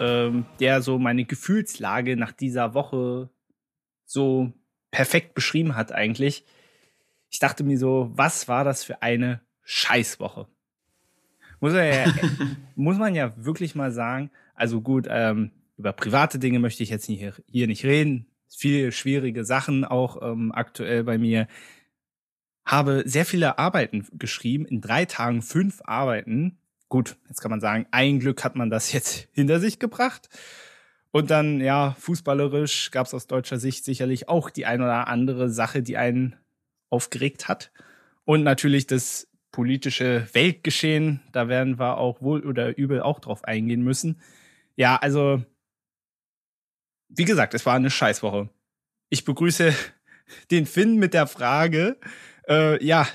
[0.00, 3.30] ähm, der so meine Gefühlslage nach dieser Woche
[4.04, 4.52] so
[4.90, 6.44] perfekt beschrieben hat eigentlich.
[7.30, 10.46] Ich dachte mir so, was war das für eine Scheißwoche?
[11.60, 12.14] Muss man ja,
[12.74, 14.30] muss man ja wirklich mal sagen.
[14.54, 18.26] Also gut, ähm, über private Dinge möchte ich jetzt hier, hier nicht reden.
[18.48, 21.48] Viele schwierige Sachen auch ähm, aktuell bei mir.
[22.64, 26.58] Habe sehr viele Arbeiten geschrieben, in drei Tagen fünf Arbeiten.
[26.88, 30.28] Gut, jetzt kann man sagen, ein Glück hat man das jetzt hinter sich gebracht.
[31.10, 35.48] Und dann, ja, fußballerisch gab es aus deutscher Sicht sicherlich auch die ein oder andere
[35.48, 36.36] Sache, die einen
[36.90, 37.72] aufgeregt hat.
[38.24, 43.82] Und natürlich das politische Weltgeschehen, da werden wir auch wohl oder übel auch drauf eingehen
[43.82, 44.20] müssen.
[44.74, 45.42] Ja, also,
[47.08, 48.50] wie gesagt, es war eine Scheißwoche.
[49.08, 49.72] Ich begrüße
[50.50, 51.98] den Finn mit der Frage,
[52.46, 53.08] äh, ja,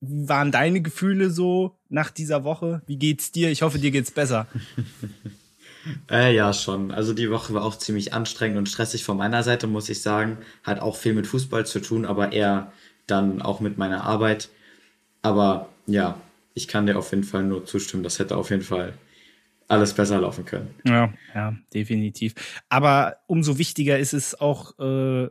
[0.00, 2.82] wie waren deine Gefühle so nach dieser Woche?
[2.86, 3.50] Wie geht's dir?
[3.50, 4.46] Ich hoffe, dir geht's besser.
[6.10, 6.90] Äh, ja, schon.
[6.90, 10.38] Also die Woche war auch ziemlich anstrengend und stressig von meiner Seite, muss ich sagen.
[10.64, 12.72] Hat auch viel mit Fußball zu tun, aber eher
[13.06, 14.48] dann auch mit meiner Arbeit.
[15.22, 16.20] Aber ja,
[16.54, 18.02] ich kann dir auf jeden Fall nur zustimmen.
[18.02, 18.94] Das hätte auf jeden Fall
[19.68, 20.74] alles besser laufen können.
[20.84, 22.34] Ja, ja, definitiv.
[22.68, 25.28] Aber umso wichtiger ist es auch, äh,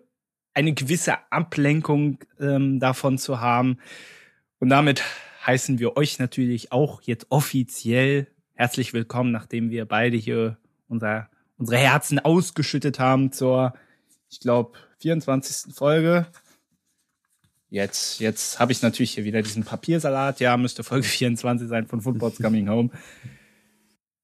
[0.56, 3.78] eine gewisse Ablenkung ähm, davon zu haben.
[4.60, 5.04] Und damit
[5.46, 11.78] heißen wir euch natürlich auch jetzt offiziell herzlich willkommen, nachdem wir beide hier unser, unsere
[11.78, 13.74] Herzen ausgeschüttet haben zur,
[14.30, 15.76] ich glaube, 24.
[15.76, 16.28] Folge.
[17.70, 20.40] Jetzt, jetzt habe ich natürlich hier wieder diesen Papiersalat.
[20.40, 22.90] Ja, müsste Folge 24 sein von Football's Coming Home.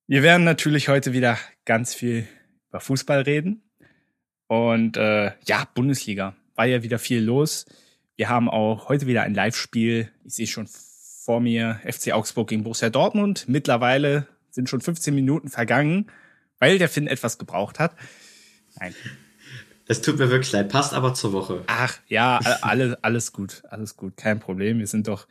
[0.08, 2.28] Wir werden natürlich heute wieder ganz viel
[2.70, 3.64] über Fußball reden.
[4.48, 7.66] Und äh, ja, Bundesliga war ja wieder viel los.
[8.16, 10.12] Wir haben auch heute wieder ein Live-Spiel.
[10.26, 13.46] Ich sehe schon vor mir FC Augsburg gegen Borussia Dortmund.
[13.48, 16.12] Mittlerweile sind schon 15 Minuten vergangen,
[16.60, 17.96] weil der Finn etwas gebraucht hat.
[18.80, 18.94] Nein.
[19.88, 21.64] Es tut mir wirklich leid, passt aber zur Woche.
[21.68, 24.80] Ach ja, alles, alles gut, alles gut, kein Problem.
[24.80, 25.28] Wir sind doch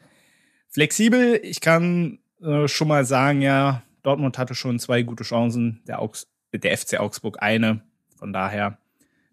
[0.69, 1.41] flexibel.
[1.43, 6.27] Ich kann äh, schon mal sagen, ja, Dortmund hatte schon zwei gute Chancen, der, Augs
[6.53, 7.83] der FC Augsburg eine.
[8.17, 8.79] Von daher,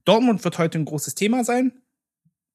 [0.06, 1.74] Dortmund wird heute ein großes Thema sein.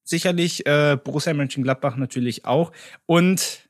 [0.05, 2.73] Sicherlich äh, Borussia Mönchengladbach natürlich auch.
[3.07, 3.69] Und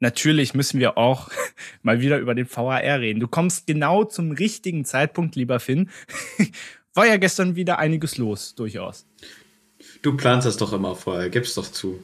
[0.00, 1.30] natürlich müssen wir auch
[1.82, 3.20] mal wieder über den VAR reden.
[3.20, 5.90] Du kommst genau zum richtigen Zeitpunkt, lieber Finn.
[6.94, 9.06] War ja gestern wieder einiges los, durchaus.
[10.02, 12.02] Du planst das doch immer vorher, gib's doch zu.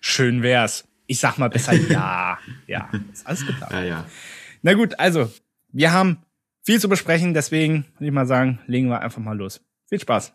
[0.00, 0.84] Schön wär's.
[1.06, 2.38] Ich sag mal besser ja.
[2.66, 3.72] Ja, ist alles geplant.
[3.72, 4.06] Ja, ja.
[4.62, 5.30] Na gut, also,
[5.72, 6.18] wir haben
[6.62, 9.60] viel zu besprechen, deswegen würde ich mal sagen, legen wir einfach mal los.
[9.88, 10.32] Viel Spaß.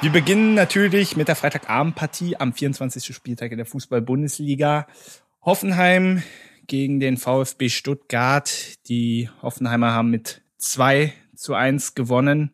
[0.00, 3.12] Wir beginnen natürlich mit der Freitagabendpartie am 24.
[3.12, 4.86] Spieltag in der Fußball-Bundesliga.
[5.42, 6.22] Hoffenheim
[6.68, 8.48] gegen den VfB Stuttgart.
[8.88, 12.52] Die Hoffenheimer haben mit 2 zu 1 gewonnen.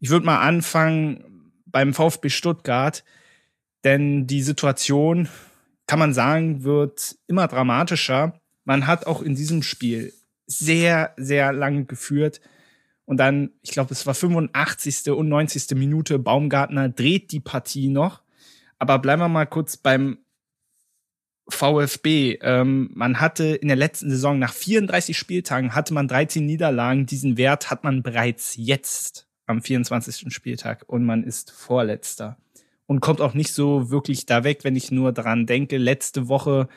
[0.00, 3.04] Ich würde mal anfangen beim VfB Stuttgart,
[3.84, 5.28] denn die Situation,
[5.86, 8.40] kann man sagen, wird immer dramatischer.
[8.64, 10.12] Man hat auch in diesem Spiel
[10.48, 12.40] sehr, sehr lange geführt.
[13.06, 15.10] Und dann, ich glaube, es war 85.
[15.12, 15.76] und 90.
[15.76, 18.20] Minute, Baumgartner dreht die Partie noch.
[18.78, 20.18] Aber bleiben wir mal kurz beim
[21.48, 22.38] VfB.
[22.42, 27.06] Ähm, man hatte in der letzten Saison nach 34 Spieltagen hatte man 13 Niederlagen.
[27.06, 30.32] Diesen Wert hat man bereits jetzt am 24.
[30.34, 32.36] Spieltag und man ist Vorletzter.
[32.86, 36.68] Und kommt auch nicht so wirklich da weg, wenn ich nur daran denke, letzte Woche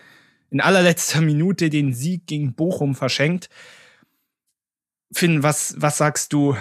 [0.52, 3.50] in allerletzter Minute den Sieg gegen Bochum verschenkt.
[5.12, 6.56] Finn, was, was sagst du?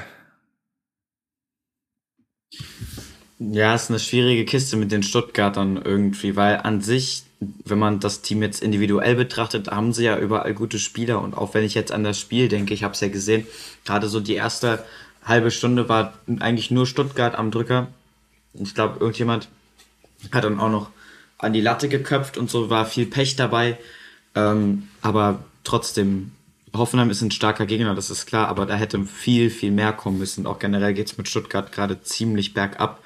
[3.38, 8.22] Ja, ist eine schwierige Kiste mit den Stuttgartern irgendwie, weil an sich, wenn man das
[8.22, 11.92] Team jetzt individuell betrachtet, haben sie ja überall gute Spieler und auch wenn ich jetzt
[11.92, 13.46] an das Spiel denke, ich habe es ja gesehen,
[13.84, 14.84] gerade so die erste
[15.24, 17.88] halbe Stunde war eigentlich nur Stuttgart am Drücker.
[18.54, 19.48] Ich glaube, irgendjemand
[20.32, 20.90] hat dann auch noch
[21.36, 23.78] an die Latte geköpft und so war viel Pech dabei.
[24.34, 26.32] Ähm, aber trotzdem
[26.74, 30.18] Hoffenheim ist ein starker Gegner, das ist klar, aber da hätte viel, viel mehr kommen
[30.18, 30.46] müssen.
[30.46, 33.02] Auch generell geht es mit Stuttgart gerade ziemlich bergab.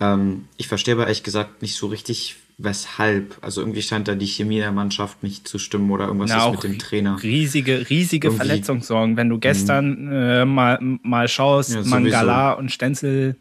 [0.00, 3.36] Ähm, ich verstehe aber ehrlich gesagt nicht so richtig, weshalb.
[3.40, 6.52] Also irgendwie scheint da die Chemie der Mannschaft nicht zu stimmen oder irgendwas Na, ist
[6.52, 7.22] mit dem Trainer.
[7.22, 8.46] Riesige, riesige irgendwie.
[8.46, 9.16] Verletzungssorgen.
[9.16, 13.36] Wenn du gestern äh, mal, mal schaust, ja, Mangala und Stenzel,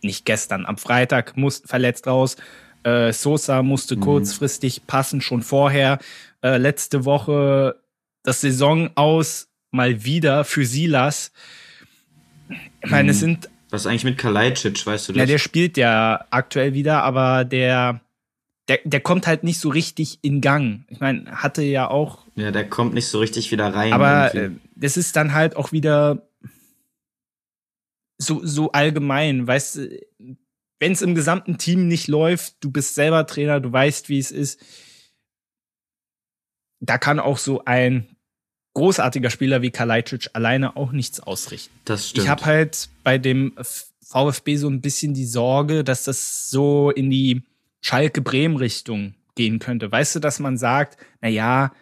[0.00, 2.36] nicht gestern, am Freitag mussten verletzt raus.
[2.84, 4.00] Äh, Sosa musste mhm.
[4.00, 5.98] kurzfristig passen, schon vorher.
[6.42, 7.76] Äh, letzte Woche
[8.28, 11.32] das Saison aus mal wieder für Silas.
[12.82, 13.08] Ich meine, mhm.
[13.08, 15.20] es sind Was ist eigentlich mit Kalajdzic, weißt du das?
[15.20, 18.00] Ja, der spielt ja aktuell wieder, aber der,
[18.68, 20.84] der, der kommt halt nicht so richtig in Gang.
[20.88, 22.26] Ich meine, hatte ja auch.
[22.34, 23.94] Ja, der kommt nicht so richtig wieder rein.
[23.94, 26.28] Aber äh, das ist dann halt auch wieder
[28.18, 30.00] so, so allgemein, weißt du,
[30.80, 34.30] wenn es im gesamten Team nicht läuft, du bist selber Trainer, du weißt, wie es
[34.30, 34.60] ist.
[36.80, 38.17] Da kann auch so ein
[38.78, 41.74] großartiger Spieler wie Kalajdzic alleine auch nichts ausrichten.
[41.84, 42.24] Das stimmt.
[42.24, 43.52] Ich habe halt bei dem
[44.02, 47.42] VfB so ein bisschen die Sorge, dass das so in die
[47.80, 49.90] Schalke-Bremen-Richtung gehen könnte.
[49.90, 51.72] Weißt du, dass man sagt, na ja,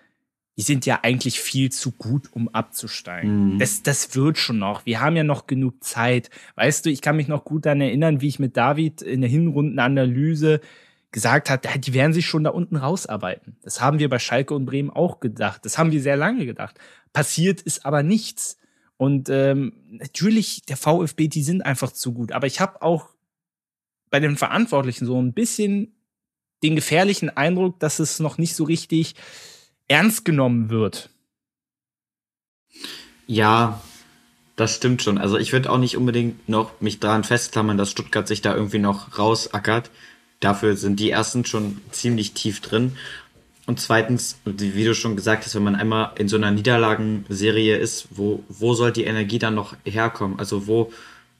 [0.56, 3.54] die sind ja eigentlich viel zu gut, um abzusteigen.
[3.54, 3.58] Mhm.
[3.58, 4.86] Das, das wird schon noch.
[4.86, 6.30] Wir haben ja noch genug Zeit.
[6.54, 9.28] Weißt du, ich kann mich noch gut daran erinnern, wie ich mit David in der
[9.28, 10.60] Hinrundenanalyse
[11.16, 13.56] gesagt hat, die werden sich schon da unten rausarbeiten.
[13.62, 15.64] Das haben wir bei Schalke und Bremen auch gedacht.
[15.64, 16.78] Das haben wir sehr lange gedacht.
[17.14, 18.58] Passiert ist aber nichts.
[18.98, 22.32] Und ähm, natürlich, der VfB, die sind einfach zu gut.
[22.32, 23.14] Aber ich habe auch
[24.10, 25.94] bei den Verantwortlichen so ein bisschen
[26.62, 29.14] den gefährlichen Eindruck, dass es noch nicht so richtig
[29.88, 31.08] ernst genommen wird.
[33.26, 33.80] Ja,
[34.54, 35.16] das stimmt schon.
[35.16, 38.80] Also ich würde auch nicht unbedingt noch mich daran festklammern, dass Stuttgart sich da irgendwie
[38.80, 39.90] noch rausackert.
[40.40, 42.96] Dafür sind die ersten schon ziemlich tief drin.
[43.66, 48.08] Und zweitens, wie du schon gesagt hast, wenn man einmal in so einer Niederlagenserie ist,
[48.10, 50.38] wo, wo soll die Energie dann noch herkommen?
[50.38, 50.92] Also wo,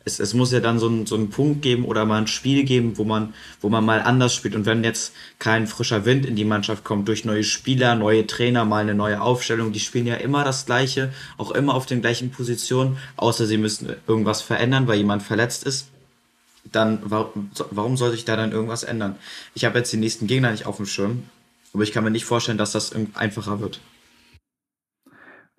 [0.04, 2.64] es, es muss ja dann so, ein, so einen Punkt geben oder mal ein Spiel
[2.64, 4.56] geben, wo man, wo man mal anders spielt.
[4.56, 8.64] Und wenn jetzt kein frischer Wind in die Mannschaft kommt, durch neue Spieler, neue Trainer,
[8.64, 12.30] mal eine neue Aufstellung, die spielen ja immer das Gleiche, auch immer auf den gleichen
[12.30, 15.88] Positionen, außer sie müssen irgendwas verändern, weil jemand verletzt ist
[16.72, 19.16] dann warum, warum soll sich da dann irgendwas ändern?
[19.54, 21.24] Ich habe jetzt die nächsten Gegner nicht auf dem Schirm,
[21.72, 23.80] aber ich kann mir nicht vorstellen, dass das einfacher wird.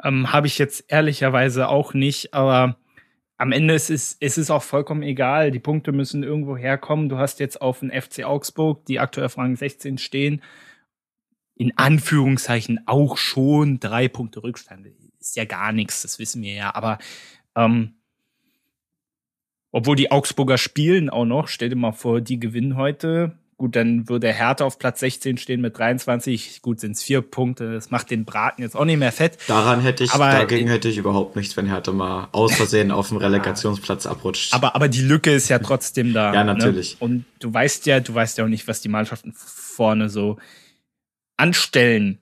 [0.03, 2.77] Ähm, habe ich jetzt ehrlicherweise auch nicht, aber
[3.37, 5.51] am Ende ist es, ist es auch vollkommen egal.
[5.51, 7.09] Die Punkte müssen irgendwo herkommen.
[7.09, 10.41] Du hast jetzt auf den FC Augsburg, die aktuell auf Rang 16 stehen,
[11.55, 14.87] in Anführungszeichen auch schon drei Punkte Rückstand.
[15.19, 16.75] Ist ja gar nichts, das wissen wir ja.
[16.75, 16.97] Aber
[17.55, 17.96] ähm,
[19.77, 21.49] obwohl die Augsburger spielen auch noch.
[21.49, 23.33] Stell dir mal vor, die gewinnen heute.
[23.57, 26.63] Gut, dann würde Hertha auf Platz 16 stehen mit 23.
[26.63, 27.73] Gut, sind es vier Punkte.
[27.73, 29.37] Das macht den Braten jetzt auch nicht mehr fett.
[29.45, 33.09] Daran hätte ich, aber, dagegen hätte ich überhaupt nichts, wenn Hertha mal aus Versehen auf
[33.09, 34.51] dem Relegationsplatz abrutscht.
[34.55, 36.33] Aber, aber die Lücke ist ja trotzdem da.
[36.33, 36.55] ja, ne?
[36.55, 36.93] natürlich.
[36.93, 37.05] Ne?
[37.05, 40.37] Und du weißt ja, du weißt ja auch nicht, was die Mannschaften vorne so
[41.37, 42.17] anstellen.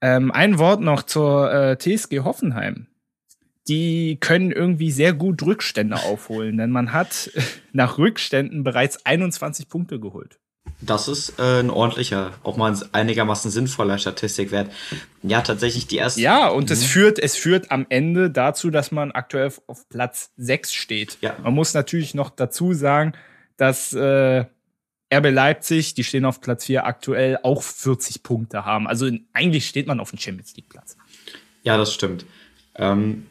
[0.00, 2.86] Ähm, ein Wort noch zur äh, TSG Hoffenheim
[3.68, 7.30] die können irgendwie sehr gut Rückstände aufholen, denn man hat
[7.72, 10.38] nach Rückständen bereits 21 Punkte geholt.
[10.80, 14.70] Das ist äh, ein ordentlicher, auch mal ein einigermaßen sinnvoller Statistikwert.
[15.22, 16.20] Ja, tatsächlich die erste.
[16.20, 16.86] Ja, und es mhm.
[16.86, 21.18] führt, es führt am Ende dazu, dass man aktuell auf Platz 6 steht.
[21.22, 21.34] Ja.
[21.42, 23.12] Man muss natürlich noch dazu sagen,
[23.56, 24.44] dass äh,
[25.12, 28.86] RB Leipzig, die stehen auf Platz 4 aktuell, auch 40 Punkte haben.
[28.86, 30.96] Also eigentlich steht man auf dem Champions League Platz.
[31.62, 32.26] Ja, das stimmt.
[32.74, 33.26] Ähm,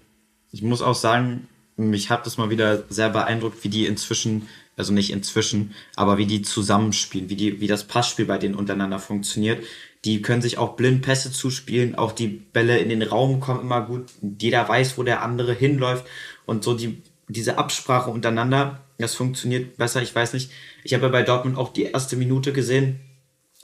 [0.56, 4.48] ich muss auch sagen, mich hat das mal wieder sehr beeindruckt, wie die inzwischen,
[4.78, 9.00] also nicht inzwischen, aber wie die zusammenspielen, wie, die, wie das Passspiel bei denen untereinander
[9.00, 9.66] funktioniert.
[10.06, 13.82] Die können sich auch blind Pässe zuspielen, auch die Bälle in den Raum kommen immer
[13.82, 14.06] gut.
[14.40, 16.06] Jeder weiß, wo der andere hinläuft
[16.46, 20.02] und so die, diese Absprache untereinander, das funktioniert besser.
[20.02, 20.52] Ich weiß nicht,
[20.86, 23.02] ich habe ja bei Dortmund auch die erste Minute gesehen,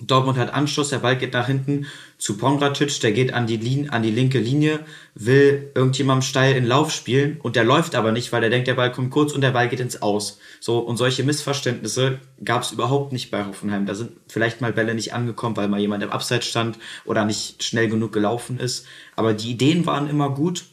[0.07, 3.91] Dortmund hat Anschluss, der Ball geht nach hinten zu Pongracic, der geht an die, Linie,
[3.91, 4.79] an die linke Linie,
[5.15, 8.75] will irgendjemandem steil in Lauf spielen und der läuft aber nicht, weil er denkt, der
[8.75, 10.39] Ball kommt kurz und der Ball geht ins Aus.
[10.59, 13.85] So, und solche Missverständnisse gab es überhaupt nicht bei Hoffenheim.
[13.85, 17.63] Da sind vielleicht mal Bälle nicht angekommen, weil mal jemand im Abseits stand oder nicht
[17.63, 18.87] schnell genug gelaufen ist.
[19.15, 20.65] Aber die Ideen waren immer gut,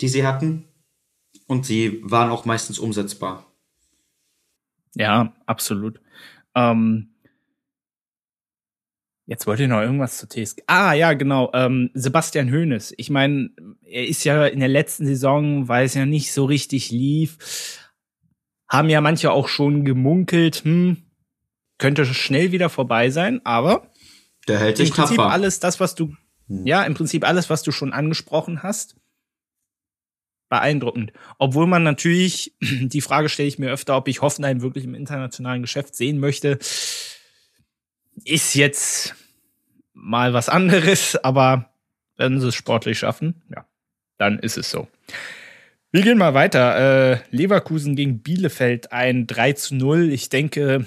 [0.00, 0.64] die sie hatten
[1.46, 3.46] und sie waren auch meistens umsetzbar.
[4.94, 6.00] Ja, absolut.
[6.54, 7.13] Ähm
[9.26, 10.62] Jetzt wollte ich noch irgendwas zu TSG.
[10.66, 11.50] Ah, ja, genau.
[11.54, 12.94] Ähm, Sebastian Hoeneß.
[12.98, 13.50] Ich meine,
[13.82, 17.80] er ist ja in der letzten Saison, weil es ja nicht so richtig lief,
[18.68, 20.98] haben ja manche auch schon gemunkelt, hm,
[21.78, 23.90] könnte schnell wieder vorbei sein, aber
[24.46, 25.32] der hält sich im Prinzip tapfer.
[25.32, 26.14] alles das, was du,
[26.48, 26.66] hm.
[26.66, 28.96] ja, im Prinzip alles, was du schon angesprochen hast,
[30.50, 31.12] beeindruckend.
[31.38, 35.62] Obwohl man natürlich, die Frage stelle ich mir öfter, ob ich Hoffenheim wirklich im internationalen
[35.62, 36.58] Geschäft sehen möchte
[38.24, 39.14] ist jetzt
[39.92, 41.70] mal was anderes, aber
[42.16, 43.66] wenn sie es sportlich schaffen, ja,
[44.18, 44.88] dann ist es so.
[45.90, 47.12] Wir gehen mal weiter.
[47.12, 50.12] Äh, Leverkusen gegen Bielefeld ein 3 zu 0.
[50.12, 50.86] Ich denke,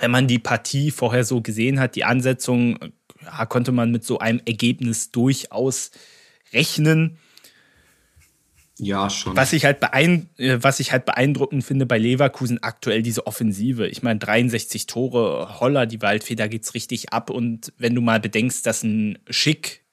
[0.00, 2.78] wenn man die Partie vorher so gesehen hat, die Ansetzung,
[3.22, 5.90] ja, konnte man mit so einem Ergebnis durchaus
[6.52, 7.18] rechnen.
[8.78, 9.36] Ja, schon.
[9.36, 13.86] Was ich, halt äh, was ich halt beeindruckend finde bei Leverkusen aktuell, diese Offensive.
[13.86, 17.30] Ich meine, 63 Tore, Holler, die Waldfeder geht's richtig ab.
[17.30, 19.84] Und wenn du mal bedenkst, dass ein Schick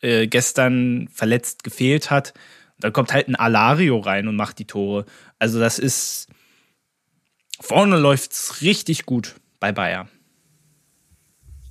[0.00, 2.32] äh, gestern verletzt gefehlt hat,
[2.78, 5.04] dann kommt halt ein Alario rein und macht die Tore.
[5.38, 6.28] Also das ist,
[7.60, 10.08] vorne läuft's richtig gut bei Bayern.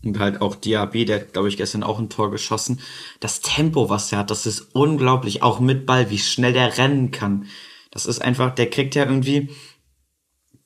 [0.03, 2.79] Und halt auch Diaby, der hat, glaube ich, gestern auch ein Tor geschossen.
[3.19, 5.43] Das Tempo, was er hat, das ist unglaublich.
[5.43, 7.45] Auch mit Ball, wie schnell der rennen kann.
[7.91, 9.49] Das ist einfach, der kriegt ja irgendwie,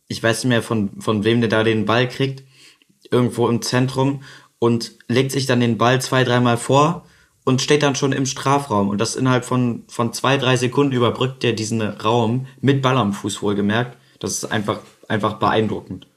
[0.08, 2.44] ich weiß nicht mehr von, von wem der da den Ball kriegt,
[3.12, 4.22] irgendwo im Zentrum
[4.60, 7.06] und legt sich dann den Ball zwei, dreimal vor
[7.44, 8.90] und steht dann schon im Strafraum.
[8.90, 13.14] Und das innerhalb von, von zwei, drei Sekunden überbrückt er diesen Raum mit Ball am
[13.14, 13.98] Fuß wohlgemerkt.
[14.20, 16.08] Das ist einfach, einfach beeindruckend.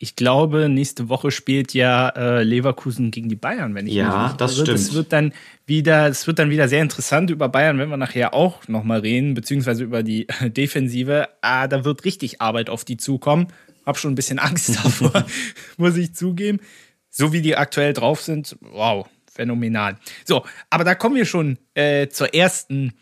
[0.00, 4.28] Ich glaube, nächste Woche spielt ja äh, Leverkusen gegen die Bayern, wenn ich ja, mich
[4.28, 4.68] nicht das stimmt.
[4.68, 5.32] Es wird dann
[5.66, 9.34] wieder, es wird dann wieder sehr interessant über Bayern, wenn wir nachher auch nochmal reden,
[9.34, 11.28] beziehungsweise über die Defensive.
[11.42, 13.48] Ah, da wird richtig Arbeit auf die zukommen.
[13.84, 15.26] Hab schon ein bisschen Angst davor,
[15.78, 16.60] muss ich zugeben.
[17.10, 19.96] So wie die aktuell drauf sind, wow, phänomenal.
[20.24, 22.92] So, aber da kommen wir schon äh, zur ersten,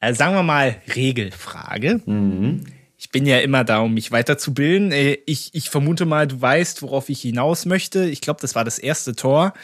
[0.00, 2.02] äh, sagen wir mal, Regelfrage.
[2.04, 2.66] Mhm
[3.02, 4.92] ich bin ja immer da, um mich weiterzubilden.
[4.92, 8.04] Äh, ich, ich vermute mal, du weißt, worauf ich hinaus möchte.
[8.04, 9.54] Ich glaube, das war das erste Tor,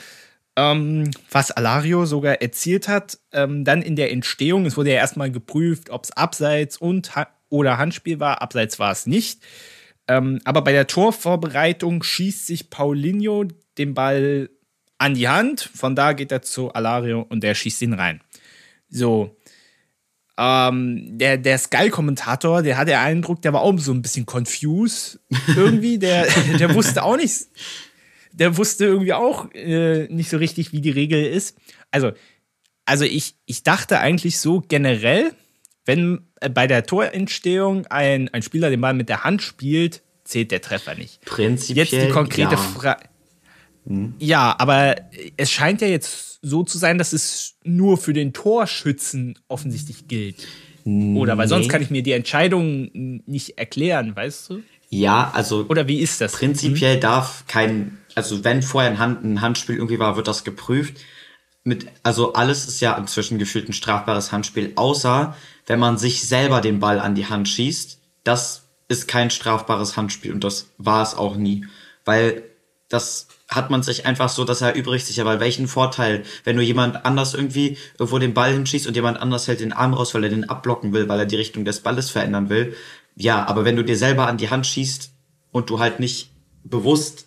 [0.57, 3.21] ähm, was Alario sogar erzielt hat.
[3.31, 7.13] Ähm, dann in der Entstehung, es wurde ja erstmal geprüft, ob es Abseits und
[7.49, 8.43] oder Handspiel war.
[8.43, 9.41] Abseits war es nicht.
[10.09, 13.45] Ähm, aber bei der Torvorbereitung schießt sich Paulinho
[13.79, 14.51] den Ball
[14.99, 15.61] an die Hand.
[15.61, 18.21] Von da geht er zu Alario und der schießt ihn rein.
[18.91, 19.37] So,
[20.39, 25.19] ähm, der, der Sky-Kommentator, der hatte den Eindruck, der war auch so ein bisschen confused
[25.49, 25.99] irgendwie.
[25.99, 26.29] Der,
[26.59, 27.49] der wusste auch nicht,
[28.33, 31.59] der wusste irgendwie auch äh, nicht so richtig, wie die Regel ist.
[31.91, 32.13] Also,
[32.87, 35.33] also ich, ich dachte eigentlich so generell,
[35.85, 40.53] wenn äh, bei der Torentstehung ein, ein Spieler den Ball mit der Hand spielt, zählt
[40.53, 41.21] der Treffer nicht.
[41.25, 41.87] Prinzipiell.
[41.87, 42.57] Jetzt die konkrete ja.
[42.57, 43.09] Frage.
[44.19, 44.97] Ja, aber
[45.37, 50.47] es scheint ja jetzt so zu sein, dass es nur für den Torschützen offensichtlich gilt.
[50.85, 52.91] Oder weil sonst kann ich mir die Entscheidung
[53.27, 54.63] nicht erklären, weißt du?
[54.89, 55.67] Ja, also.
[55.69, 56.33] Oder wie ist das?
[56.33, 57.01] Prinzipiell hm?
[57.01, 60.97] darf kein, also wenn vorher ein, Hand, ein Handspiel irgendwie war, wird das geprüft.
[61.63, 66.63] Mit, also alles ist ja inzwischen gefühlt ein strafbares Handspiel, außer wenn man sich selber
[66.63, 67.99] den Ball an die Hand schießt.
[68.25, 71.67] Das ist kein strafbares Handspiel und das war es auch nie.
[72.07, 72.45] Weil
[72.89, 76.63] das hat man sich einfach so, dass er übrig sich, weil welchen Vorteil, wenn du
[76.63, 80.25] jemand anders irgendwie irgendwo den Ball hinschießt und jemand anders hält den Arm raus, weil
[80.25, 82.75] er den abblocken will, weil er die Richtung des Balles verändern will.
[83.17, 85.11] Ja, aber wenn du dir selber an die Hand schießt
[85.51, 86.31] und du halt nicht
[86.63, 87.27] bewusst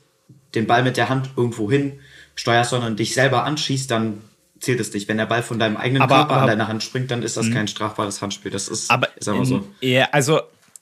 [0.54, 2.00] den Ball mit der Hand irgendwo hin
[2.36, 4.22] steuerst, sondern dich selber anschießt, dann
[4.60, 5.08] zählt es nicht.
[5.08, 7.36] Wenn der Ball von deinem eigenen aber, Körper aber, an deine Hand springt, dann ist
[7.36, 7.56] das mh.
[7.56, 8.52] kein strafbares Handspiel.
[8.52, 9.68] Das ist, aber ist aber so.
[9.82, 10.42] Ja, also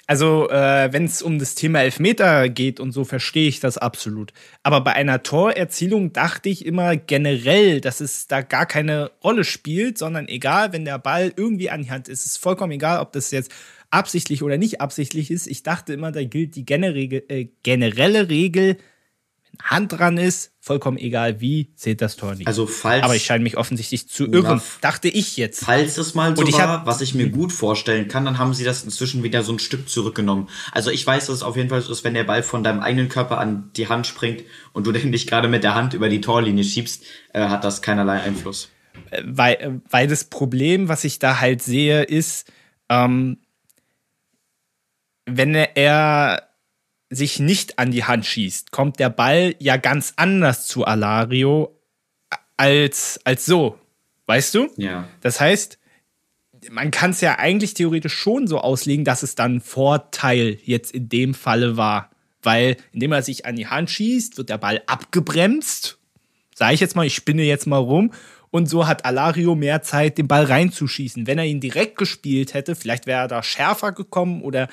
[0.10, 4.34] also, äh, wenn es um das Thema Elfmeter geht und so, verstehe ich das absolut.
[4.64, 10.00] Aber bei einer Torerzielung dachte ich immer generell, dass es da gar keine Rolle spielt,
[10.00, 13.30] sondern egal, wenn der Ball irgendwie an die Hand ist, ist vollkommen egal, ob das
[13.30, 13.52] jetzt
[13.92, 15.46] absichtlich oder nicht absichtlich ist.
[15.46, 18.78] Ich dachte immer, da gilt die äh, generelle Regel,
[19.62, 22.48] Hand dran ist, vollkommen egal wie, zählt das Tor nicht.
[22.48, 25.66] Also falls, Aber ich scheine mich offensichtlich zu irren, na, dachte ich jetzt.
[25.66, 28.84] Falls es mal so war, was ich mir gut vorstellen kann, dann haben sie das
[28.84, 30.48] inzwischen wieder so ein Stück zurückgenommen.
[30.72, 32.80] Also ich weiß, dass es auf jeden Fall so ist, wenn der Ball von deinem
[32.80, 36.10] eigenen Körper an die Hand springt und du den nicht gerade mit der Hand über
[36.10, 37.04] die Torlinie schiebst,
[37.34, 38.70] äh, hat das keinerlei Einfluss.
[39.24, 42.52] Weil, weil das Problem, was ich da halt sehe, ist,
[42.90, 43.38] ähm,
[45.26, 46.49] wenn er
[47.10, 51.76] sich nicht an die Hand schießt, kommt der Ball ja ganz anders zu Alario
[52.58, 53.80] als, als so.
[54.28, 54.70] Weißt du?
[54.78, 55.08] Ja.
[55.22, 55.80] Das heißt,
[56.70, 61.10] man kann es ja eigentlich theoretisch schon so auslegen, dass es dann Vorteil jetzt in
[61.10, 62.12] dem Falle war.
[62.42, 65.98] Weil, indem er sich an die Hand schießt, wird der Ball abgebremst.
[66.54, 68.12] Sag ich jetzt mal, ich spinne jetzt mal rum.
[68.52, 71.28] Und so hat Alario mehr Zeit, den Ball reinzuschießen.
[71.28, 74.68] Wenn er ihn direkt gespielt hätte, vielleicht wäre er da schärfer gekommen oder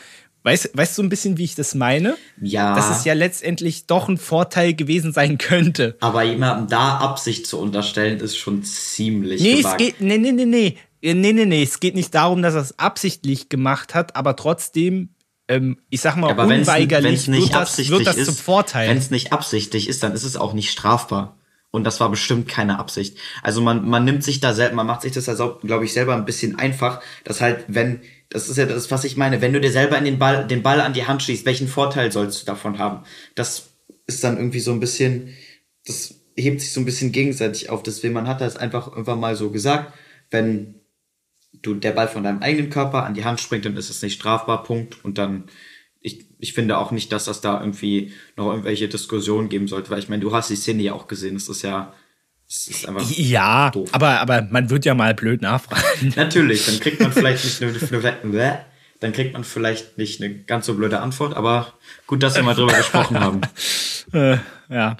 [0.47, 2.17] Weißt, weißt du ein bisschen, wie ich das meine?
[2.41, 2.77] Ja.
[2.77, 5.97] Dass es ja letztendlich doch ein Vorteil gewesen sein könnte.
[5.99, 9.81] Aber jemandem da Absicht zu unterstellen, ist schon ziemlich Nee, gewagt.
[9.81, 10.77] es geht, nee, nee, nee, nee.
[11.03, 11.65] Nee, nee, nee.
[11.65, 15.09] Es geht nicht darum, dass er es absichtlich gemacht hat, aber trotzdem,
[15.49, 18.89] ähm, ich sag mal, aber unweigerlich wenn's, wenn's wird, das, wird das zum Vorteil.
[18.89, 21.37] Wenn es nicht absichtlich ist, dann ist es auch nicht strafbar.
[21.73, 23.19] Und das war bestimmt keine Absicht.
[23.43, 26.15] Also man, man nimmt sich da selber, man macht sich das, also, glaube ich, selber
[26.15, 29.41] ein bisschen einfach, dass halt, wenn das ist ja das, was ich meine.
[29.41, 32.11] Wenn du dir selber in den Ball, den Ball an die Hand schießt, welchen Vorteil
[32.13, 33.05] sollst du davon haben?
[33.35, 33.71] Das
[34.07, 35.35] ist dann irgendwie so ein bisschen,
[35.87, 37.83] das hebt sich so ein bisschen gegenseitig auf.
[37.83, 39.95] Deswegen, man hat das einfach irgendwann mal so gesagt,
[40.31, 40.81] wenn
[41.63, 44.15] du der Ball von deinem eigenen Körper an die Hand springt, dann ist es nicht
[44.15, 45.05] strafbar, Punkt.
[45.05, 45.45] Und dann,
[46.01, 49.99] ich, ich finde auch nicht, dass das da irgendwie noch irgendwelche Diskussionen geben sollte, weil
[49.99, 51.95] ich meine, du hast die Szene ja auch gesehen, es ist ja.
[52.49, 53.89] Ja, doof.
[53.93, 56.13] aber, aber man wird ja mal blöd nachfragen.
[56.17, 58.61] Natürlich, dann kriegt man vielleicht nicht eine,
[59.01, 61.75] dann kriegt man vielleicht nicht eine ganz so blöde Antwort, aber
[62.07, 63.41] gut, dass wir mal drüber gesprochen haben.
[64.13, 64.37] Äh,
[64.69, 64.97] ja.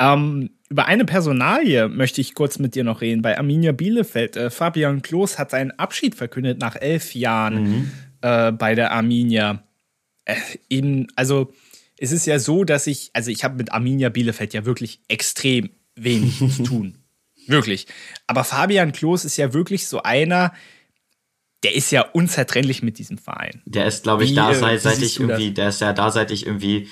[0.00, 3.22] Ähm, über eine Personalie möchte ich kurz mit dir noch reden.
[3.22, 4.36] Bei Arminia Bielefeld.
[4.36, 7.90] Äh, Fabian Klos hat seinen Abschied verkündet nach elf Jahren mhm.
[8.20, 9.62] äh, bei der Arminia.
[10.24, 10.34] Äh,
[10.68, 11.52] eben, also
[11.98, 15.70] es ist ja so, dass ich, also ich habe mit Arminia Bielefeld ja wirklich extrem
[15.94, 16.98] wenig zu tun.
[17.46, 17.86] Wirklich.
[18.26, 20.52] Aber Fabian Klos ist ja wirklich so einer,
[21.62, 23.62] der ist ja unzertrennlich mit diesem Verein.
[23.64, 26.30] Der ist, glaube ich, wie, da seit, seit ich irgendwie, der ist ja da seit
[26.30, 26.88] ich irgendwie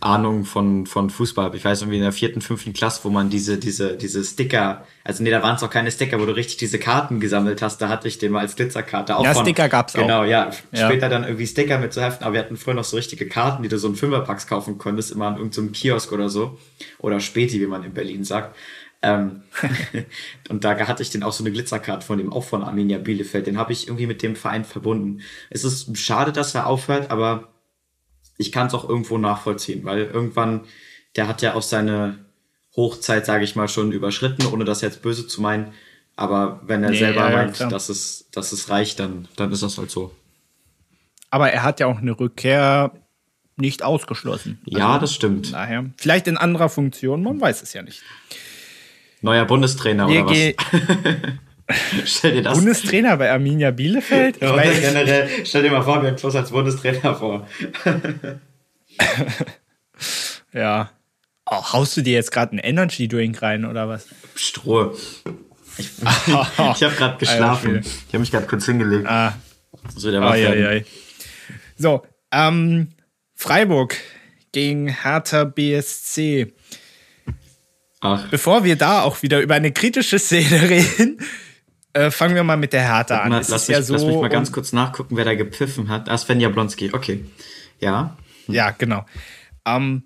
[0.00, 1.56] Ahnung von, von Fußball habe.
[1.56, 5.22] Ich weiß irgendwie in der vierten, fünften Klasse, wo man diese, diese, diese Sticker, also
[5.22, 7.88] nee, da waren es auch keine Sticker, wo du richtig diese Karten gesammelt hast, da
[7.88, 9.16] hatte ich den mal als Glitzerkarte.
[9.16, 10.22] Auch ja, von, Sticker gab's genau, auch.
[10.22, 10.50] Genau, ja.
[10.72, 11.08] Später ja.
[11.08, 13.68] dann irgendwie Sticker mit zu heften, aber wir hatten früher noch so richtige Karten, die
[13.68, 16.58] du so in Fünferpacks kaufen konntest, immer an irgendeinem so Kiosk oder so.
[16.98, 18.56] Oder Späti, wie man in Berlin sagt.
[19.02, 19.42] Ähm,
[20.48, 23.46] und da hatte ich den auch so eine Glitzerkarte von dem, auch von Arminia Bielefeld.
[23.46, 25.20] Den habe ich irgendwie mit dem Verein verbunden.
[25.50, 27.48] Es ist schade, dass er aufhört, aber
[28.40, 30.62] ich kann es auch irgendwo nachvollziehen, weil irgendwann,
[31.14, 32.18] der hat ja auch seine
[32.74, 35.72] Hochzeit, sage ich mal, schon überschritten, ohne das jetzt böse zu meinen.
[36.16, 39.52] Aber wenn er nee, selber ja, meint, ja, dass, es, dass es reicht, dann, dann
[39.52, 40.14] ist das halt so.
[41.28, 42.92] Aber er hat ja auch eine Rückkehr
[43.56, 44.58] nicht ausgeschlossen.
[44.64, 45.52] Ja, also, das stimmt.
[45.52, 48.02] Daher, vielleicht in anderer Funktion, man weiß es ja nicht.
[49.20, 50.80] Neuer Bundestrainer Wir oder was?
[52.04, 54.40] stell dir das Bundestrainer bei Arminia Bielefeld?
[54.40, 57.46] Ja, weiß, generell, stell dir mal vor, wir Klos als Bundestrainer vor.
[60.52, 60.90] ja.
[61.46, 64.06] Oh, haust du dir jetzt gerade einen Energy Drink rein oder was?
[64.34, 64.94] Stroh.
[65.76, 67.80] Ich, ich habe gerade geschlafen.
[67.80, 69.06] Ich habe mich gerade kurz hingelegt.
[69.08, 69.34] Ah.
[69.96, 70.84] So, der war ai, ai, ai.
[71.76, 72.88] so ähm,
[73.34, 73.96] Freiburg
[74.52, 76.52] gegen Hertha BSC.
[78.00, 78.28] Ach.
[78.28, 81.18] Bevor wir da auch wieder über eine kritische Szene reden,
[81.92, 83.30] äh, fangen wir mal mit der Hertha an.
[83.30, 86.08] Mal, lass, mich, ja so lass mich mal ganz kurz nachgucken, wer da gepfiffen hat.
[86.08, 87.24] Ah, Sven Jablonski, okay.
[87.80, 88.16] Ja.
[88.46, 89.04] Ja, genau.
[89.66, 90.04] Ähm,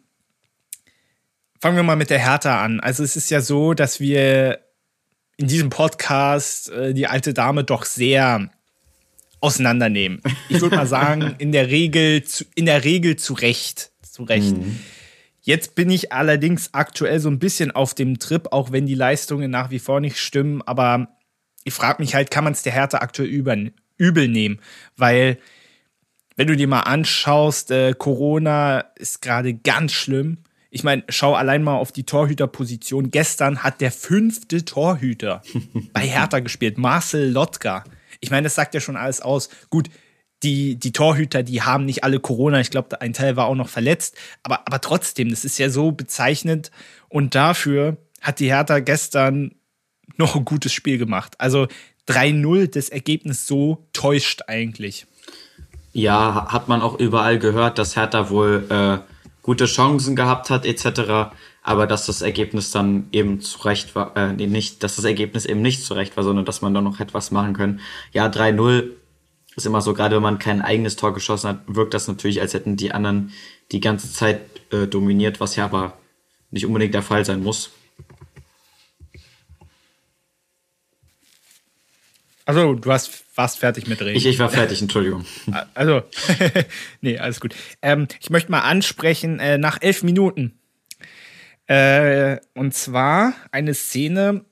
[1.61, 2.81] fangen wir mal mit der Hertha an.
[2.81, 4.61] Also es ist ja so, dass wir
[5.37, 8.51] in diesem Podcast äh, die alte Dame doch sehr
[9.41, 10.23] auseinandernehmen.
[10.49, 13.91] Ich würde mal sagen, in der Regel zu, in der Regel zu Recht.
[14.03, 14.57] Zu Recht.
[14.57, 14.79] Mhm.
[15.43, 19.51] Jetzt bin ich allerdings aktuell so ein bisschen auf dem Trip, auch wenn die Leistungen
[19.51, 20.63] nach wie vor nicht stimmen.
[20.63, 21.14] Aber
[21.65, 24.61] ich frage mich halt, kann man es der Härte aktuell übel nehmen?
[24.97, 25.39] Weil,
[26.37, 30.39] wenn du dir mal anschaust, äh, Corona ist gerade ganz schlimm.
[30.71, 33.11] Ich meine, schau allein mal auf die Torhüterposition.
[33.11, 35.43] Gestern hat der fünfte Torhüter
[35.93, 37.85] bei Hertha gespielt, Marcel Lotka.
[38.21, 39.49] Ich meine, das sagt ja schon alles aus.
[39.71, 39.89] Gut,
[40.43, 42.61] die, die Torhüter, die haben nicht alle Corona.
[42.61, 44.17] Ich glaube, ein Teil war auch noch verletzt.
[44.43, 46.71] Aber, aber trotzdem, das ist ja so bezeichnend.
[47.09, 49.55] Und dafür hat die Hertha gestern
[50.19, 51.35] noch ein gutes Spiel gemacht.
[51.39, 51.67] Also
[52.09, 55.07] 3-0, das Ergebnis so täuscht eigentlich.
[55.93, 58.99] Ja, hat man auch überall gehört, dass Hertha wohl äh,
[59.43, 61.33] gute Chancen gehabt hat, etc.
[61.63, 65.63] Aber dass das Ergebnis dann eben zurecht war, äh, nee, nicht, dass das Ergebnis eben
[65.63, 67.81] nicht zurecht war, sondern dass man da noch etwas machen können.
[68.13, 68.91] Ja, 3-0
[69.57, 72.55] ist immer so, gerade wenn man kein eigenes Tor geschossen hat, wirkt das natürlich, als
[72.55, 73.33] hätten die anderen
[73.71, 74.41] die ganze Zeit
[74.73, 75.97] äh, dominiert, was ja aber
[76.51, 77.71] nicht unbedingt der Fall sein muss.
[82.47, 84.17] Also, du hast, warst fertig mit Reden.
[84.17, 85.25] Ich, ich war fertig, Entschuldigung.
[85.73, 86.03] Also,
[87.01, 87.55] nee, alles gut.
[87.81, 90.59] Ähm, ich möchte mal ansprechen, äh, nach elf Minuten.
[91.67, 94.45] Äh, und zwar eine Szene,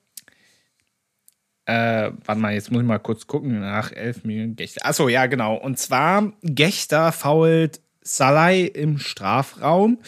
[1.67, 3.61] äh, warte mal, jetzt muss ich mal kurz gucken.
[3.61, 4.87] Nach elf Minuten Gechter.
[4.87, 5.55] Achso, ja, genau.
[5.55, 9.99] Und zwar, Gechter fault Salai im Strafraum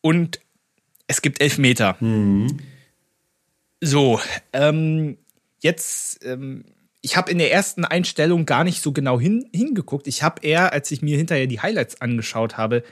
[0.00, 0.40] und
[1.06, 1.96] es gibt elf Meter.
[2.00, 2.58] Mhm.
[3.80, 4.20] So,
[4.52, 5.18] ähm,
[5.60, 6.64] jetzt, ähm,
[7.02, 10.06] ich habe in der ersten Einstellung gar nicht so genau hin, hingeguckt.
[10.06, 12.82] Ich habe eher, als ich mir hinterher die Highlights angeschaut habe,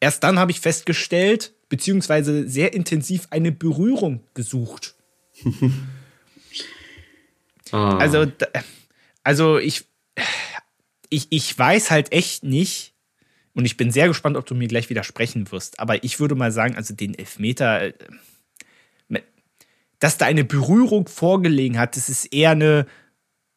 [0.00, 4.94] erst dann habe ich festgestellt, beziehungsweise sehr intensiv eine Berührung gesucht.
[7.72, 7.96] Ah.
[7.96, 8.26] Also,
[9.24, 9.86] also ich,
[11.08, 12.94] ich, ich weiß halt echt nicht,
[13.54, 16.52] und ich bin sehr gespannt, ob du mir gleich widersprechen wirst, aber ich würde mal
[16.52, 17.92] sagen, also den Elfmeter, äh,
[19.98, 22.86] dass da eine Berührung vorgelegen hat, das ist eher eine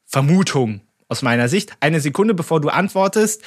[0.08, 1.74] Vermutung aus meiner Sicht.
[1.82, 3.44] Eine Sekunde bevor du antwortest,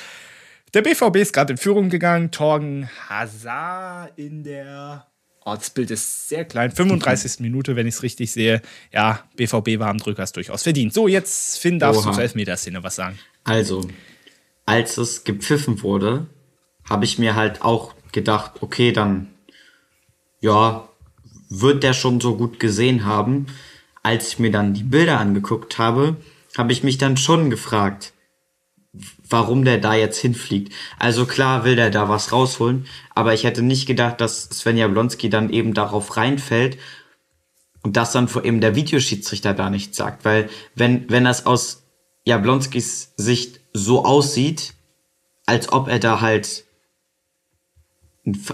[0.75, 5.07] der BVB ist gerade in Führung gegangen, Torgen Hazard in der
[5.43, 6.71] Oh, das Bild ist sehr klein.
[6.71, 7.41] 35.
[7.41, 8.61] Minute, wenn ich es richtig sehe.
[8.93, 10.93] Ja, BVB war am Drücker, ist durchaus verdient.
[10.93, 12.11] So, jetzt, Finn, darfst Oha.
[12.11, 13.19] du zur Elfmeterszene was sagen.
[13.45, 13.89] Also,
[14.67, 16.27] als es gepfiffen wurde,
[16.89, 19.29] habe ich mir halt auch gedacht, okay, dann,
[20.41, 20.87] ja,
[21.49, 23.47] wird der schon so gut gesehen haben.
[24.03, 26.17] Als ich mir dann die Bilder angeguckt habe,
[26.61, 28.13] habe ich mich dann schon gefragt,
[29.29, 30.75] warum der da jetzt hinfliegt.
[30.99, 35.31] Also klar will der da was rausholen, aber ich hätte nicht gedacht, dass Sven Jablonski
[35.31, 36.77] dann eben darauf reinfällt
[37.83, 41.85] und das dann vor eben der Videoschiedsrichter da nichts sagt, weil wenn wenn das aus
[42.27, 44.75] Jablonskis Sicht so aussieht,
[45.47, 46.67] als ob er da halt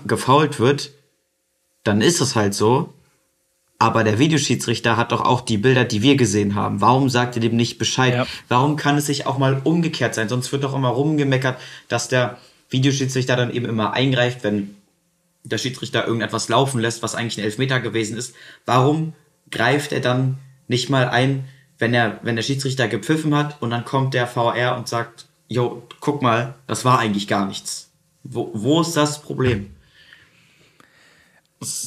[0.07, 0.92] gefault wird,
[1.83, 2.95] dann ist es halt so.
[3.79, 6.81] Aber der Videoschiedsrichter hat doch auch die Bilder, die wir gesehen haben.
[6.81, 8.15] Warum sagt er dem nicht Bescheid?
[8.15, 8.27] Ja.
[8.49, 10.31] Warum kann es sich auch mal umgekehrt sein?
[10.31, 11.59] Sonst wird doch immer rumgemeckert,
[11.89, 12.39] dass der
[12.71, 14.77] Videoschiedsrichter dann eben immer eingreift, wenn
[15.45, 18.35] der Schiedsrichter irgendetwas laufen lässt, was eigentlich ein Elfmeter gewesen ist.
[18.65, 19.12] Warum
[19.51, 21.45] greift er dann nicht mal ein,
[21.79, 25.83] wenn er, wenn der Schiedsrichter gepfiffen hat und dann kommt der VR und sagt, jo,
[26.01, 27.91] guck mal, das war eigentlich gar nichts.
[28.25, 29.76] Wo, wo ist das Problem?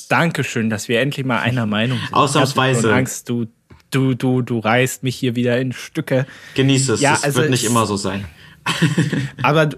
[0.10, 2.14] Dankeschön, dass wir endlich mal einer Meinung sind.
[2.14, 2.88] Ausnahmsweise.
[2.88, 3.48] Ich Angst, du,
[3.92, 6.26] du, du, du reißt mich hier wieder in Stücke.
[6.56, 8.26] Genieß es, ja, es also wird nicht immer so sein.
[9.42, 9.70] aber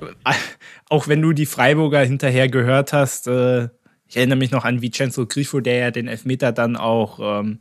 [0.89, 3.69] auch wenn du die Freiburger hinterher gehört hast, äh,
[4.07, 7.59] ich erinnere mich noch an Vincenzo Grifo, der ja den Elfmeter dann auch ähm,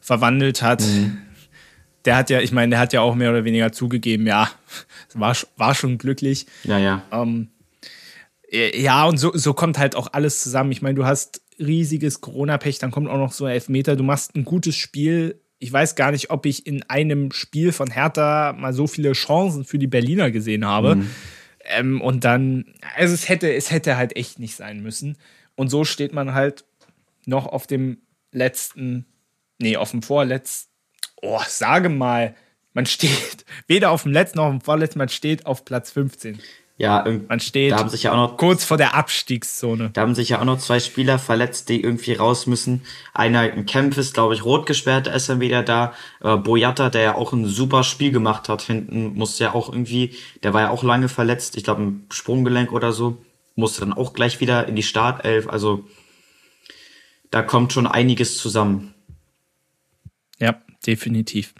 [0.00, 0.82] verwandelt hat.
[0.82, 1.18] Mhm.
[2.04, 4.50] Der hat ja, ich meine, der hat ja auch mehr oder weniger zugegeben, ja,
[5.14, 6.46] war, war schon glücklich.
[6.64, 7.02] Ja, ja.
[7.12, 7.48] Ähm,
[8.50, 10.70] ja, und so, so kommt halt auch alles zusammen.
[10.70, 13.96] Ich meine, du hast riesiges Corona-Pech, dann kommt auch noch so ein Elfmeter.
[13.96, 15.40] Du machst ein gutes Spiel.
[15.58, 19.64] Ich weiß gar nicht, ob ich in einem Spiel von Hertha mal so viele Chancen
[19.64, 20.96] für die Berliner gesehen habe.
[20.96, 21.10] Mhm.
[21.64, 25.16] Ähm, und dann, also es hätte, es hätte halt echt nicht sein müssen.
[25.54, 26.64] Und so steht man halt
[27.26, 27.98] noch auf dem
[28.32, 29.06] letzten,
[29.58, 30.70] nee, auf dem vorletzten,
[31.22, 32.34] oh, sage mal,
[32.72, 36.38] man steht weder auf dem letzten noch auf dem vorletzten, man steht auf Platz 15.
[36.76, 39.90] Ja, man steht da haben sich ja auch noch, kurz vor der Abstiegszone.
[39.92, 42.82] Da haben sich ja auch noch zwei Spieler verletzt, die irgendwie raus müssen.
[43.12, 45.94] Einer im Camp ist, glaube ich, rot gesperrt, ist dann wieder da.
[46.20, 50.16] Äh, Boyata, der ja auch ein super Spiel gemacht hat hinten, musste ja auch irgendwie,
[50.42, 53.18] der war ja auch lange verletzt, ich glaube im Sprunggelenk oder so,
[53.54, 55.48] musste dann auch gleich wieder in die Startelf.
[55.48, 55.84] Also
[57.30, 58.94] da kommt schon einiges zusammen.
[60.40, 61.54] Ja, definitiv.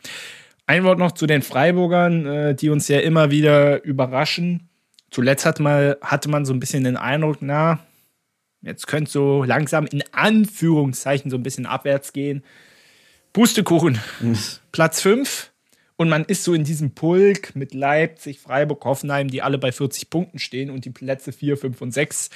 [0.66, 4.70] Ein Wort noch zu den Freiburgern, äh, die uns ja immer wieder überraschen
[5.14, 7.78] Zuletzt hat mal, hatte man so ein bisschen den Eindruck, na,
[8.62, 12.42] jetzt könnte so langsam in Anführungszeichen so ein bisschen abwärts gehen.
[13.32, 14.00] Pustekuchen,
[14.72, 15.52] Platz 5.
[15.94, 20.10] Und man ist so in diesem Pulk mit Leipzig, Freiburg, Hoffenheim, die alle bei 40
[20.10, 22.30] Punkten stehen und die Plätze 4, 5 und 6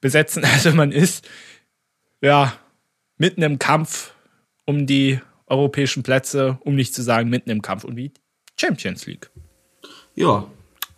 [0.00, 0.42] besetzen.
[0.50, 1.28] Also man ist
[2.22, 2.54] ja
[3.18, 4.14] mitten im Kampf
[4.64, 8.10] um die europäischen Plätze, um nicht zu sagen mitten im Kampf um die
[8.58, 9.28] Champions League.
[10.14, 10.50] Ja,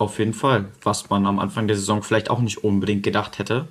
[0.02, 0.66] auf jeden Fall.
[0.82, 3.68] Was man am Anfang der Saison vielleicht auch nicht unbedingt gedacht hätte.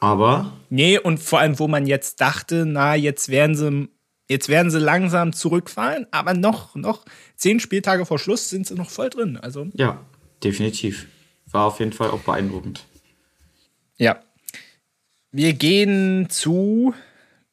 [0.00, 0.52] Aber.
[0.68, 3.88] Nee, und vor allem, wo man jetzt dachte, na, jetzt werden sie,
[4.28, 7.04] jetzt werden sie langsam zurückfallen, aber noch, noch
[7.36, 9.36] zehn Spieltage vor Schluss sind sie noch voll drin.
[9.36, 9.68] Also.
[9.74, 10.00] Ja,
[10.44, 11.06] definitiv.
[11.50, 12.84] War auf jeden Fall auch beeindruckend.
[13.96, 14.20] Ja.
[15.32, 16.94] Wir gehen zu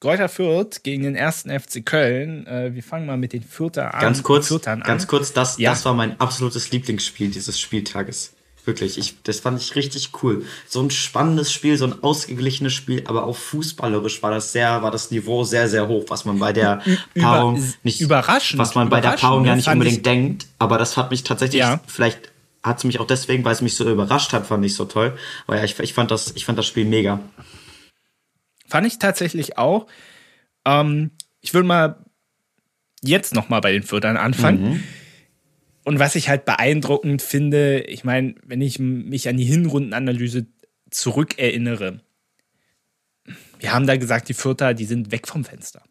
[0.03, 2.45] Greuther Fürth gegen den ersten FC Köln.
[2.45, 4.01] Äh, wir fangen mal mit den Fürther an.
[4.01, 5.69] Ganz kurz, Fürthern ganz kurz, das, ja.
[5.69, 8.33] das war mein absolutes Lieblingsspiel dieses Spieltages.
[8.65, 10.45] Wirklich, ich, das fand ich richtig cool.
[10.67, 14.91] So ein spannendes Spiel, so ein ausgeglichenes Spiel, aber auch fußballerisch war das sehr, war
[14.91, 16.81] das Niveau sehr, sehr hoch, was man bei der
[17.17, 20.47] Paarung Über, nicht, überraschend, was man bei der Paarung ja nicht unbedingt denkt.
[20.59, 21.79] Aber das hat mich tatsächlich, ja.
[21.87, 22.29] vielleicht
[22.61, 25.17] hat es mich auch deswegen, weil es mich so überrascht hat, fand ich so toll.
[25.47, 27.21] Weil ja, ich, ich fand das, ich fand das Spiel mega.
[28.73, 29.85] Fand ich tatsächlich auch.
[30.65, 32.03] Ähm, ich würde mal
[33.03, 34.63] jetzt noch mal bei den Fürtern anfangen.
[34.63, 34.83] Mhm.
[35.83, 40.47] Und was ich halt beeindruckend finde, ich meine, wenn ich mich an die Hinrundenanalyse
[40.89, 42.01] zurückerinnere,
[43.59, 45.83] wir haben da gesagt, die Fürther, die sind weg vom Fenster.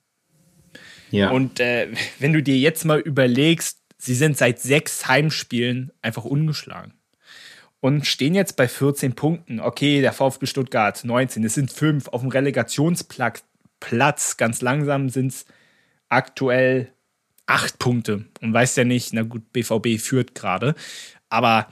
[1.12, 1.30] Ja.
[1.30, 1.86] Und äh,
[2.18, 6.94] wenn du dir jetzt mal überlegst, sie sind seit sechs Heimspielen einfach ungeschlagen
[7.82, 9.58] und stehen jetzt bei 14 Punkten.
[9.58, 13.42] Okay, der VfB Stuttgart 19, es sind fünf auf dem Relegationsplatz.
[14.36, 15.46] Ganz langsam sind es
[16.08, 16.92] aktuell
[17.46, 18.26] acht Punkte.
[18.40, 20.76] Und weiß ja nicht, na gut, BVB führt gerade.
[21.28, 21.66] Aber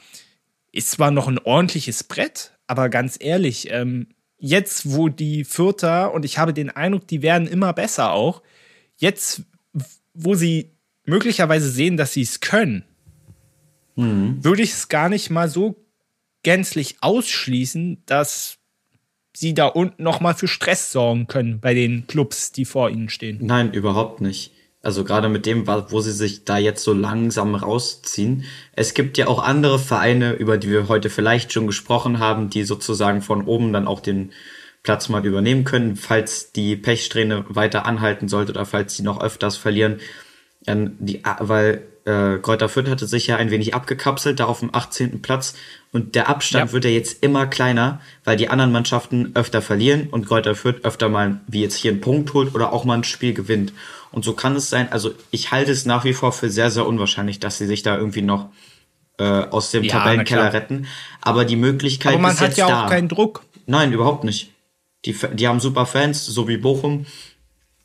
[0.72, 6.24] ist zwar noch ein ordentliches Brett, aber ganz ehrlich, ähm, jetzt, wo die Vierter, und
[6.24, 8.42] ich habe den Eindruck, die werden immer besser auch,
[8.96, 9.42] jetzt,
[10.12, 10.72] wo sie
[11.04, 12.84] möglicherweise sehen, dass sie es können,
[13.94, 14.42] mhm.
[14.42, 15.76] würde ich es gar nicht mal so
[16.42, 18.58] gänzlich ausschließen, dass
[19.34, 23.38] sie da unten nochmal für Stress sorgen können bei den Clubs, die vor ihnen stehen.
[23.40, 24.52] Nein, überhaupt nicht.
[24.82, 28.44] Also gerade mit dem, wo sie sich da jetzt so langsam rausziehen.
[28.72, 32.64] Es gibt ja auch andere Vereine, über die wir heute vielleicht schon gesprochen haben, die
[32.64, 34.32] sozusagen von oben dann auch den
[34.82, 39.58] Platz mal übernehmen können, falls die Pechsträhne weiter anhalten sollte oder falls sie noch öfters
[39.58, 40.00] verlieren.
[40.66, 45.20] Die, weil äh, Kräuter Fürth hatte sich ja ein wenig abgekapselt, da auf dem 18.
[45.20, 45.54] Platz.
[45.92, 46.72] Und der Abstand ja.
[46.72, 51.08] wird ja jetzt immer kleiner, weil die anderen Mannschaften öfter verlieren und Kräuter Fürth öfter
[51.08, 53.72] mal, wie jetzt hier, einen Punkt holt oder auch mal ein Spiel gewinnt.
[54.12, 56.86] Und so kann es sein, also ich halte es nach wie vor für sehr, sehr
[56.86, 58.50] unwahrscheinlich, dass sie sich da irgendwie noch
[59.18, 60.86] äh, aus dem ja, Tabellenkeller retten.
[61.20, 62.88] Aber die Möglichkeit Aber man ist hat ja auch da.
[62.88, 63.42] keinen Druck.
[63.66, 64.52] Nein, überhaupt nicht.
[65.04, 67.06] Die, die haben super Fans, so wie Bochum.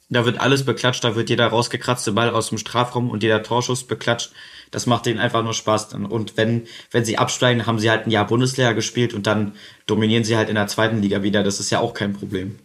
[0.09, 3.83] Da wird alles beklatscht, da wird jeder rausgekratzte Ball aus dem Strafraum und jeder Torschuss
[3.85, 4.31] beklatscht.
[4.71, 5.93] Das macht denen einfach nur Spaß.
[5.93, 9.53] Und wenn, wenn sie absteigen, haben sie halt ein Jahr Bundesliga gespielt und dann
[9.85, 11.43] dominieren sie halt in der zweiten Liga wieder.
[11.43, 12.57] Das ist ja auch kein Problem.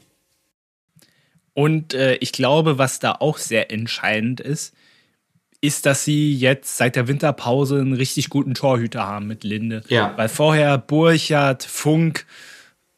[1.52, 4.74] Und äh, ich glaube, was da auch sehr entscheidend ist,
[5.60, 9.82] ist, dass sie jetzt seit der Winterpause einen richtig guten Torhüter haben mit Linde.
[9.88, 10.14] Ja.
[10.16, 12.24] Weil vorher Burchardt, Funk,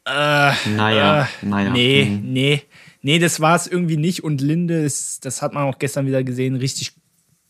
[0.05, 1.69] äh, naja, äh, naja.
[1.71, 2.21] Nee, hm.
[2.31, 2.61] nee.
[3.01, 4.23] Nee, das war es irgendwie nicht.
[4.23, 6.93] Und Linde ist, das hat man auch gestern wieder gesehen, richtig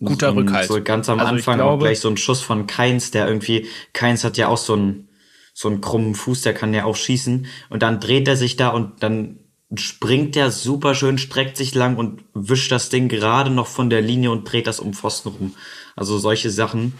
[0.05, 0.67] guter Rückhalt.
[0.67, 3.67] So ganz am also Anfang glaube, auch gleich so ein Schuss von Keins, der irgendwie,
[3.93, 5.09] Keins hat ja auch so einen,
[5.53, 7.45] so einen krummen Fuß, der kann ja auch schießen.
[7.69, 9.39] Und dann dreht er sich da und dann
[9.75, 14.01] springt der super schön, streckt sich lang und wischt das Ding gerade noch von der
[14.01, 15.55] Linie und dreht das um Pfosten rum.
[15.95, 16.93] Also solche Sachen,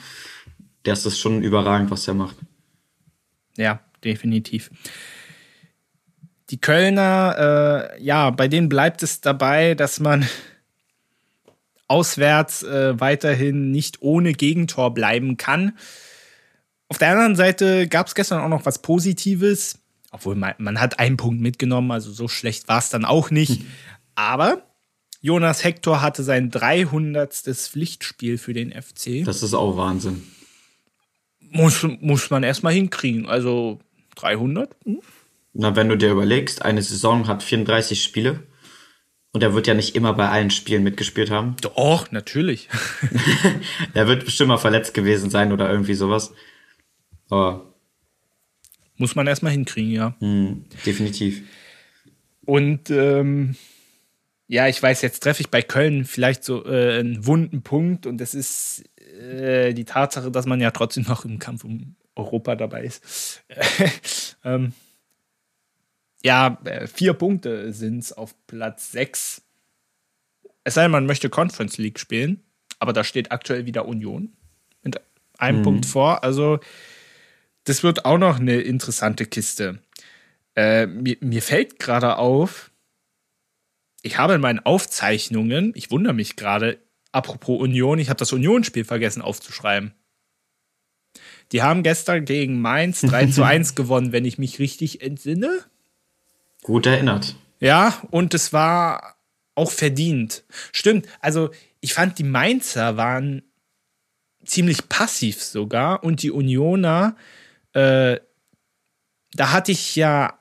[0.84, 2.36] das ist schon überragend, was er macht.
[3.58, 4.72] Ja, definitiv.
[6.50, 10.28] Die Kölner, äh, ja, bei denen bleibt es dabei, dass man
[11.94, 15.78] auswärts äh, weiterhin nicht ohne Gegentor bleiben kann.
[16.88, 19.78] Auf der anderen Seite gab es gestern auch noch was Positives,
[20.12, 23.60] obwohl man, man hat einen Punkt mitgenommen, also so schlecht war es dann auch nicht.
[23.60, 23.68] Hm.
[24.16, 24.64] Aber
[25.22, 27.32] Jonas Hector hatte sein 300.
[27.32, 29.24] Pflichtspiel für den FC.
[29.24, 30.24] Das ist auch Wahnsinn.
[31.40, 33.28] Muss, muss man erstmal hinkriegen.
[33.28, 33.80] Also
[34.16, 34.76] 300?
[34.84, 35.00] Hm?
[35.54, 38.42] Na, wenn du dir überlegst, eine Saison hat 34 Spiele
[39.34, 41.56] und er wird ja nicht immer bei allen Spielen mitgespielt haben.
[41.62, 42.70] Doch, natürlich.
[43.94, 46.34] er wird bestimmt mal verletzt gewesen sein oder irgendwie sowas.
[47.30, 47.74] Aber.
[48.96, 50.16] Muss man erstmal hinkriegen, ja.
[50.20, 51.42] Hm, definitiv.
[52.46, 53.56] Und ähm,
[54.48, 58.20] ja, ich weiß, jetzt treffe ich bei Köln vielleicht so äh, einen wunden Punkt und
[58.20, 58.84] das ist
[59.20, 63.44] äh, die Tatsache, dass man ja trotzdem noch im Kampf um Europa dabei ist.
[64.44, 64.74] ähm,
[66.24, 69.42] ja, äh, vier Punkte sind es auf Platz sechs.
[70.64, 72.42] Es sei denn, man möchte Conference League spielen,
[72.80, 74.34] aber da steht aktuell wieder Union
[74.82, 75.02] mit
[75.38, 75.64] einem mhm.
[75.64, 76.24] Punkt vor.
[76.24, 76.60] Also,
[77.66, 79.80] das wird auch noch eine interessante Kiste.
[80.56, 82.72] Äh, mir, mir fällt gerade auf,
[84.02, 86.80] ich habe in meinen Aufzeichnungen, ich wundere mich gerade,
[87.12, 89.94] apropos Union, ich habe das Union-Spiel vergessen aufzuschreiben.
[91.52, 95.64] Die haben gestern gegen Mainz 3 zu 1 gewonnen, wenn ich mich richtig entsinne.
[96.64, 97.36] Gut erinnert.
[97.60, 99.16] Ja, und es war
[99.56, 100.44] auch verdient.
[100.72, 103.44] Stimmt, also ich fand, die Mainzer waren
[104.46, 107.16] ziemlich passiv sogar und die Unioner,
[107.74, 108.18] äh,
[109.34, 110.40] da hatte ich ja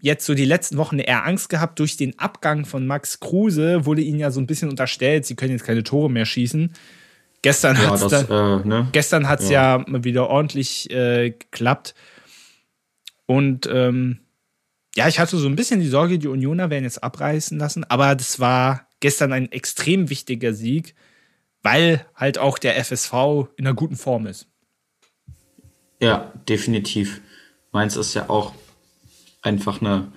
[0.00, 1.78] jetzt so die letzten Wochen eher Angst gehabt.
[1.78, 5.52] Durch den Abgang von Max Kruse wurde ihnen ja so ein bisschen unterstellt, sie können
[5.52, 6.72] jetzt keine Tore mehr schießen.
[7.42, 8.88] Gestern ja, hat es äh, ne?
[8.92, 9.78] Gestern hat's ja.
[9.78, 11.94] ja wieder ordentlich äh, geklappt.
[13.26, 14.20] Und ähm,
[14.98, 18.16] ja, ich hatte so ein bisschen die Sorge, die Unioner werden jetzt abreißen lassen, aber
[18.16, 20.96] das war gestern ein extrem wichtiger Sieg,
[21.62, 23.12] weil halt auch der FSV
[23.54, 24.48] in einer guten Form ist.
[26.00, 27.20] Ja, definitiv.
[27.70, 28.54] Mainz ist ja auch
[29.40, 30.10] einfach eine,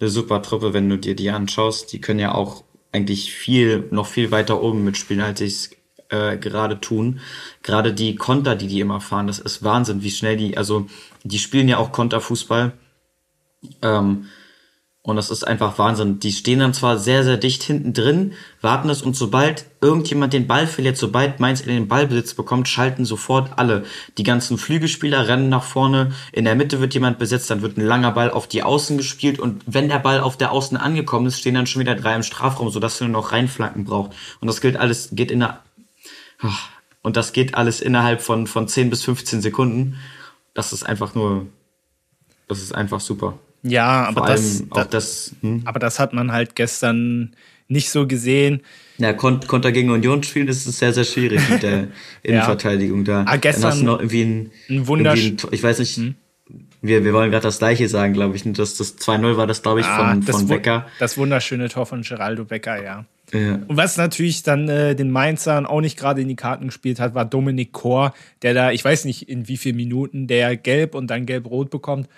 [0.00, 1.92] eine super Truppe, wenn du dir die anschaust.
[1.92, 5.70] Die können ja auch eigentlich viel, noch viel weiter oben mitspielen, als ich es
[6.08, 7.20] äh, gerade tun.
[7.62, 10.86] Gerade die Konter, die die immer fahren, das ist Wahnsinn, wie schnell die, also
[11.24, 12.72] die spielen ja auch Konterfußball
[13.82, 14.26] ähm,
[15.08, 16.20] und das ist einfach Wahnsinn.
[16.20, 20.46] Die stehen dann zwar sehr, sehr dicht hinten drin, warten es und sobald irgendjemand den
[20.46, 23.86] Ball verliert, sobald Mainz in den Ballbesitz bekommt, schalten sofort alle.
[24.18, 27.86] Die ganzen Flügelspieler rennen nach vorne, in der Mitte wird jemand besetzt, dann wird ein
[27.86, 31.38] langer Ball auf die Außen gespielt und wenn der Ball auf der Außen angekommen ist,
[31.38, 34.10] stehen dann schon wieder drei im Strafraum, sodass du nur noch reinflanken braucht.
[34.40, 35.62] Und das gilt alles, geht in der,
[37.00, 39.96] und das geht alles innerhalb von, von 10 bis 15 Sekunden.
[40.52, 41.46] Das ist einfach nur,
[42.46, 43.38] das ist einfach super.
[43.62, 45.62] Ja, aber das, das, das hm?
[45.64, 47.32] aber das hat man halt gestern
[47.68, 48.62] nicht so gesehen.
[48.98, 51.88] Ja, Kon Konter gegen Union spielen ist es sehr, sehr schwierig mit der
[52.22, 53.24] Innenverteidigung da.
[53.26, 55.12] Ah, gestern Dann hast du noch irgendwie ein, ein Wunder.
[55.12, 56.14] Ein, ich weiß nicht, hm?
[56.80, 58.44] Wir, wir wollen gerade das gleiche sagen, glaube ich.
[58.44, 60.86] Das, das 2-0 war das, glaube ich, ah, von, von Becker.
[61.00, 63.04] Das wunderschöne Tor von Geraldo Becker, ja.
[63.32, 63.54] ja.
[63.66, 67.14] Und was natürlich dann äh, den Mainzern auch nicht gerade in die Karten gespielt hat,
[67.14, 71.08] war Dominik Kor, der da, ich weiß nicht in wie vielen Minuten, der gelb und
[71.08, 72.08] dann gelb-rot bekommt.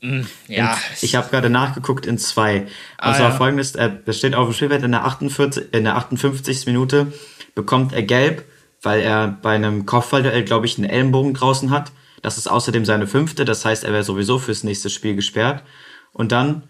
[0.00, 0.72] Mm, ja.
[0.72, 2.62] Und ich habe gerade nachgeguckt in zwei.
[2.62, 3.36] Und ah, zwar ja.
[3.36, 6.66] folgendes: äh, Das steht auf dem Spielfeld in der, 48, in der 58.
[6.66, 7.12] Minute
[7.54, 8.44] bekommt er gelb,
[8.82, 11.92] weil er bei einem Kopfballduell, glaube ich, einen Ellenbogen draußen hat.
[12.22, 15.62] Das ist außerdem seine fünfte, das heißt, er wäre sowieso fürs nächste Spiel gesperrt.
[16.12, 16.64] Und dann,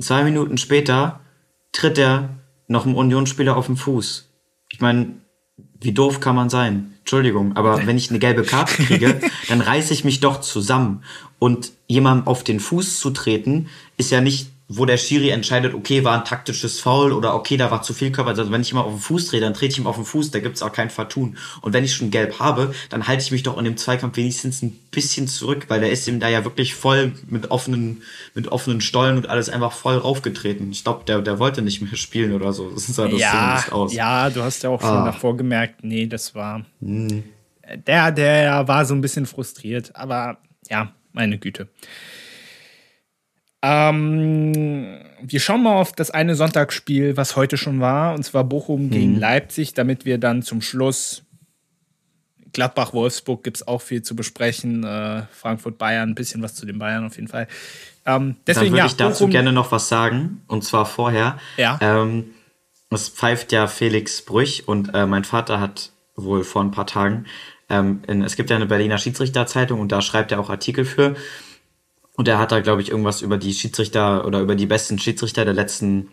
[0.00, 1.20] zwei Minuten später,
[1.72, 2.30] tritt er
[2.68, 4.28] noch einem Unionsspieler auf den Fuß.
[4.70, 5.14] Ich meine,
[5.80, 6.92] wie doof kann man sein?
[7.00, 11.02] Entschuldigung, aber wenn ich eine gelbe Karte kriege, dann reiße ich mich doch zusammen.
[11.38, 16.02] Und jemandem auf den Fuß zu treten, ist ja nicht wo der Schiri entscheidet, okay,
[16.02, 18.30] war ein taktisches Foul oder okay, da war zu viel Körper.
[18.30, 20.32] Also wenn ich immer auf den Fuß drehe, dann trete ich ihm auf den Fuß,
[20.32, 21.36] da gibt's auch kein Vertun.
[21.60, 24.62] Und wenn ich schon gelb habe, dann halte ich mich doch in dem Zweikampf wenigstens
[24.62, 28.02] ein bisschen zurück, weil der ist ihm da ja wirklich voll mit offenen,
[28.34, 30.72] mit offenen Stollen und alles einfach voll raufgetreten.
[30.72, 32.70] Ich glaube, der, der wollte nicht mehr spielen oder so.
[32.70, 33.94] Das sah das ja, aus.
[33.94, 35.04] Ja, du hast ja auch schon ah.
[35.04, 36.64] davor gemerkt, nee, das war.
[36.80, 37.22] Hm.
[37.86, 41.68] Der, der war so ein bisschen frustriert, aber ja, meine Güte.
[43.68, 48.86] Ähm, wir schauen mal auf das eine Sonntagsspiel, was heute schon war, und zwar Bochum
[48.86, 48.90] mhm.
[48.90, 51.24] gegen Leipzig, damit wir dann zum Schluss
[52.52, 54.84] Gladbach-Wolfsburg gibt es auch viel zu besprechen.
[54.84, 57.48] Äh, Frankfurt-Bayern, ein bisschen was zu den Bayern auf jeden Fall.
[58.06, 61.38] Ähm, deswegen, Dann würde ja, ich dazu Bochum, gerne noch was sagen, und zwar vorher.
[61.56, 61.78] Ja.
[61.82, 62.30] Ähm,
[62.90, 67.26] es pfeift ja Felix Brüch und äh, mein Vater hat wohl vor ein paar Tagen,
[67.68, 71.16] ähm, in, es gibt ja eine Berliner Schiedsrichterzeitung und da schreibt er auch Artikel für.
[72.16, 75.44] Und er hat da, glaube ich, irgendwas über die Schiedsrichter oder über die besten Schiedsrichter
[75.44, 76.08] der letzten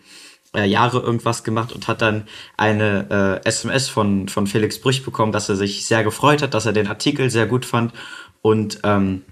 [0.54, 5.32] äh, Jahre irgendwas gemacht und hat dann eine äh, SMS von, von Felix Brüch bekommen,
[5.32, 7.92] dass er sich sehr gefreut hat, dass er den Artikel sehr gut fand
[8.42, 9.22] und ähm,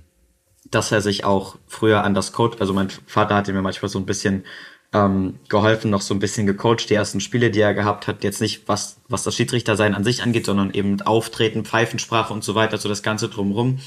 [0.70, 3.98] dass er sich auch früher an das Code, also mein Vater hatte mir manchmal so
[3.98, 4.44] ein bisschen
[4.92, 8.42] ähm, geholfen, noch so ein bisschen gecoacht, die ersten Spiele, die er gehabt hat, jetzt
[8.42, 12.76] nicht was, was das Schiedsrichtersein an sich angeht, sondern eben Auftreten, Pfeifensprache und so weiter,
[12.76, 13.78] so das Ganze drumherum.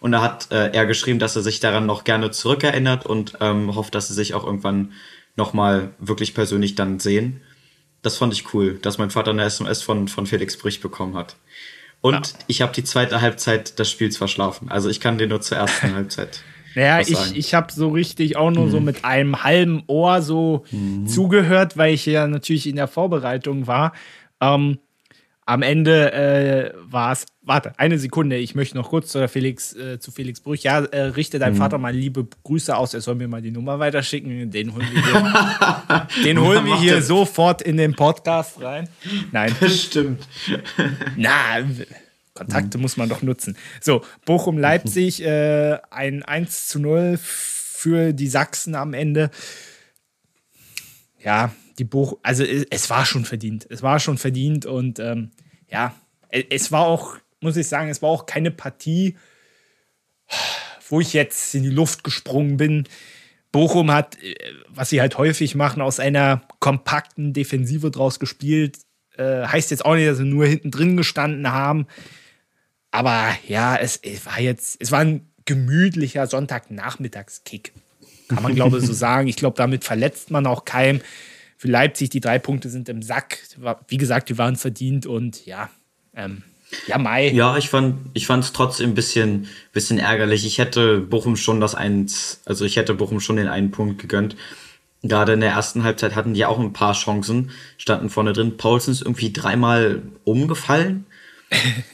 [0.00, 3.74] Und da hat äh, er geschrieben, dass er sich daran noch gerne zurückerinnert und ähm,
[3.74, 4.92] hofft, dass sie sich auch irgendwann
[5.34, 7.40] nochmal wirklich persönlich dann sehen.
[8.02, 11.36] Das fand ich cool, dass mein Vater eine SMS von, von Felix Brich bekommen hat.
[12.02, 12.38] Und ja.
[12.48, 14.70] ich habe die zweite Halbzeit des Spiels verschlafen.
[14.70, 16.42] Also ich kann dir nur zur ersten Halbzeit
[16.74, 18.70] naja, ich, ich habe so richtig auch nur mhm.
[18.70, 21.06] so mit einem halben Ohr so mhm.
[21.06, 23.92] zugehört, weil ich ja natürlich in der Vorbereitung war.
[24.40, 24.78] Ähm,
[25.50, 29.98] am Ende äh, war es, warte, eine Sekunde, ich möchte noch kurz zu Felix, äh,
[29.98, 30.62] zu Felix Brüch.
[30.62, 31.58] Ja, äh, richte deinem mhm.
[31.58, 34.52] Vater mal liebe Grüße aus, er soll mir mal die Nummer weiterschicken.
[34.52, 38.88] Den holen wir hier, den holen wir hier sofort in den Podcast rein.
[39.32, 39.52] Nein.
[39.58, 40.28] Bestimmt.
[41.16, 41.58] Na,
[42.40, 42.82] Kontakte mhm.
[42.82, 43.54] muss man doch nutzen.
[43.82, 49.30] So, Bochum-Leipzig, äh, ein 1 zu 0 für die Sachsen am Ende.
[51.22, 53.66] Ja, die Bochum, also es war schon verdient.
[53.68, 55.32] Es war schon verdient und ähm,
[55.70, 55.94] ja,
[56.30, 59.18] es war auch, muss ich sagen, es war auch keine Partie,
[60.88, 62.84] wo ich jetzt in die Luft gesprungen bin.
[63.52, 64.34] Bochum hat, äh,
[64.68, 68.78] was sie halt häufig machen, aus einer kompakten Defensive draus gespielt.
[69.18, 71.86] Äh, heißt jetzt auch nicht, dass sie nur hinten drin gestanden haben.
[72.90, 77.72] Aber ja, es, es war jetzt, es war ein gemütlicher Sonntagnachmittagskick.
[78.28, 79.28] Kann man, glaube ich, so sagen.
[79.28, 81.00] Ich glaube, damit verletzt man auch keinem.
[81.56, 83.38] Für Leipzig, die drei Punkte sind im Sack.
[83.88, 85.68] Wie gesagt, die waren verdient und ja,
[86.14, 86.42] ähm,
[86.86, 87.30] ja, Mai.
[87.30, 90.46] Ja, ich fand ich es trotzdem ein bisschen, bisschen ärgerlich.
[90.46, 94.36] Ich hätte Bochum schon das eins, also ich hätte Bochum schon den einen Punkt gegönnt.
[95.02, 98.56] Gerade in der ersten Halbzeit hatten die auch ein paar Chancen, standen vorne drin.
[98.56, 101.06] Paulsen ist irgendwie dreimal umgefallen.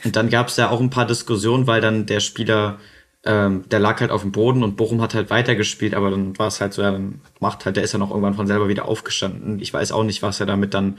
[0.05, 2.79] Und dann gab es ja auch ein paar Diskussionen, weil dann der Spieler,
[3.25, 6.49] ähm, der lag halt auf dem Boden und Bochum hat halt weitergespielt, aber dann war
[6.49, 8.87] es halt so, ja, dann macht halt, der ist ja noch irgendwann von selber wieder
[8.87, 9.59] aufgestanden.
[9.61, 10.99] Ich weiß auch nicht, was er damit dann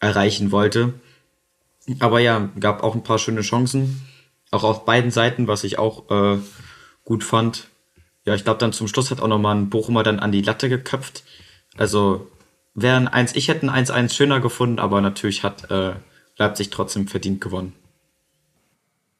[0.00, 0.94] erreichen wollte.
[1.98, 4.06] Aber ja, gab auch ein paar schöne Chancen.
[4.50, 6.38] Auch auf beiden Seiten, was ich auch äh,
[7.04, 7.68] gut fand.
[8.24, 10.68] Ja, ich glaube, dann zum Schluss hat auch nochmal ein Bochumer dann an die Latte
[10.68, 11.24] geköpft.
[11.76, 12.30] Also
[12.74, 15.94] wären eins, ich hätte ein 1-1 schöner gefunden, aber natürlich hat äh,
[16.36, 17.74] Leipzig trotzdem verdient gewonnen.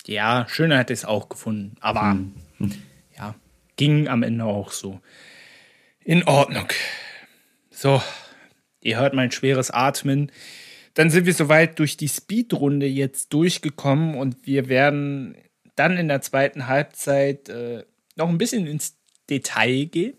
[0.07, 1.77] Ja, schöner hätte ich es auch gefunden.
[1.81, 2.13] Aber
[2.59, 2.73] hm.
[3.17, 3.35] ja,
[3.77, 5.01] ging am Ende auch so.
[6.01, 6.69] In Ordnung.
[7.71, 8.03] So,
[8.81, 10.31] ihr hört mein schweres Atmen.
[10.95, 15.37] Dann sind wir soweit durch die Speedrunde jetzt durchgekommen und wir werden
[15.75, 17.85] dann in der zweiten Halbzeit äh,
[18.17, 18.97] noch ein bisschen ins
[19.29, 20.15] Detail gehen.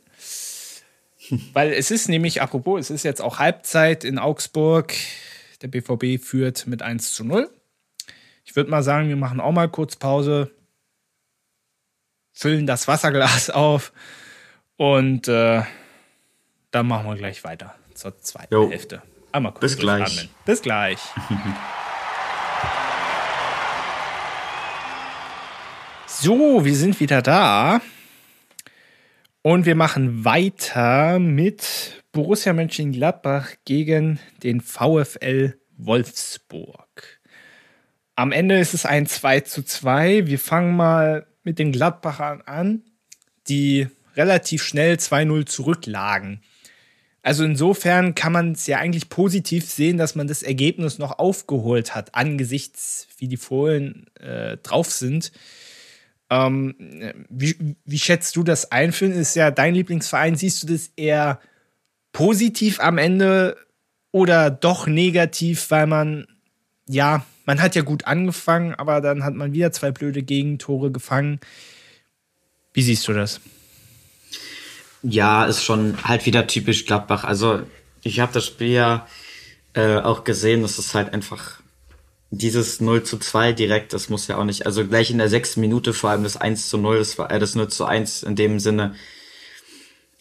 [1.53, 4.93] Weil es ist nämlich, apropos, es ist jetzt auch Halbzeit in Augsburg.
[5.61, 7.49] Der BVB führt mit 1 zu 0.
[8.43, 10.51] Ich würde mal sagen, wir machen auch mal kurz Pause.
[12.31, 13.91] füllen das Wasserglas auf
[14.77, 15.63] und äh,
[16.71, 18.69] dann machen wir gleich weiter zur zweiten jo.
[18.69, 19.01] Hälfte.
[19.31, 20.29] Einmal kurz Bis gleich.
[20.45, 20.99] Bis gleich.
[26.07, 27.81] so, wir sind wieder da.
[29.45, 37.19] Und wir machen weiter mit Borussia Mönchengladbach gegen den VfL Wolfsburg.
[38.15, 40.25] Am Ende ist es ein 2 zu 2.
[40.25, 42.85] Wir fangen mal mit den Gladbachern an,
[43.47, 46.41] die relativ schnell 2-0 zurücklagen.
[47.21, 51.93] Also insofern kann man es ja eigentlich positiv sehen, dass man das Ergebnis noch aufgeholt
[51.93, 55.31] hat, angesichts, wie die Fohlen äh, drauf sind.
[56.29, 56.75] Ähm,
[57.29, 58.91] wie, wie schätzt du das ein?
[58.91, 60.35] Finn ist ja dein Lieblingsverein.
[60.35, 61.39] Siehst du das eher
[62.11, 63.57] positiv am Ende
[64.11, 66.27] oder doch negativ, weil man,
[66.87, 71.39] ja, man hat ja gut angefangen, aber dann hat man wieder zwei blöde Gegentore gefangen.
[72.73, 73.39] Wie siehst du das?
[75.03, 77.23] Ja, ist schon halt wieder typisch Gladbach.
[77.23, 77.61] Also
[78.03, 79.07] ich habe das Spiel ja
[79.73, 81.61] äh, auch gesehen, das ist halt einfach
[82.31, 85.61] dieses 0 zu 2 direkt, das muss ja auch nicht, also gleich in der sechsten
[85.61, 88.35] Minute vor allem das 1 zu 0, das war äh, das 0 zu 1 in
[88.35, 88.95] dem Sinne,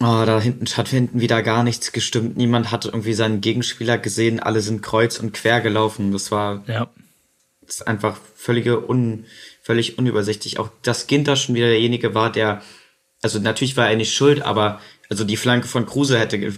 [0.00, 4.40] oh, da hinten hat hinten wieder gar nichts gestimmt, niemand hat irgendwie seinen Gegenspieler gesehen,
[4.40, 6.90] alle sind kreuz und quer gelaufen, das war ja.
[7.62, 9.24] das ist einfach völlige un,
[9.62, 10.58] völlig unübersichtlich.
[10.58, 12.62] Auch dass Ginter schon wieder derjenige war, der
[13.24, 16.52] also natürlich war er nicht schuld, aber also die Flanke von Kruse hätte,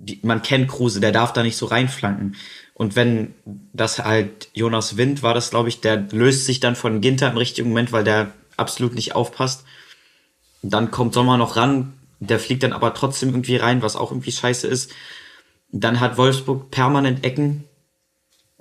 [0.00, 2.36] die, man kennt Kruse, der darf da nicht so reinflanken.
[2.74, 3.34] Und wenn
[3.72, 7.36] das halt Jonas Wind war, das glaube ich, der löst sich dann von Ginter im
[7.36, 9.64] richtigen Moment, weil der absolut nicht aufpasst.
[10.62, 14.32] Dann kommt Sommer noch ran, der fliegt dann aber trotzdem irgendwie rein, was auch irgendwie
[14.32, 14.92] scheiße ist.
[15.72, 17.64] Dann hat Wolfsburg permanent Ecken,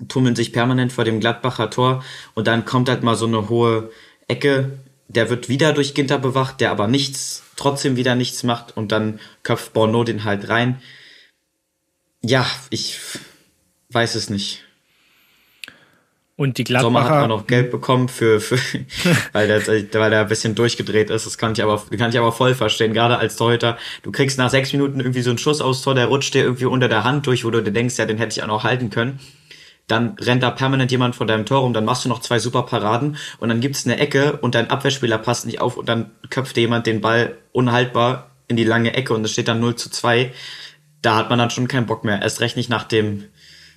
[0.08, 2.04] tummeln sich permanent vor dem Gladbacher Tor
[2.36, 3.92] und dann kommt halt mal so eine hohe
[4.28, 4.80] Ecke
[5.10, 9.20] der wird wieder durch Ginter bewacht, der aber nichts, trotzdem wieder nichts macht und dann
[9.44, 10.82] köpft Borno den halt rein.
[12.22, 13.00] Ja, ich
[13.90, 14.64] weiß es nicht.
[16.36, 16.86] Und die Gladbacher...
[16.86, 18.58] Sommer hat auch noch Geld bekommen für, für
[19.34, 21.26] weil, der, weil der ein bisschen durchgedreht ist.
[21.26, 22.94] Das kann ich aber, kann ich aber voll verstehen.
[22.94, 23.78] Gerade als Torhüter.
[24.04, 26.66] Du kriegst nach sechs Minuten irgendwie so einen Schuss aus Tor, der rutscht dir irgendwie
[26.66, 28.90] unter der Hand durch, wo du dir denkst, ja, den hätte ich auch noch halten
[28.90, 29.20] können
[29.90, 32.64] dann rennt da permanent jemand vor deinem Tor rum, dann machst du noch zwei super
[32.64, 36.58] Paraden und dann gibt's eine Ecke und dein Abwehrspieler passt nicht auf und dann köpft
[36.58, 40.32] jemand den Ball unhaltbar in die lange Ecke und es steht dann 0 zu 2.
[41.02, 42.22] Da hat man dann schon keinen Bock mehr.
[42.22, 43.26] Erst recht nicht nach dem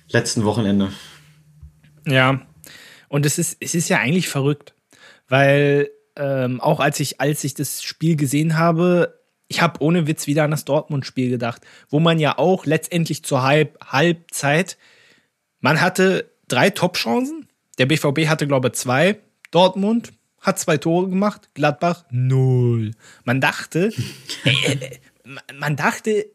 [0.09, 0.91] letzten Wochenende.
[2.05, 2.41] Ja,
[3.07, 4.73] und es ist, es ist ja eigentlich verrückt,
[5.29, 10.27] weil ähm, auch als ich, als ich das Spiel gesehen habe, ich habe ohne Witz
[10.27, 14.77] wieder an das Dortmund-Spiel gedacht, wo man ja auch letztendlich zur Halb Halbzeit
[15.63, 17.47] man hatte drei Top-Chancen.
[17.77, 19.17] Der BVB hatte, glaube ich, zwei.
[19.49, 20.11] Dortmund
[20.41, 21.49] hat zwei Tore gemacht.
[21.53, 22.91] Gladbach null.
[23.23, 23.93] Man dachte,
[24.43, 24.99] äh, äh,
[25.57, 26.25] man dachte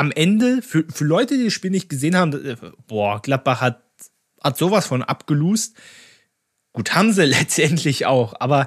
[0.00, 2.56] am Ende, für, für Leute, die das Spiel nicht gesehen haben, äh,
[2.88, 3.82] boah, Gladbach hat,
[4.42, 5.76] hat sowas von abgelust.
[6.72, 8.66] Gut, haben sie letztendlich auch, aber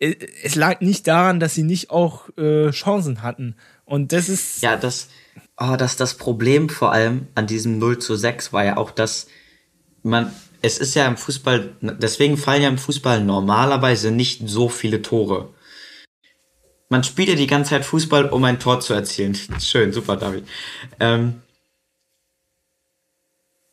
[0.00, 3.54] äh, es lag nicht daran, dass sie nicht auch äh, Chancen hatten.
[3.84, 4.62] Und das ist.
[4.62, 5.10] Ja, das,
[5.56, 9.28] oh, das, das Problem vor allem an diesem 0 zu 6 war ja auch, dass
[10.02, 15.02] man, es ist ja im Fußball, deswegen fallen ja im Fußball normalerweise nicht so viele
[15.02, 15.53] Tore.
[16.94, 19.36] Man spielt ja die ganze Zeit Fußball, um ein Tor zu erzielen.
[19.60, 20.46] Schön, super, David.
[21.00, 21.42] Ähm,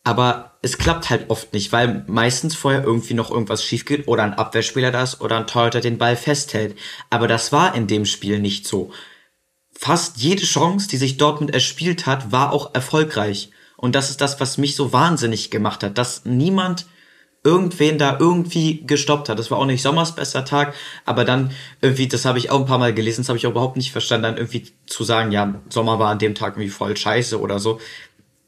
[0.03, 4.23] aber es klappt halt oft nicht, weil meistens vorher irgendwie noch irgendwas schief geht oder
[4.23, 6.75] ein Abwehrspieler das oder ein Torhüter den Ball festhält.
[7.11, 8.91] Aber das war in dem Spiel nicht so
[9.71, 13.51] fast jede Chance, die sich Dortmund erspielt hat, war auch erfolgreich.
[13.77, 16.87] Und das ist das, was mich so wahnsinnig gemacht hat, dass niemand
[17.43, 19.39] irgendwen da irgendwie gestoppt hat.
[19.39, 20.73] Das war auch nicht Sommers bester Tag,
[21.05, 23.51] aber dann irgendwie, das habe ich auch ein paar Mal gelesen, das habe ich auch
[23.51, 26.95] überhaupt nicht verstanden, dann irgendwie zu sagen, ja, Sommer war an dem Tag irgendwie voll
[26.95, 27.79] scheiße oder so.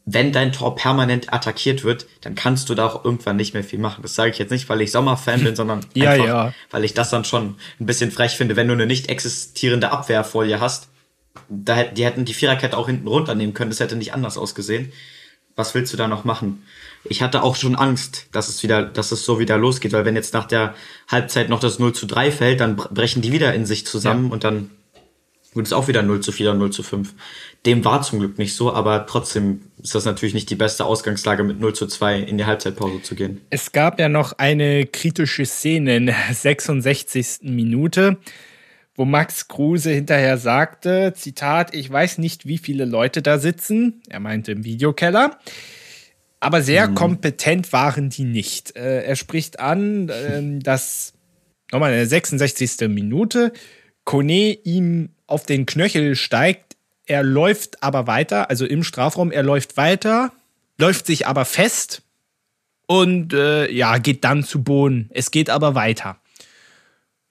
[0.06, 3.80] Wenn dein Tor permanent attackiert wird, dann kannst du da auch irgendwann nicht mehr viel
[3.80, 4.02] machen.
[4.02, 6.54] Das sage ich jetzt nicht, weil ich Sommer-Fan bin, sondern ja, einfach, ja.
[6.72, 10.60] weil ich das dann schon ein bisschen frech finde, wenn du eine nicht existierende Abwehrfolie
[10.60, 10.89] hast
[11.50, 14.91] da, die hätten die Viererkette auch hinten runternehmen können, das hätte nicht anders ausgesehen.
[15.56, 16.64] Was willst du da noch machen?
[17.06, 20.16] Ich hatte auch schon Angst, dass es wieder, dass es so wieder losgeht, weil wenn
[20.16, 20.74] jetzt nach der
[21.08, 24.34] Halbzeit noch das 0 zu 3 fällt, dann brechen die wieder in sich zusammen ja.
[24.34, 24.70] und dann
[25.54, 27.14] wird es auch wieder 0 zu 4 oder 0 zu 5.
[27.66, 31.43] Dem war zum Glück nicht so, aber trotzdem ist das natürlich nicht die beste Ausgangslage,
[31.43, 33.41] mit 0 zu 2 in die Halbzeitpause zu gehen.
[33.49, 37.39] Es gab ja noch eine kritische Szene in der 66.
[37.43, 38.18] Minute
[38.95, 44.20] wo Max Kruse hinterher sagte, Zitat, ich weiß nicht, wie viele Leute da sitzen, er
[44.20, 45.39] meinte im Videokeller,
[46.44, 46.96] aber sehr mhm.
[46.96, 48.76] kompetent waren die nicht.
[48.76, 51.14] Äh, er spricht an, äh, dass
[51.72, 52.89] nochmal in der 66.
[52.89, 53.54] Minute
[54.04, 56.76] Kone ihm auf den Knöchel steigt.
[57.06, 60.32] Er läuft aber weiter, also im Strafraum, er läuft weiter,
[60.78, 62.02] läuft sich aber fest
[62.88, 65.10] und äh, ja, geht dann zu Boden.
[65.14, 66.18] Es geht aber weiter.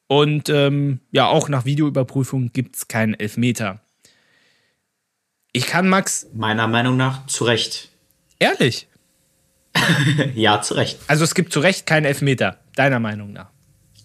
[0.06, 3.80] Und ähm, ja, auch nach Videoüberprüfung gibt es keinen Elfmeter.
[5.52, 6.26] Ich kann Max.
[6.34, 7.90] Meiner Meinung nach zu Recht.
[8.38, 8.88] Ehrlich?
[10.34, 10.98] ja, zu Recht.
[11.06, 13.50] Also es gibt zu Recht keinen Elfmeter, deiner Meinung nach.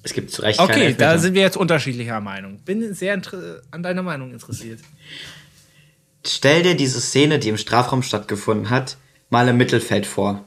[0.03, 1.05] Es gibt zu Recht okay, keinen Elfmeter.
[1.05, 2.59] Okay, da sind wir jetzt unterschiedlicher Meinung.
[2.63, 3.22] Bin sehr
[3.72, 4.80] an deiner Meinung interessiert.
[6.26, 8.97] Stell dir diese Szene, die im Strafraum stattgefunden hat,
[9.30, 10.45] mal im Mittelfeld vor.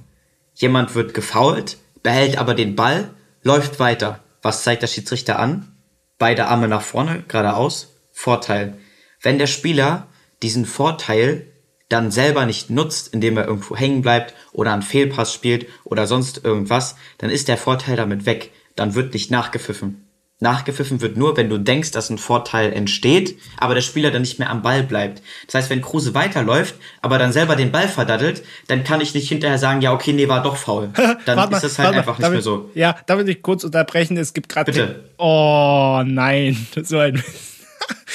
[0.54, 3.10] Jemand wird gefault, behält aber den Ball,
[3.42, 4.22] läuft weiter.
[4.42, 5.74] Was zeigt der Schiedsrichter an?
[6.18, 7.94] Beide Arme nach vorne, geradeaus.
[8.12, 8.76] Vorteil.
[9.22, 10.08] Wenn der Spieler
[10.42, 11.46] diesen Vorteil
[11.90, 16.42] dann selber nicht nutzt, indem er irgendwo hängen bleibt oder einen Fehlpass spielt oder sonst
[16.44, 18.52] irgendwas, dann ist der Vorteil damit weg.
[18.76, 20.06] Dann wird nicht nachgepfiffen.
[20.42, 24.38] Nachgepfiffen wird nur, wenn du denkst, dass ein Vorteil entsteht, aber der Spieler dann nicht
[24.38, 25.20] mehr am Ball bleibt.
[25.44, 29.28] Das heißt, wenn Kruse weiterläuft, aber dann selber den Ball verdattelt, dann kann ich nicht
[29.28, 30.90] hinterher sagen, ja, okay, nee, war doch faul.
[31.26, 32.70] Dann ist das halt einfach nicht damit, mehr so.
[32.74, 34.16] Ja, da will ich kurz unterbrechen.
[34.16, 34.72] Es gibt gerade.
[34.72, 35.10] Bitte.
[35.18, 37.22] Oh nein, so ein.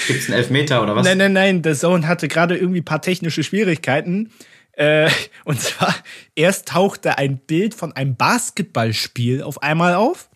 [0.07, 1.05] Gibt es einen Elfmeter oder was?
[1.05, 1.61] Nein, nein, nein.
[1.61, 4.31] Der Zone hatte gerade irgendwie ein paar technische Schwierigkeiten.
[4.73, 5.09] Äh,
[5.45, 5.95] und zwar,
[6.35, 10.29] erst tauchte ein Bild von einem Basketballspiel auf einmal auf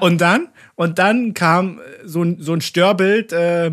[0.00, 3.66] und dann, und dann kam so ein, so ein Störbild, äh,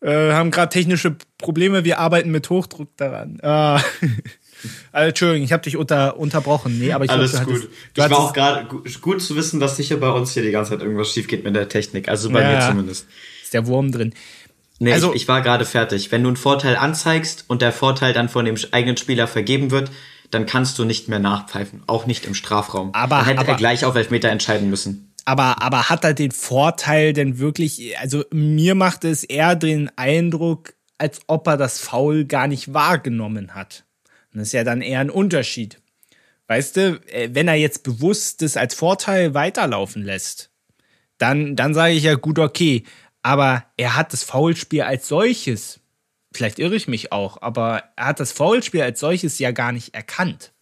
[0.00, 3.38] äh, haben gerade technische Probleme, wir arbeiten mit Hochdruck daran.
[3.40, 3.80] Äh,
[4.92, 6.78] also, Entschuldigung, ich habe dich unter, unterbrochen.
[6.78, 7.62] Nee, aber ich Alles glaub, du gut.
[7.62, 8.66] Hattest, du ich war auch gerade
[9.00, 11.54] gut zu wissen, dass sicher bei uns hier die ganze Zeit irgendwas schief geht mit
[11.54, 12.08] der Technik.
[12.08, 13.06] Also bei ja, mir zumindest.
[13.42, 14.14] Ist der Wurm drin.
[14.78, 16.10] Nee, also, ich, ich war gerade fertig.
[16.10, 19.90] Wenn du einen Vorteil anzeigst und der Vorteil dann von dem eigenen Spieler vergeben wird,
[20.32, 22.92] dann kannst du nicht mehr nachpfeifen, auch nicht im Strafraum.
[22.94, 25.12] Aber dann hätte aber, er gleich auf Elfmeter entscheiden müssen.
[25.24, 30.74] Aber, aber hat er den Vorteil denn wirklich, also mir macht es eher den Eindruck,
[30.98, 33.84] als ob er das Foul gar nicht wahrgenommen hat.
[34.32, 35.80] Und das ist ja dann eher ein Unterschied.
[36.46, 40.50] Weißt du, äh, wenn er jetzt bewusst das als Vorteil weiterlaufen lässt,
[41.18, 42.84] dann, dann sage ich ja gut, okay.
[43.22, 45.82] Aber er hat das Foulspiel als solches
[46.36, 49.94] vielleicht irre ich mich auch, aber er hat das Foulspiel als solches ja gar nicht
[49.94, 50.52] erkannt.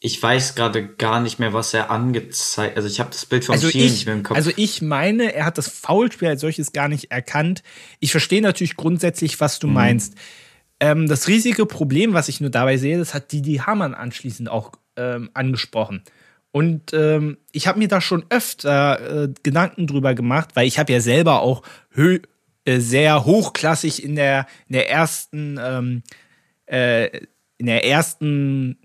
[0.00, 2.76] Ich weiß gerade gar nicht mehr, was er angezeigt.
[2.76, 4.36] Also ich habe das Bild vom also Spiel nicht mehr im Kopf.
[4.36, 7.64] Also ich meine, er hat das Foulspiel als solches gar nicht erkannt.
[7.98, 9.72] Ich verstehe natürlich grundsätzlich, was du mhm.
[9.72, 10.14] meinst.
[10.80, 14.72] Ähm, das riesige Problem, was ich nur dabei sehe, das hat Didi Hamann anschließend auch
[14.96, 16.02] ähm, angesprochen.
[16.50, 20.92] Und ähm, ich habe mir da schon öfter äh, Gedanken drüber gemacht, weil ich habe
[20.92, 22.20] ja selber auch hö
[22.64, 26.02] äh, sehr hochklassig in der, in der ersten, ähm,
[26.66, 27.06] äh,
[27.58, 28.78] in der ersten,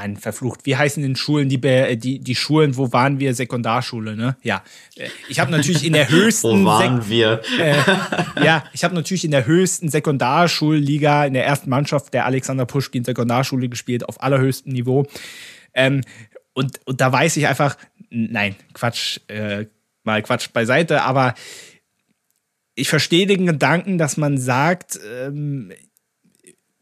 [0.00, 1.60] mein verflucht, wie heißen den Schulen, die,
[1.98, 3.34] die, die Schulen, wo waren wir?
[3.34, 4.34] Sekundarschule, ne?
[4.42, 4.62] Ja.
[4.96, 6.48] Äh, ich habe natürlich in der höchsten.
[6.48, 7.42] wo waren wir?
[7.58, 7.74] Äh,
[8.42, 13.04] ja, ich habe natürlich in der höchsten Sekundarschulliga, in der ersten Mannschaft der Alexander Puschkin
[13.04, 15.06] Sekundarschule gespielt, auf allerhöchstem Niveau.
[15.74, 16.00] Ähm,
[16.54, 17.76] und, und da weiß ich einfach,
[18.08, 19.66] nein, Quatsch, äh,
[20.02, 21.34] mal Quatsch beiseite, aber
[22.74, 25.72] ich verstehe den Gedanken, dass man sagt, ähm,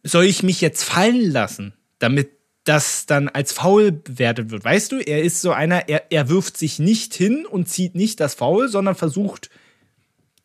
[0.04, 2.37] soll ich mich jetzt fallen lassen, damit
[2.68, 4.62] das dann als faul bewertet wird.
[4.64, 8.20] Weißt du, er ist so einer, er, er wirft sich nicht hin und zieht nicht
[8.20, 9.48] das Foul, sondern versucht,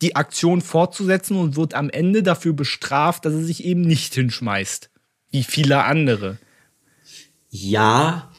[0.00, 4.90] die Aktion fortzusetzen und wird am Ende dafür bestraft, dass er sich eben nicht hinschmeißt.
[5.30, 6.38] Wie viele andere.
[7.50, 8.30] Ja.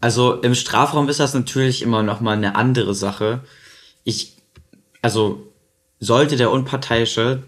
[0.00, 3.42] Also im Strafraum ist das natürlich immer noch mal eine andere Sache.
[4.04, 4.36] Ich,
[5.02, 5.52] also
[5.98, 7.42] sollte der Unparteiische,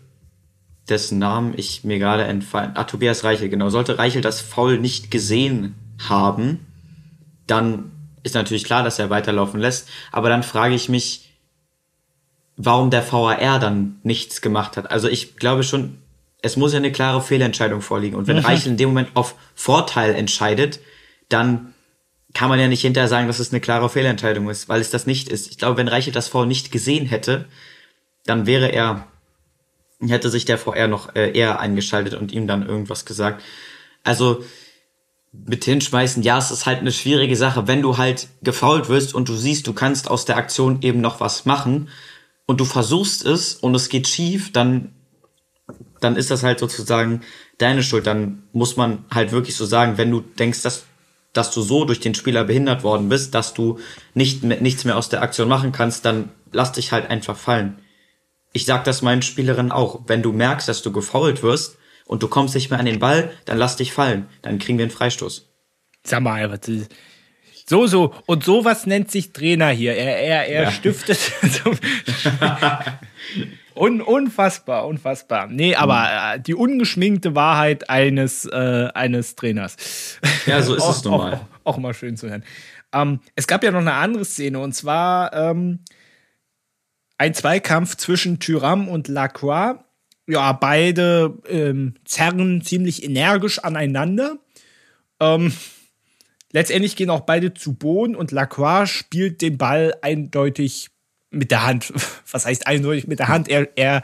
[0.90, 5.10] dessen Namen ich mir gerade entfallen, ah, Tobias Reichel, genau, sollte Reichel das Foul nicht
[5.10, 5.74] gesehen
[6.08, 6.66] haben,
[7.46, 7.90] dann
[8.22, 11.28] ist natürlich klar, dass er weiterlaufen lässt, aber dann frage ich mich,
[12.56, 14.90] warum der VAR dann nichts gemacht hat.
[14.90, 15.98] Also ich glaube schon,
[16.42, 18.16] es muss ja eine klare Fehlentscheidung vorliegen.
[18.16, 18.44] Und wenn mhm.
[18.44, 20.80] Reichel in dem Moment auf Vorteil entscheidet,
[21.28, 21.74] dann
[22.34, 25.06] kann man ja nicht hinterher sagen, dass es eine klare Fehlentscheidung ist, weil es das
[25.06, 25.50] nicht ist.
[25.50, 27.46] Ich glaube, wenn Reichel das Foul nicht gesehen hätte,
[28.26, 29.06] dann wäre er,
[30.06, 33.42] hätte sich der VR noch äh, eher eingeschaltet und ihm dann irgendwas gesagt.
[34.04, 34.44] Also
[35.32, 39.28] mit hinschmeißen, ja, es ist halt eine schwierige Sache, wenn du halt gefault wirst und
[39.28, 41.88] du siehst, du kannst aus der Aktion eben noch was machen
[42.46, 44.94] und du versuchst es und es geht schief, dann
[46.00, 47.22] dann ist das halt sozusagen
[47.58, 48.06] deine Schuld.
[48.06, 50.84] Dann muss man halt wirklich so sagen, wenn du denkst, dass
[51.32, 53.78] dass du so durch den Spieler behindert worden bist, dass du
[54.14, 57.78] nicht nichts mehr aus der Aktion machen kannst, dann lass dich halt einfach fallen
[58.52, 60.00] ich sag das meinen Spielerinnen auch.
[60.06, 63.30] Wenn du merkst, dass du gefault wirst und du kommst nicht mehr an den Ball,
[63.44, 64.28] dann lass dich fallen.
[64.42, 65.48] Dann kriegen wir einen Freistoß.
[66.04, 66.90] Sag mal, was ist,
[67.66, 68.14] So, so.
[68.26, 69.94] Und sowas nennt sich Trainer hier.
[69.94, 70.70] Er, er, er ja.
[70.70, 71.18] stiftet.
[73.78, 75.46] Un, unfassbar, unfassbar.
[75.46, 80.18] Nee, aber äh, die ungeschminkte Wahrheit eines, äh, eines Trainers.
[80.46, 81.34] Ja, so ist es nun mal.
[81.34, 82.42] Auch, auch, auch, mal schön zu hören.
[82.92, 85.80] Ähm, es gab ja noch eine andere Szene und zwar ähm,
[87.18, 89.80] ein Zweikampf zwischen Tyram und Lacroix.
[90.26, 94.38] Ja, beide ähm, zerren ziemlich energisch aneinander.
[95.20, 95.52] Ähm,
[96.52, 100.90] letztendlich gehen auch beide zu Boden und Lacroix spielt den Ball eindeutig
[101.30, 101.92] mit der Hand.
[102.30, 103.48] Was heißt eindeutig mit der Hand?
[103.48, 104.02] Er, er,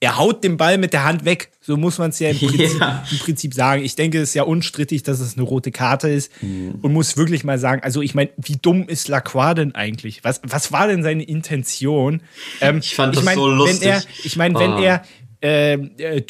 [0.00, 1.50] er haut den Ball mit der Hand weg.
[1.60, 3.82] So muss man es ja, ja, im Prinzip, sagen.
[3.82, 6.30] Ich denke, es ist ja unstrittig, dass es eine rote Karte ist.
[6.42, 6.76] Mhm.
[6.82, 10.22] Und muss wirklich mal sagen, also ich meine, wie dumm ist Lacroix denn eigentlich?
[10.22, 12.22] Was, was war denn seine Intention?
[12.60, 13.80] Ähm, ich fand ich das mein, so lustig.
[13.82, 14.60] Wenn er, ich meine, oh.
[14.60, 14.80] wenn ah.
[14.80, 15.02] er,
[15.40, 16.22] äh, äh,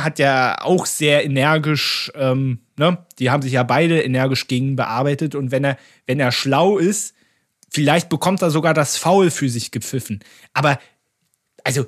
[0.00, 2.98] hat ja auch sehr energisch, ähm, ne?
[3.18, 5.34] Die haben sich ja beide energisch gegen bearbeitet.
[5.34, 7.16] Und wenn er, wenn er schlau ist,
[7.76, 10.20] Vielleicht bekommt er sogar das Foul für sich gepfiffen.
[10.54, 10.78] Aber,
[11.62, 11.84] also,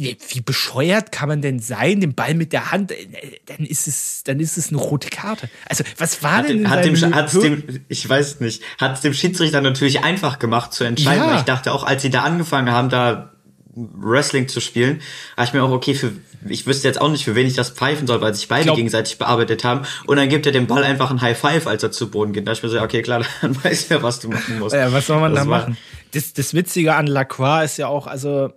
[0.00, 3.06] wie, bescheuert kann man denn sein, den Ball mit der Hand, äh,
[3.46, 5.48] dann ist es, dann ist es eine rote Karte.
[5.68, 9.12] Also, was war hat denn hat dem, hat's dem, ich weiß nicht, hat es dem
[9.12, 11.30] Schiedsrichter natürlich einfach gemacht zu entscheiden, ja.
[11.30, 13.32] weil ich dachte auch, als sie da angefangen haben, da
[13.74, 15.00] Wrestling zu spielen,
[15.36, 16.12] habe ich mir auch, okay, für,
[16.48, 18.76] ich wüsste jetzt auch nicht, für wen ich das pfeifen soll, weil sich beide glaub,
[18.76, 19.82] gegenseitig bearbeitet haben.
[20.06, 22.48] Und dann gibt er dem Ball einfach ein High Five, als er zu Boden geht.
[22.48, 24.74] Da ich mir so, okay, klar, dann weiß er, was du machen musst.
[24.74, 25.76] Ja, was soll man das da machen?
[26.12, 28.52] Das, das Witzige an Lacroix ist ja auch, also,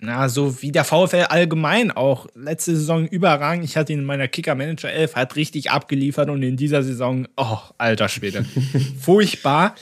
[0.00, 2.26] na, so wie der VfL allgemein auch.
[2.34, 3.64] Letzte Saison überragend.
[3.64, 7.58] Ich hatte ihn in meiner Kicker-Manager 11, hat richtig abgeliefert und in dieser Saison, oh,
[7.78, 8.44] alter Schwede.
[9.00, 9.74] Furchtbar.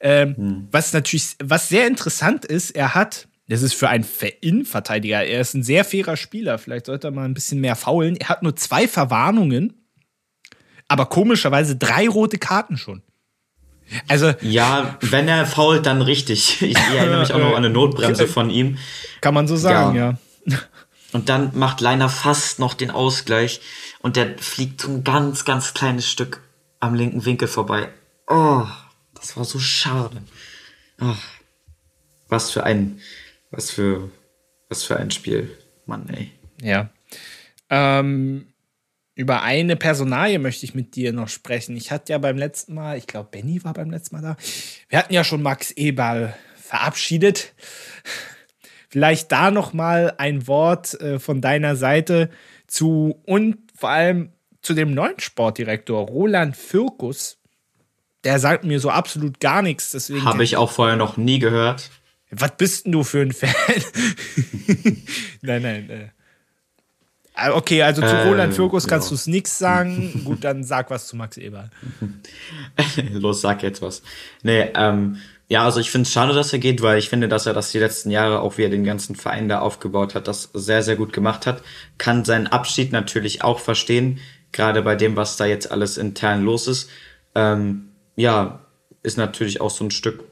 [0.00, 0.68] Ähm, hm.
[0.70, 4.06] Was natürlich, was sehr interessant ist, er hat das ist für einen
[4.40, 5.22] Innenverteidiger.
[5.22, 6.58] Er ist ein sehr fairer Spieler.
[6.58, 8.16] Vielleicht sollte er mal ein bisschen mehr faulen.
[8.16, 9.74] Er hat nur zwei Verwarnungen,
[10.88, 13.02] aber komischerweise drei rote Karten schon.
[14.08, 16.62] Also ja, wenn er fault, dann richtig.
[16.62, 18.78] Ich erinnere mich auch noch an eine Notbremse von ihm.
[19.20, 20.18] Kann man so sagen, ja.
[20.46, 20.58] ja.
[21.12, 23.60] Und dann macht Leiner fast noch den Ausgleich
[24.00, 26.40] und der fliegt so ein ganz, ganz kleines Stück
[26.80, 27.88] am linken Winkel vorbei.
[28.26, 28.66] Oh,
[29.14, 30.22] das war so schade.
[31.00, 31.14] Oh,
[32.28, 33.00] was für ein
[33.54, 34.10] was für,
[34.68, 35.56] was für ein Spiel.
[35.86, 36.32] Mann, ey.
[36.60, 36.90] Ja.
[37.70, 38.53] Ähm,
[39.14, 41.76] über eine Personalie möchte ich mit dir noch sprechen.
[41.76, 44.36] Ich hatte ja beim letzten Mal, ich glaube, Benny war beim letzten Mal da.
[44.88, 47.54] Wir hatten ja schon Max Eberl verabschiedet.
[48.88, 52.30] Vielleicht da noch mal ein Wort äh, von deiner Seite
[52.66, 57.38] zu und vor allem zu dem neuen Sportdirektor Roland Fürkus.
[58.24, 59.90] Der sagt mir so absolut gar nichts.
[59.90, 61.90] Deswegen habe ich auch vorher noch nie gehört.
[62.30, 63.52] Was bist denn du für ein Fan?
[65.42, 66.10] nein, nein.
[67.34, 69.10] Ah, okay, also zu äh, Roland Fürkus kannst ja.
[69.10, 70.22] du es nichts sagen.
[70.24, 71.68] Gut, dann sag was zu Max Eberl.
[73.12, 74.02] Los, sag jetzt was.
[74.42, 75.16] Nee, ähm,
[75.48, 77.72] ja, also ich finde es schade, dass er geht, weil ich finde, dass er das
[77.72, 80.96] die letzten Jahre, auch wie er den ganzen Verein da aufgebaut hat, das sehr, sehr
[80.96, 81.62] gut gemacht hat.
[81.98, 84.20] Kann seinen Abschied natürlich auch verstehen,
[84.52, 86.88] gerade bei dem, was da jetzt alles intern los ist.
[87.34, 88.64] Ähm, ja,
[89.02, 90.24] ist natürlich auch so ein Stück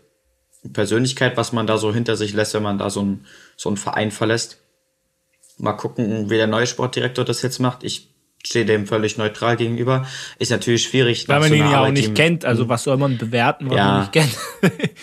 [0.72, 3.26] Persönlichkeit, was man da so hinter sich lässt, wenn man da so einen
[3.56, 4.61] so einen Verein verlässt.
[5.58, 7.84] Mal gucken, wie der neue Sportdirektor das jetzt macht.
[7.84, 8.12] Ich
[8.44, 10.06] stehe dem völlig neutral gegenüber.
[10.38, 11.28] Ist natürlich schwierig.
[11.28, 12.44] Weil man so ihn ja auch nicht kennt.
[12.44, 14.36] Also was soll man bewerten, was ja, man nicht kennt?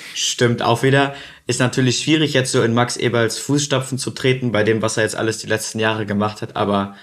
[0.14, 1.14] stimmt auch wieder.
[1.48, 5.04] Ist natürlich schwierig, jetzt so in Max Eberls Fußstapfen zu treten, bei dem, was er
[5.04, 6.56] jetzt alles die letzten Jahre gemacht hat.
[6.56, 6.96] Aber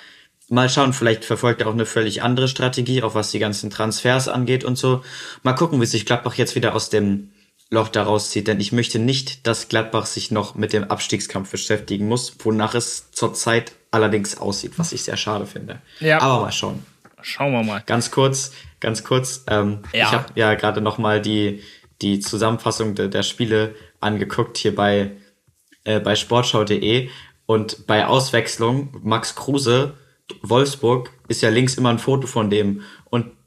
[0.48, 4.28] mal schauen, vielleicht verfolgt er auch eine völlig andere Strategie, auch was die ganzen Transfers
[4.28, 5.02] angeht und so.
[5.42, 7.30] Mal gucken, wie sich Gladbach jetzt wieder aus dem
[7.68, 12.06] Loch daraus zieht, denn ich möchte nicht, dass Gladbach sich noch mit dem Abstiegskampf beschäftigen
[12.06, 15.80] muss, wonach es zurzeit allerdings aussieht, was ich sehr schade finde.
[15.98, 16.20] Ja.
[16.20, 16.86] Aber mal schauen.
[17.22, 17.82] Schauen wir mal.
[17.84, 19.44] Ganz kurz, ganz kurz.
[19.48, 20.06] Ähm, ja.
[20.06, 21.62] Ich habe ja gerade noch mal die
[22.02, 25.12] die Zusammenfassung de, der Spiele angeguckt hier bei
[25.84, 27.08] äh, bei Sportschau.de
[27.46, 29.94] und bei Auswechslung Max Kruse
[30.42, 32.82] Wolfsburg ist ja links immer ein Foto von dem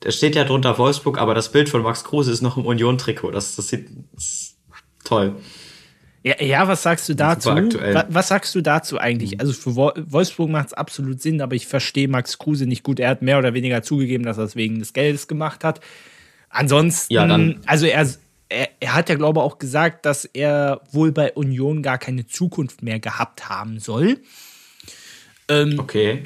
[0.04, 3.32] es steht ja drunter Wolfsburg, aber das Bild von Max Kruse ist noch im Union-Trikot.
[3.32, 4.58] Das, das sieht das ist
[5.04, 5.36] toll.
[6.24, 7.50] Ja, ja, was sagst du dazu?
[7.50, 9.40] Was, was, sagst du dazu eigentlich?
[9.40, 13.00] Also für Wolfsburg macht es absolut Sinn, aber ich verstehe Max Kruse nicht gut.
[13.00, 15.80] Er hat mehr oder weniger zugegeben, dass er es wegen des Geldes gemacht hat.
[16.50, 18.06] Ansonsten, ja, dann, also er,
[18.50, 22.26] er, er hat ja, glaube ich, auch gesagt, dass er wohl bei Union gar keine
[22.26, 24.20] Zukunft mehr gehabt haben soll.
[25.48, 26.24] Ähm, okay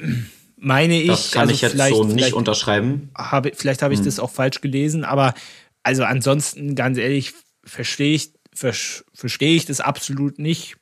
[0.64, 1.08] meine ich.
[1.08, 3.10] Das kann also ich jetzt so nicht unterschreiben.
[3.16, 4.06] Habe, vielleicht habe ich hm.
[4.06, 5.34] das auch falsch gelesen, aber
[5.82, 7.32] also ansonsten, ganz ehrlich,
[7.64, 10.76] verstehe ich, verstehe ich das absolut nicht.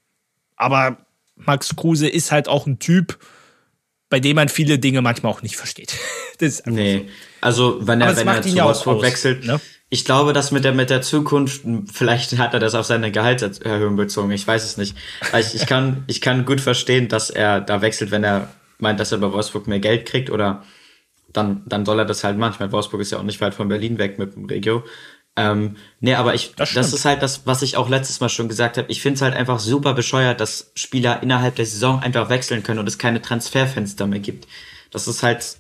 [0.57, 0.99] Aber
[1.37, 3.18] Max Kruse ist halt auch ein Typ,
[4.09, 5.95] bei dem man viele Dinge manchmal auch nicht versteht.
[6.39, 7.05] das ist nee, so.
[7.41, 9.61] also wenn er, wenn er zu Wolfsburg wechselt, ne?
[9.89, 11.62] ich glaube, dass mit der, mit der Zukunft,
[11.93, 14.97] vielleicht hat er das auf seine Gehaltserhöhung bezogen, ich weiß es nicht.
[15.39, 18.49] Ich, ich, kann, ich kann gut verstehen, dass er da wechselt, wenn er
[18.83, 20.64] meint, dass er bei Wolfsburg mehr Geld kriegt oder
[21.33, 22.72] dann, dann soll er das halt manchmal.
[22.72, 24.85] Wolfsburg ist ja auch nicht weit von Berlin weg mit dem Regio.
[25.35, 28.49] Ähm, nee, aber ich, das, das, ist halt das, was ich auch letztes Mal schon
[28.49, 28.91] gesagt habe.
[28.91, 32.80] Ich finde es halt einfach super bescheuert, dass Spieler innerhalb der Saison einfach wechseln können
[32.80, 34.47] und es keine Transferfenster mehr gibt.
[34.91, 35.57] Das ist halt,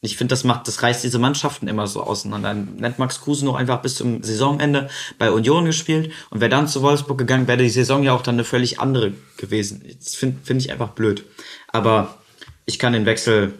[0.00, 2.54] ich finde, das macht, das reißt diese Mannschaften immer so auseinander.
[2.54, 6.80] Nennt Max Kruse noch einfach bis zum Saisonende bei Union gespielt und wäre dann zu
[6.80, 9.84] Wolfsburg gegangen, wäre die Saison ja auch dann eine völlig andere gewesen.
[9.98, 11.24] Das finde find ich einfach blöd.
[11.68, 12.19] Aber
[12.70, 13.54] ich kann den Wechsel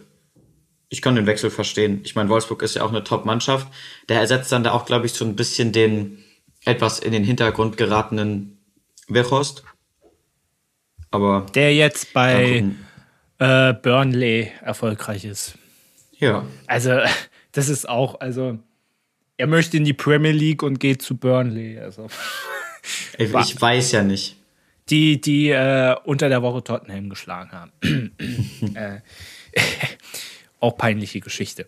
[0.92, 2.00] ich kann den Wechsel verstehen.
[2.04, 3.68] Ich meine, Wolfsburg ist ja auch eine Top-Mannschaft.
[4.08, 6.24] Der ersetzt dann da auch, glaube ich, so ein bisschen den
[6.64, 8.58] etwas in den Hintergrund geratenen
[9.06, 9.62] Weghorst.
[11.12, 11.46] Aber.
[11.54, 12.64] Der jetzt bei
[13.38, 15.54] äh, Burnley erfolgreich ist.
[16.18, 16.44] Ja.
[16.66, 16.98] Also,
[17.52, 18.58] das ist auch, also,
[19.36, 21.78] er möchte in die Premier League und geht zu Burnley.
[21.78, 22.08] Also.
[23.16, 24.39] Ich, ich weiß ja nicht.
[24.90, 27.72] Die, die äh, unter der Woche Tottenham geschlagen haben.
[28.74, 29.00] äh,
[30.60, 31.66] auch peinliche Geschichte.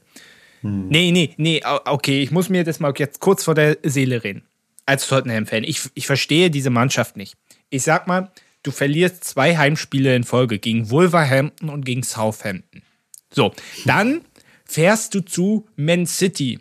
[0.62, 0.89] Hm.
[0.89, 4.43] Nee, nee, nee, okay, ich muss mir das mal jetzt kurz vor der Seele reden.
[4.87, 5.64] Als Tottenham-Fan.
[5.64, 7.37] Ich, ich verstehe diese Mannschaft nicht.
[7.70, 12.83] Ich sag mal, du verlierst zwei Heimspiele in Folge gegen Wolverhampton und gegen Southampton.
[13.31, 13.53] So,
[13.85, 14.23] dann
[14.64, 16.61] fährst du zu Man City.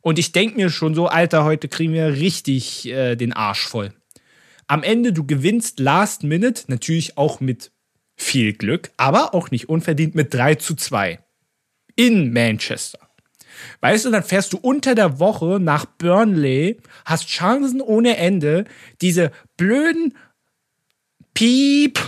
[0.00, 3.92] Und ich denke mir schon so, Alter, heute kriegen wir richtig äh, den Arsch voll.
[4.66, 7.72] Am Ende, du gewinnst Last Minute, natürlich auch mit
[8.16, 11.18] viel Glück, aber auch nicht unverdient mit 3 zu 2
[11.96, 12.98] in Manchester.
[13.80, 18.64] Weißt du, dann fährst du unter der Woche nach Burnley, hast Chancen ohne Ende,
[19.00, 20.16] diese blöden
[21.34, 21.98] Piep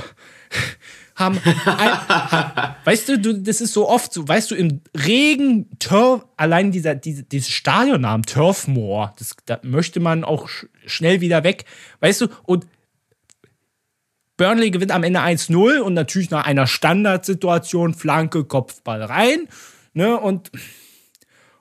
[1.16, 6.24] haben, ein, weißt du, du, das ist so oft so, weißt du, im Regen, Turf,
[6.36, 11.64] allein dieser, diese, dieses Stadionnamen, Turfmoor, das, da möchte man auch sch schnell wieder weg,
[12.00, 12.66] weißt du, und
[14.36, 19.48] Burnley gewinnt am Ende 1-0 und natürlich nach einer Standardsituation Flanke, Kopfball rein
[19.96, 20.20] Ne?
[20.20, 20.50] Und,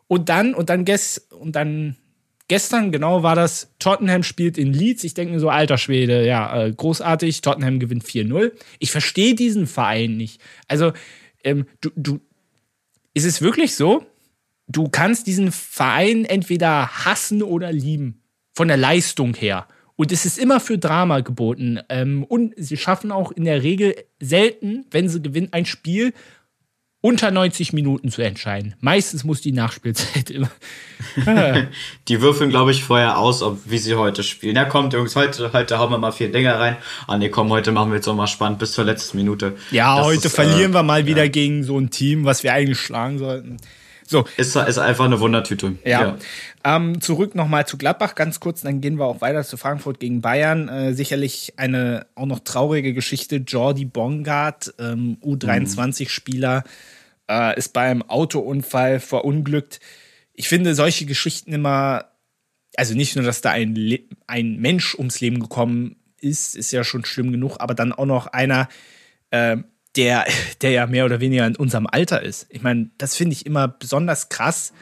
[0.07, 1.95] und dann, und dann, gest, und dann
[2.47, 5.03] gestern, genau, war das, Tottenham spielt in Leeds.
[5.03, 7.41] Ich denke mir so, alter Schwede, ja, äh, großartig.
[7.41, 8.51] Tottenham gewinnt 4-0.
[8.79, 10.41] Ich verstehe diesen Verein nicht.
[10.67, 10.93] Also,
[11.43, 12.19] ähm, du, du,
[13.13, 14.05] ist es wirklich so?
[14.67, 18.21] Du kannst diesen Verein entweder hassen oder lieben.
[18.53, 19.67] Von der Leistung her.
[19.97, 21.79] Und es ist immer für Drama geboten.
[21.89, 26.13] Ähm, und sie schaffen auch in der Regel selten, wenn sie gewinnen, ein Spiel,
[27.05, 28.73] unter 90 Minuten zu entscheiden.
[28.79, 30.49] Meistens muss die Nachspielzeit immer.
[32.07, 34.55] die würfeln, glaube ich, vorher aus, ob, wie sie heute spielen.
[34.55, 36.77] Ja, kommt, Jungs, heute, heute hauen wir mal vier Dinger rein.
[37.05, 39.55] Ah, nee, komm, heute machen wir jetzt auch mal spannend bis zur letzten Minute.
[39.69, 41.29] Ja, das heute ist, verlieren äh, wir mal wieder ja.
[41.29, 43.57] gegen so ein Team, was wir eigentlich schlagen sollten.
[44.07, 44.25] So.
[44.37, 45.75] Ist, ist einfach eine Wundertüte.
[45.83, 46.01] Ja.
[46.01, 46.17] ja.
[46.63, 50.21] Ähm, zurück nochmal zu Gladbach ganz kurz, dann gehen wir auch weiter zu Frankfurt gegen
[50.21, 50.67] Bayern.
[50.69, 53.37] Äh, sicherlich eine auch noch traurige Geschichte.
[53.37, 56.63] Jordi Bongard, ähm, U23-Spieler,
[57.29, 59.79] äh, ist beim Autounfall verunglückt.
[60.33, 62.11] Ich finde solche Geschichten immer,
[62.75, 66.83] also nicht nur, dass da ein, Le ein Mensch ums Leben gekommen ist, ist ja
[66.83, 68.67] schon schlimm genug, aber dann auch noch einer,
[69.31, 69.57] äh,
[69.95, 70.25] der,
[70.61, 72.47] der ja mehr oder weniger in unserem Alter ist.
[72.49, 74.73] Ich meine, das finde ich immer besonders krass.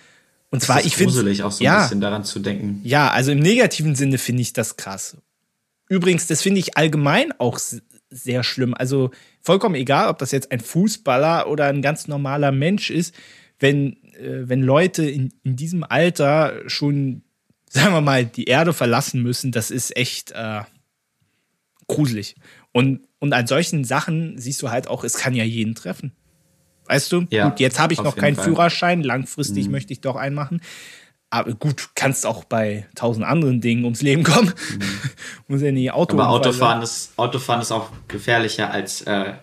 [0.49, 1.13] Und zwar, das ist ich finde.
[1.13, 2.81] gruselig, auch so ja, ein bisschen daran zu denken.
[2.83, 5.17] Ja, also im negativen Sinne finde ich das krass.
[5.89, 7.59] Übrigens, das finde ich allgemein auch
[8.13, 8.73] sehr schlimm.
[8.73, 9.11] Also
[9.41, 13.15] vollkommen egal, ob das jetzt ein Fußballer oder ein ganz normaler Mensch ist,
[13.59, 17.23] wenn, äh, wenn Leute in, in diesem Alter schon,
[17.69, 20.61] sagen wir mal, die Erde verlassen müssen, das ist echt äh,
[21.87, 22.35] gruselig.
[22.71, 26.13] Und, und an solchen Sachen siehst du halt auch, es kann ja jeden treffen.
[26.85, 27.25] Weißt du?
[27.29, 28.45] Ja, Gut, jetzt habe ich noch keinen Fall.
[28.45, 29.71] Führerschein, langfristig mhm.
[29.71, 30.61] möchte ich doch einen machen.
[31.33, 34.53] Aber gut, kannst auch bei tausend anderen Dingen ums Leben kommen.
[34.69, 34.83] Mhm.
[35.47, 39.33] Muss ja nie Auto Aber Autofahren ist, Autofahren ist auch gefährlicher als äh,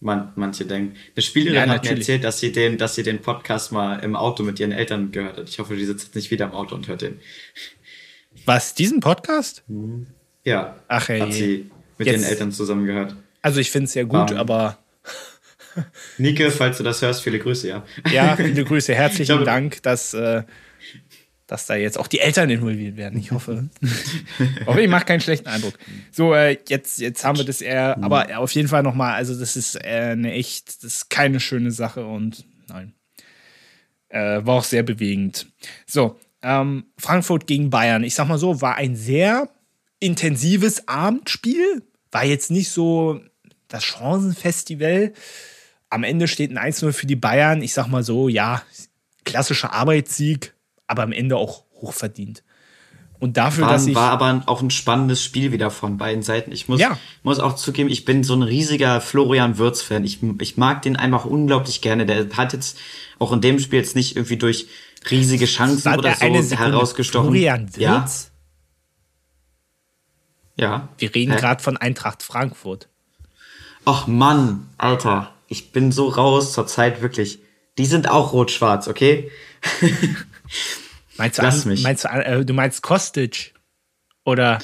[0.00, 0.96] man, manche denken.
[1.14, 4.16] Eine Spielerin ja, hat mir erzählt, dass sie, den, dass sie den Podcast mal im
[4.16, 5.50] Auto mit ihren Eltern gehört hat.
[5.50, 7.20] Ich hoffe, die sitzt jetzt nicht wieder im Auto und hört den.
[8.46, 9.64] Was, diesen Podcast?
[9.68, 10.06] Mhm.
[10.44, 10.76] Ja.
[10.88, 11.20] Ach, ey.
[11.20, 13.14] Hat sie mit jetzt, ihren Eltern zusammen gehört.
[13.42, 14.78] Also ich finde es ja gut, um, aber
[16.16, 17.84] Nike, falls du das hörst, viele Grüße, ja.
[18.10, 18.94] Ja, viele Grüße.
[18.94, 20.42] Herzlichen glaube, Dank, dass äh,
[21.46, 23.18] dass da jetzt auch die Eltern involviert werden.
[23.18, 23.68] Ich hoffe.
[24.66, 25.78] hoffe, ich mache keinen schlechten Eindruck.
[26.10, 28.04] So, äh, jetzt, jetzt haben wir das eher, mhm.
[28.04, 31.70] aber auf jeden Fall nochmal, also das ist äh, eine echt, das ist keine schöne
[31.70, 32.94] Sache und nein.
[34.08, 35.46] Äh, war auch sehr bewegend.
[35.86, 38.04] So, ähm, Frankfurt gegen Bayern.
[38.04, 39.48] Ich sag mal so, war ein sehr
[40.00, 41.82] intensives Abendspiel.
[42.10, 43.20] War jetzt nicht so
[43.68, 45.12] das Chancenfestival.
[45.90, 47.62] Am Ende steht ein 1-0 für die Bayern.
[47.62, 48.62] Ich sag mal so, ja,
[49.24, 50.55] klassischer Arbeitssieg
[50.86, 52.42] aber am Ende auch hochverdient.
[53.18, 53.94] Und dafür, war, dass ich.
[53.94, 56.52] War aber auch ein spannendes Spiel wieder von beiden Seiten.
[56.52, 56.98] Ich muss, Ja.
[57.22, 60.04] muss auch zugeben, ich bin so ein riesiger Florian Würz-Fan.
[60.04, 62.04] Ich, ich mag den einfach unglaublich gerne.
[62.04, 62.78] Der hat jetzt
[63.18, 64.66] auch in dem Spiel jetzt nicht irgendwie durch
[65.10, 67.30] riesige Chancen oder der so herausgestochen.
[67.30, 68.32] Florian ja, Wirtz?
[70.56, 70.88] ja.
[70.98, 72.88] Wir reden gerade von Eintracht Frankfurt.
[73.84, 75.32] Ach Mann, Alter.
[75.48, 77.38] Ich bin so raus zur Zeit, wirklich.
[77.78, 79.30] Die sind auch rot-schwarz, okay?
[81.16, 81.82] Meinst du, Lass mich.
[81.82, 83.54] Meinst du, äh, du meinst Kostic?
[84.24, 84.58] Oder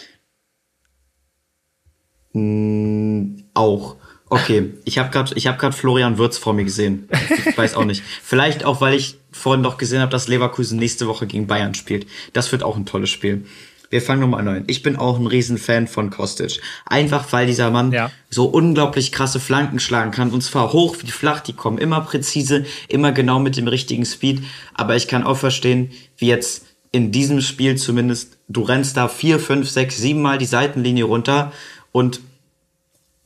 [3.55, 3.97] Auch.
[4.29, 7.07] Okay, ich habe gerade ich hab grad Florian Würz vor mir gesehen.
[7.47, 8.03] Ich weiß auch nicht.
[8.23, 12.07] Vielleicht auch, weil ich vorhin noch gesehen habe, dass Leverkusen nächste Woche gegen Bayern spielt.
[12.33, 13.45] Das wird auch ein tolles Spiel.
[13.93, 14.65] Wir fangen nochmal an.
[14.69, 16.63] Ich bin auch ein Riesenfan von Kostic.
[16.87, 18.11] Einfach, weil dieser Mann Ja.
[18.31, 20.31] so unglaublich krasse Flanken schlagen kann.
[20.31, 21.41] Und zwar hoch wie flach.
[21.41, 24.43] Die kommen immer präzise, immer genau mit dem richtigen Speed.
[24.73, 29.39] Aber ich kann auch verstehen, wie jetzt in diesem Spiel zumindest, du rennst da vier,
[29.39, 31.53] fünf, sechs, sieben Mal die Seitenlinie runter
[31.93, 32.21] und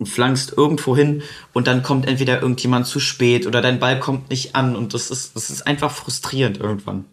[0.03, 4.57] flankst irgendwo hin und dann kommt entweder irgendjemand zu spät oder dein Ball kommt nicht
[4.57, 7.05] an und das ist, das ist einfach frustrierend irgendwann.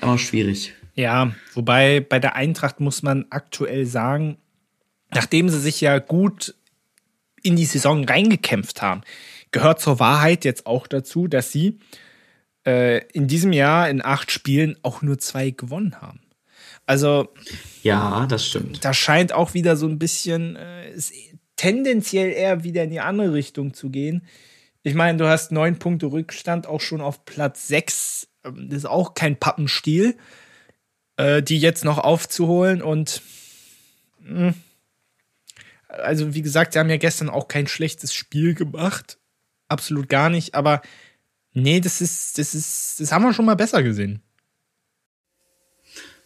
[0.00, 0.72] Aber schwierig.
[0.98, 4.36] Ja, wobei bei der Eintracht muss man aktuell sagen,
[5.14, 6.56] nachdem sie sich ja gut
[7.40, 9.02] in die Saison reingekämpft haben,
[9.52, 11.78] gehört zur Wahrheit jetzt auch dazu, dass sie
[12.66, 16.18] äh, in diesem Jahr in acht Spielen auch nur zwei gewonnen haben.
[16.84, 17.28] Also
[17.84, 18.84] Ja, das stimmt.
[18.84, 21.00] da scheint auch wieder so ein bisschen äh,
[21.54, 24.22] tendenziell eher wieder in die andere Richtung zu gehen.
[24.82, 28.26] Ich meine, du hast neun Punkte Rückstand auch schon auf Platz sechs.
[28.44, 30.16] Ähm, Das ist auch kein Pappenstiel,
[31.18, 32.80] äh, die jetzt noch aufzuholen.
[32.80, 33.20] Und
[34.20, 34.54] mh,
[35.88, 39.18] also, wie gesagt, sie haben ja gestern auch kein schlechtes Spiel gemacht.
[39.68, 40.54] Absolut gar nicht.
[40.54, 40.80] Aber
[41.52, 44.22] nee, das ist, das ist, das haben wir schon mal besser gesehen.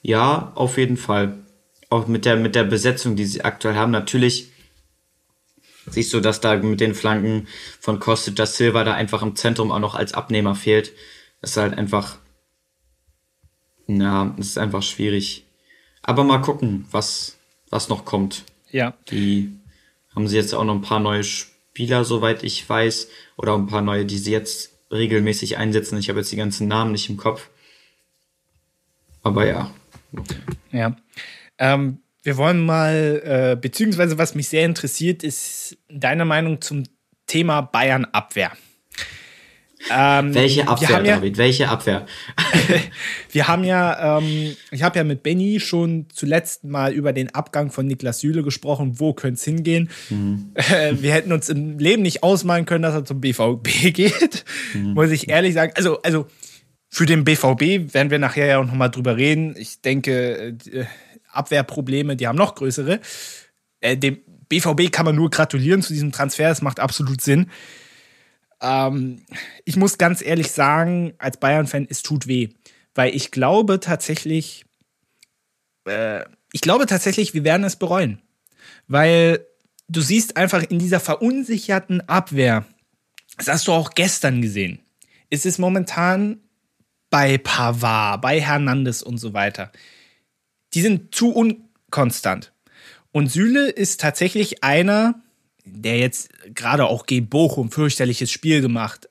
[0.02, 1.38] Ja, auf jeden Fall.
[1.88, 3.92] Auch mit der, mit der Besetzung, die sie aktuell haben.
[3.92, 4.50] Natürlich
[5.86, 7.48] siehst du, dass da mit den Flanken
[7.80, 10.92] von Kostic da Silva da einfach im Zentrum auch noch als Abnehmer fehlt.
[11.40, 12.18] Das ist halt einfach,
[14.00, 15.44] ja, das ist einfach schwierig.
[16.02, 17.38] Aber mal gucken, was,
[17.70, 18.44] was noch kommt.
[18.70, 18.94] Ja.
[19.10, 19.52] Die
[20.14, 23.82] haben sie jetzt auch noch ein paar neue Spieler, soweit ich weiß, oder ein paar
[23.82, 25.98] neue, die sie jetzt regelmäßig einsetzen.
[25.98, 27.48] Ich habe jetzt die ganzen Namen nicht im Kopf.
[29.22, 29.72] Aber ja,
[30.72, 30.96] Ja.
[31.58, 36.84] Ähm, wir wollen mal, äh, beziehungsweise was mich sehr interessiert, ist deine Meinung zum
[37.26, 38.52] Thema Bayern-Abwehr.
[39.90, 41.38] Ähm, welche Abwehr, ja, David?
[41.38, 42.06] Welche Abwehr?
[43.30, 47.70] Wir haben ja, ähm, ich habe ja mit Benny schon zuletzt mal über den Abgang
[47.70, 49.00] von Niklas Süle gesprochen.
[49.00, 49.90] Wo könnte es hingehen?
[50.54, 55.10] Äh, wir hätten uns im Leben nicht ausmalen können, dass er zum BVB geht, muss
[55.10, 55.72] ich ehrlich sagen.
[55.74, 56.26] Also, also
[56.88, 59.54] für den BVB werden wir nachher ja auch noch mal drüber reden.
[59.56, 60.84] Ich denke, äh,
[61.30, 63.00] Abwehrprobleme, die haben noch größere.
[63.80, 64.18] Äh, dem
[64.48, 66.50] BVB kann man nur gratulieren zu diesem Transfer.
[66.50, 67.50] Es macht absolut Sinn.
[68.62, 69.22] Ähm,
[69.64, 72.50] ich muss ganz ehrlich sagen, als Bayern-Fan, es tut weh.
[72.94, 74.64] Weil ich glaube tatsächlich,
[75.86, 78.22] äh, ich glaube tatsächlich, wir werden es bereuen.
[78.86, 79.46] Weil
[79.88, 82.64] du siehst einfach in dieser verunsicherten Abwehr,
[83.36, 84.78] das hast du auch gestern gesehen,
[85.30, 86.40] ist es momentan
[87.10, 89.72] bei Pavard, bei Hernandez und so weiter.
[90.74, 92.52] Die sind zu unkonstant.
[93.12, 95.22] Und Süle ist tatsächlich einer,
[95.64, 99.08] der jetzt gerade auch gegen Bochum fürchterliches Spiel gemacht.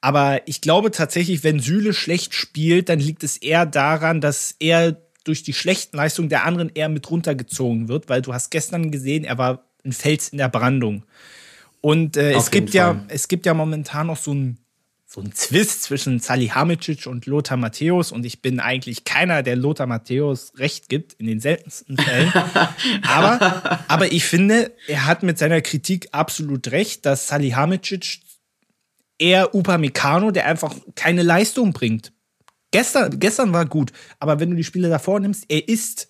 [0.00, 4.98] Aber ich glaube tatsächlich, wenn Süle schlecht spielt, dann liegt es eher daran, dass er
[5.24, 9.24] durch die schlechten Leistungen der anderen eher mit runtergezogen wird, weil du hast gestern gesehen,
[9.24, 11.04] er war ein Fels in der Brandung.
[11.80, 13.04] Und äh, es gibt jeden ja, Fall.
[13.08, 14.58] es gibt ja momentan noch so ein
[15.14, 19.86] so ein Zwist zwischen Salihamidzic und Lothar Matthäus und ich bin eigentlich keiner, der Lothar
[19.86, 22.32] Matthäus recht gibt, in den seltensten Fällen.
[23.02, 28.22] aber, aber ich finde, er hat mit seiner Kritik absolut recht, dass Salihamidzic
[29.18, 32.12] eher Upamecano, der einfach keine Leistung bringt.
[32.72, 36.08] Gestern, gestern war gut, aber wenn du die Spiele davor nimmst, er ist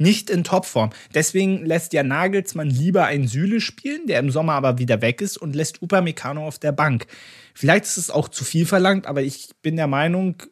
[0.00, 0.90] nicht in Topform.
[1.14, 5.36] Deswegen lässt ja Nagelsmann lieber einen Süle spielen, der im Sommer aber wieder weg ist
[5.36, 7.06] und lässt Upamecano auf der Bank.
[7.54, 10.42] Vielleicht ist es auch zu viel verlangt, aber ich bin der Meinung,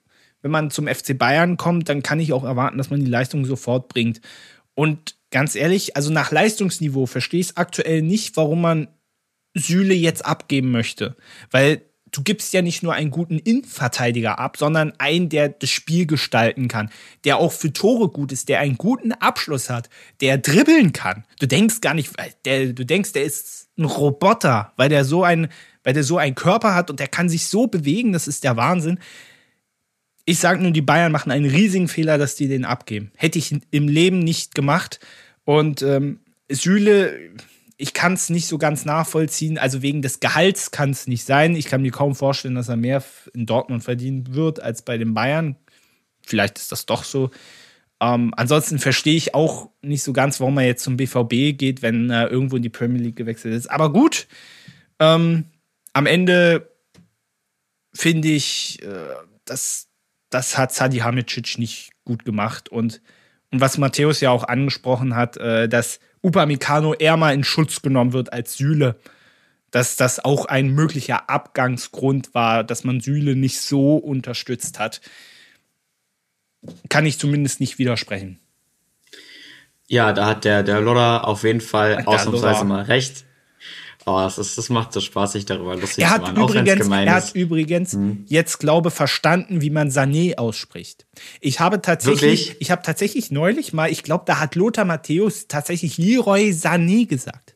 [0.43, 3.45] wenn man zum FC Bayern kommt, dann kann ich auch erwarten, dass man die Leistung
[3.45, 4.21] sofort bringt.
[4.75, 8.89] Und ganz ehrlich, also nach Leistungsniveau verstehe ich es aktuell nicht, warum man
[9.55, 11.17] Süle jetzt abgeben möchte.
[11.51, 11.83] Weil
[12.13, 16.69] du gibst ja nicht nur einen guten Innenverteidiger ab, sondern einen, der das Spiel gestalten
[16.69, 16.91] kann,
[17.25, 19.91] der auch für Tore gut ist, der einen guten Abschluss hat,
[20.21, 21.25] der dribbeln kann.
[21.39, 22.13] Du denkst gar nicht,
[22.45, 25.49] der, du denkst, der ist ein Roboter, weil der so ein,
[25.89, 28.59] weil der so einen Körper hat und der kann sich so bewegen, das ist der
[28.59, 28.99] Wahnsinn.
[30.27, 33.11] ich sage nur, die Bayern machen einen riesigen Fehler, dass die den abgeben.
[33.17, 35.01] Hätte ich im Leben nicht gemacht.
[35.45, 36.21] Und ähm,
[36.51, 37.19] Süle,
[37.79, 39.57] ich kann es nicht so ganz nachvollziehen.
[39.57, 41.57] Also wegen des Gehalts kann es nicht sein.
[41.57, 45.15] Ich kann mir kaum vorstellen, dass er mehr in Dortmund verdienen wird als bei den
[45.15, 45.57] Bayern.
[46.21, 47.31] Vielleicht ist das doch so.
[47.99, 52.11] Ähm, ansonsten verstehe ich auch nicht so ganz, warum er jetzt zum BVB geht, wenn
[52.11, 53.71] er irgendwo in die Premier League gewechselt ist.
[53.71, 54.29] Aber gut,
[54.99, 55.47] ähm,
[56.07, 56.71] Ende
[57.95, 59.89] finde ich, äh, das,
[60.31, 62.69] das hat Sadi Hamicic nicht gut gemacht.
[62.69, 63.01] Und,
[63.51, 68.13] und was Matthäus ja auch angesprochen hat, äh, dass Upamecano eher mal in Schutz genommen
[68.13, 68.97] wird als Süle.
[69.71, 75.03] Dass das auch ein möglicher Abgangsgrund war, dass man Süle nicht so unterstützt hat.
[76.89, 78.39] Kann ich zumindest nicht widersprechen.
[79.87, 83.25] Ja, da hat der, der Lodder auf jeden Fall der ausnahmsweise mal recht.
[84.09, 86.89] Oh, das, ist, das macht so Spaß, sich darüber lustig er hat zu machen, übrigens,
[86.89, 88.25] Er hat übrigens hm.
[88.27, 91.07] jetzt, glaube verstanden, wie man Sané ausspricht.
[91.43, 92.57] Ich habe tatsächlich, Wirklich?
[92.61, 97.55] ich habe tatsächlich neulich mal, ich glaube, da hat Lothar Matthäus tatsächlich Leroy Sané gesagt.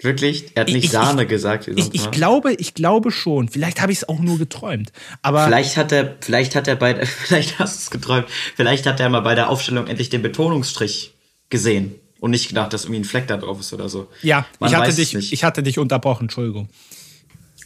[0.00, 0.52] Wirklich?
[0.54, 1.66] Er hat nicht ich, Sahne ich, gesagt.
[1.68, 3.48] Ich, ich, glaube, ich glaube schon.
[3.48, 4.92] Vielleicht habe ich es auch nur geträumt.
[5.22, 8.26] Aber vielleicht hat er, vielleicht hat er bei, vielleicht hast du es geträumt.
[8.54, 11.14] Vielleicht hat er mal bei der Aufstellung endlich den Betonungsstrich
[11.48, 14.08] gesehen und nicht gedacht, dass irgendwie ein Fleck da drauf ist oder so.
[14.22, 16.68] Ja, ich hatte, dich, ich hatte dich unterbrochen, Entschuldigung.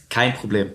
[0.09, 0.71] Kein Problem.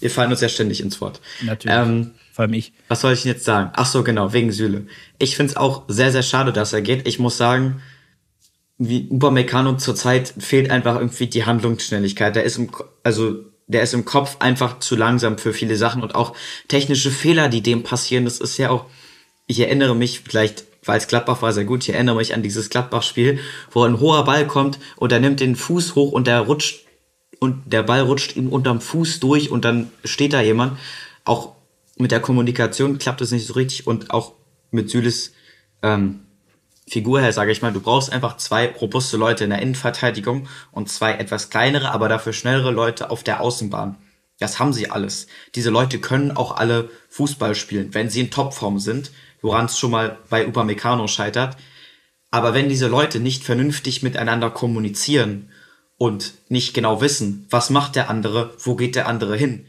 [0.00, 1.20] Wir fallen uns ja ständig ins Wort.
[1.42, 1.76] Natürlich.
[1.76, 2.72] Ähm, Vor allem ich.
[2.88, 3.70] Was soll ich denn jetzt sagen?
[3.74, 4.86] Ach so, genau, wegen Süle.
[5.18, 7.08] Ich finde es auch sehr, sehr schade, dass er geht.
[7.08, 7.80] Ich muss sagen,
[8.78, 12.36] wie Upamecano zurzeit fehlt einfach irgendwie die Handlungsschnelligkeit.
[12.36, 12.70] Der ist im,
[13.02, 13.36] also,
[13.66, 16.36] der ist im Kopf einfach zu langsam für viele Sachen und auch
[16.68, 18.26] technische Fehler, die dem passieren.
[18.26, 18.84] Das ist ja auch,
[19.46, 21.82] ich erinnere mich vielleicht weil Gladbach war sehr gut.
[21.82, 23.38] Ich erinnere mich an dieses Gladbach-Spiel,
[23.70, 26.86] wo ein hoher Ball kommt und er nimmt den Fuß hoch und der rutscht
[27.38, 30.78] und der Ball rutscht ihm unterm Fuß durch und dann steht da jemand.
[31.24, 31.52] Auch
[31.98, 34.32] mit der Kommunikation klappt es nicht so richtig und auch
[34.70, 35.32] mit Süles
[35.82, 36.20] ähm,
[36.88, 40.88] Figur her, sage ich mal, du brauchst einfach zwei robuste Leute in der Innenverteidigung und
[40.88, 43.96] zwei etwas kleinere, aber dafür schnellere Leute auf der Außenbahn.
[44.38, 45.26] Das haben sie alles.
[45.56, 49.10] Diese Leute können auch alle Fußball spielen, wenn sie in Topform sind
[49.46, 51.56] woran es schon mal bei Upamecano scheitert.
[52.32, 55.50] Aber wenn diese Leute nicht vernünftig miteinander kommunizieren
[55.96, 59.66] und nicht genau wissen, was macht der andere, wo geht der andere hin,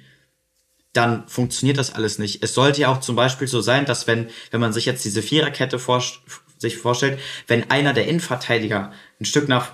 [0.93, 2.41] dann funktioniert das alles nicht.
[2.41, 5.21] Es sollte ja auch zum Beispiel so sein, dass wenn, wenn man sich jetzt diese
[5.21, 6.03] Viererkette vor,
[6.57, 9.73] sich vorstellt, wenn einer der Innenverteidiger ein Stück nach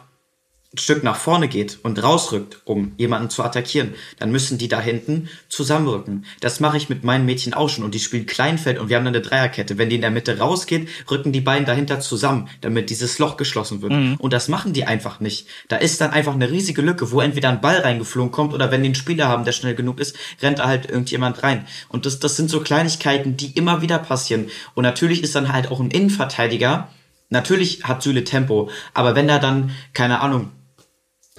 [0.73, 4.81] ein Stück nach vorne geht und rausrückt, um jemanden zu attackieren, dann müssen die da
[4.81, 6.25] hinten zusammenrücken.
[6.39, 9.05] Das mache ich mit meinen Mädchen auch schon und die spielen Kleinfeld und wir haben
[9.05, 9.77] dann eine Dreierkette.
[9.77, 13.83] Wenn die in der Mitte rausgeht, rücken die beiden dahinter zusammen, damit dieses Loch geschlossen
[13.83, 13.93] wird.
[13.93, 14.15] Mhm.
[14.17, 15.47] Und das machen die einfach nicht.
[15.67, 18.81] Da ist dann einfach eine riesige Lücke, wo entweder ein Ball reingeflogen kommt oder wenn
[18.81, 21.67] die einen Spieler haben, der schnell genug ist, rennt da halt irgendjemand rein.
[21.89, 24.47] Und das, das sind so Kleinigkeiten, die immer wieder passieren.
[24.73, 26.89] Und natürlich ist dann halt auch ein Innenverteidiger,
[27.33, 30.51] Natürlich hat Süle Tempo, aber wenn da dann, keine Ahnung,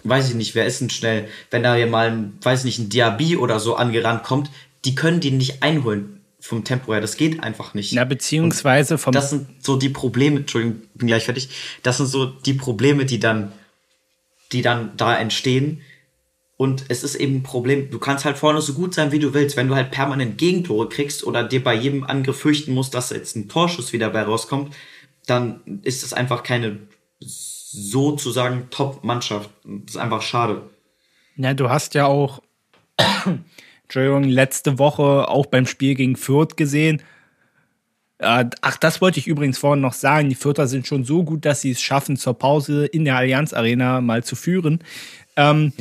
[0.03, 2.89] weiß ich nicht, wer ist denn schnell, wenn da hier mal weiß ich nicht, ein
[2.89, 4.51] Diaby oder so angerannt kommt,
[4.85, 7.01] die können die nicht einholen vom Tempo her.
[7.01, 7.95] Das geht einfach nicht.
[7.95, 9.13] Na, beziehungsweise vom.
[9.13, 11.49] Das sind so die Probleme, Entschuldigung, bin gleich fertig.
[11.83, 13.53] Das sind so die Probleme, die dann,
[14.53, 15.81] die dann da entstehen.
[16.57, 19.35] Und es ist eben ein Problem, du kannst halt vorne so gut sein, wie du
[19.35, 19.57] willst.
[19.57, 23.35] Wenn du halt permanent Gegentore kriegst oder dir bei jedem Angriff fürchten musst, dass jetzt
[23.37, 24.75] ein Torschuss wieder bei rauskommt,
[25.27, 26.79] dann ist das einfach keine
[27.75, 29.51] sozusagen Top-Mannschaft.
[29.65, 30.63] Das ist einfach schade.
[31.37, 32.41] Ja, du hast ja auch,
[33.83, 37.03] Entschuldigung, letzte Woche auch beim Spiel gegen Fürth gesehen.
[38.19, 40.29] Ach, das wollte ich übrigens vorhin noch sagen.
[40.29, 43.53] Die Fürther sind schon so gut, dass sie es schaffen, zur Pause in der Allianz
[43.53, 44.83] Arena mal zu führen.
[45.37, 45.73] Ähm,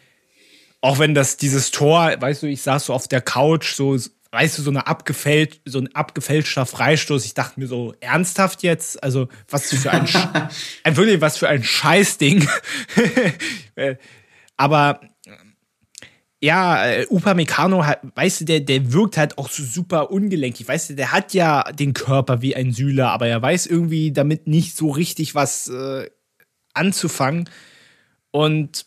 [0.80, 3.96] auch wenn das dieses Tor, weißt du, ich saß so auf der Couch, so
[4.32, 7.24] weißt du, so eine abgefälscht, so ein abgefälschter Freistoß.
[7.26, 9.02] Ich dachte mir so, ernsthaft jetzt?
[9.02, 10.08] Also, was für ein,
[10.84, 12.48] ein wirklich was für ein Scheißding.
[14.56, 15.00] Aber
[16.42, 20.66] ja, äh, Upamecano, weißt du, der, der wirkt halt auch so super ungelenkig.
[20.66, 24.48] Weißt du, der hat ja den Körper wie ein Sühler, aber er weiß irgendwie damit
[24.48, 26.10] nicht so richtig was äh,
[26.74, 27.48] anzufangen.
[28.32, 28.86] Und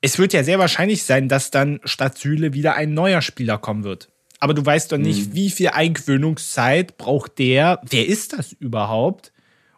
[0.00, 3.84] es wird ja sehr wahrscheinlich sein, dass dann statt Süle wieder ein neuer Spieler kommen
[3.84, 4.10] wird.
[4.38, 5.34] Aber du weißt doch nicht, mhm.
[5.34, 7.80] wie viel Eingewöhnungszeit braucht der?
[7.88, 9.32] Wer ist das überhaupt?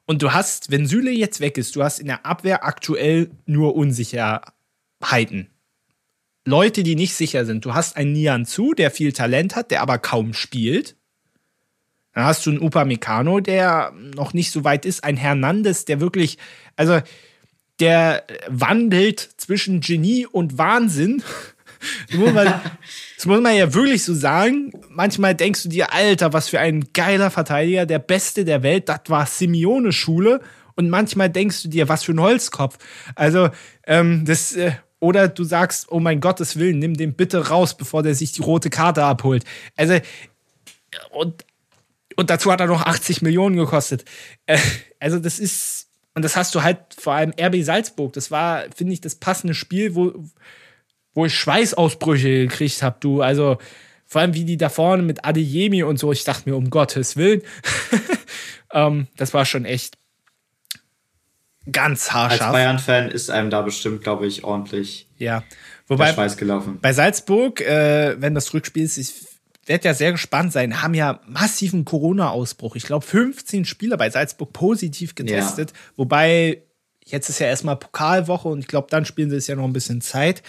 [0.06, 3.74] Und du hast, wenn Süle jetzt weg ist, du hast in der Abwehr aktuell nur
[3.74, 5.48] Unsicherheiten.
[6.44, 7.64] Leute, die nicht sicher sind.
[7.64, 10.96] Du hast einen Nian Zu, der viel Talent hat, der aber kaum spielt.
[12.14, 15.02] Dann hast du einen Upamecano, der noch nicht so weit ist.
[15.02, 16.38] Ein Hernandez, der wirklich,
[16.76, 17.00] also
[17.82, 21.20] der wandelt zwischen Genie und Wahnsinn.
[22.08, 22.46] das, muss man,
[23.16, 24.70] das muss man ja wirklich so sagen.
[24.88, 29.00] Manchmal denkst du dir, Alter, was für ein geiler Verteidiger, der Beste der Welt, das
[29.08, 30.40] war Simeone-Schule.
[30.76, 32.78] Und manchmal denkst du dir, was für ein Holzkopf.
[33.16, 33.50] Also,
[33.84, 38.04] ähm, das, äh, oder du sagst, oh mein Gottes Willen, nimm den bitte raus, bevor
[38.04, 39.42] der sich die rote Karte abholt.
[39.74, 39.98] Also,
[41.10, 41.44] und,
[42.14, 44.04] und dazu hat er noch 80 Millionen gekostet.
[44.46, 44.58] Äh,
[45.00, 45.81] also, das ist,
[46.14, 48.12] und das hast du halt vor allem RB Salzburg.
[48.12, 50.12] Das war, finde ich, das passende Spiel, wo,
[51.14, 53.22] wo ich Schweißausbrüche gekriegt habe, du.
[53.22, 53.58] Also,
[54.06, 56.12] vor allem wie die da vorne mit Adeyemi und so.
[56.12, 57.40] Ich dachte mir, um Gottes Willen.
[58.72, 59.96] ähm, das war schon echt
[61.70, 62.42] ganz haarscharf.
[62.42, 65.44] Als Bayern-Fan ist einem da bestimmt, glaube ich, ordentlich ja.
[65.86, 66.78] Wobei, der Schweiß gelaufen.
[66.80, 69.14] Bei Salzburg, äh, wenn das Rückspiel ist, ich
[69.66, 72.76] werde ja sehr gespannt sein, haben ja massiven Corona-Ausbruch.
[72.76, 75.70] Ich glaube, 15 Spieler bei Salzburg positiv getestet.
[75.70, 75.76] Ja.
[75.96, 76.62] Wobei,
[77.04, 79.72] jetzt ist ja erstmal Pokalwoche und ich glaube, dann spielen sie es ja noch ein
[79.72, 80.42] bisschen Zeit.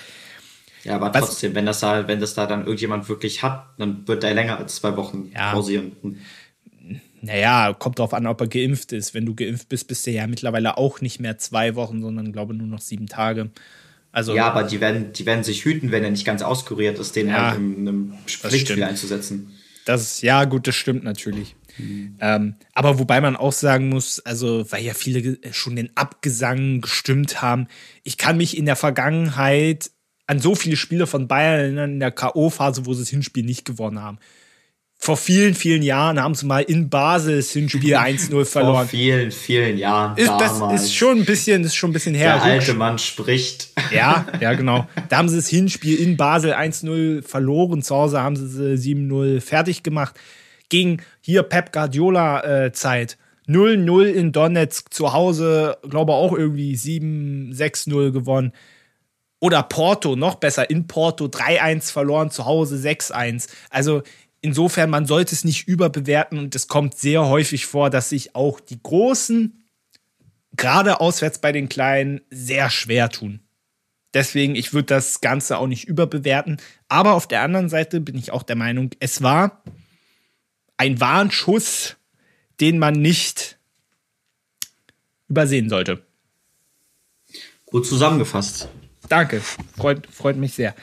[0.84, 4.08] Ja, aber Was, trotzdem, wenn das da, wenn das da dann irgendjemand wirklich hat, dann
[4.08, 5.54] wird er länger als zwei Wochen ja.
[5.54, 5.96] pausieren.
[7.22, 9.14] Naja, kommt drauf an, ob er geimpft ist.
[9.14, 12.54] Wenn du geimpft bist, bist du ja mittlerweile auch nicht mehr zwei Wochen, sondern glaube
[12.54, 13.50] nur noch sieben Tage.
[14.14, 17.16] Also, ja, aber die werden, die werden sich hüten, wenn er nicht ganz auskuriert ist,
[17.16, 19.52] den ja, halt in einem Pflichtspiel einzusetzen.
[19.86, 21.56] Das ist, ja, gut, das stimmt natürlich.
[21.80, 22.16] Mhm.
[22.22, 27.42] Ähm, aber wobei man auch sagen muss, also, weil ja viele schon den Abgesang gestimmt
[27.42, 27.68] haben,
[28.04, 29.90] ich kann mich in der Vergangenheit
[30.28, 33.66] an so viele Spiele von Bayern erinnern, in der K.O.-Phase, wo sie das Hinspiel nicht
[33.66, 34.20] gewonnen haben
[35.04, 38.76] vor vielen, vielen Jahren haben sie mal in Basel das Hinspiel 1-0 verloren.
[38.76, 40.16] Vor vielen, vielen Jahren.
[40.18, 42.36] Ist, das ist schon ein bisschen, ist schon ein bisschen her.
[42.36, 43.74] Der alte Mann spricht.
[43.92, 44.88] Ja, ja, genau.
[45.10, 47.84] Da haben sie das Hinspiel in Basel 1-0 verloren.
[47.84, 50.16] Zu Hause haben sie 7-0 fertig gemacht.
[50.70, 53.18] Gegen hier Pep Guardiola äh, Zeit.
[53.48, 58.54] 0-0 in Donetsk zu Hause, glaube auch irgendwie 7-6-0 gewonnen.
[59.44, 63.50] Oder Porto, noch besser, in Porto 3-1 verloren, zu Hause 6-1.
[63.70, 64.02] Also
[64.46, 68.60] Insofern, man sollte es nicht überbewerten und es kommt sehr häufig vor, dass sich auch
[68.60, 69.64] die Großen,
[70.58, 73.40] gerade auswärts bei den Kleinen, sehr schwer tun.
[74.14, 76.58] Deswegen, ich würde das Ganze auch nicht überbewerten.
[76.90, 79.64] Aber auf der anderen Seite bin ich auch der Meinung, es war
[80.76, 81.96] ein Warnschuss,
[82.60, 83.58] den man nicht
[85.30, 86.06] übersehen sollte.
[87.66, 88.68] Gut zusammengefasst.
[89.08, 90.76] Danke, freut, freut mich sehr.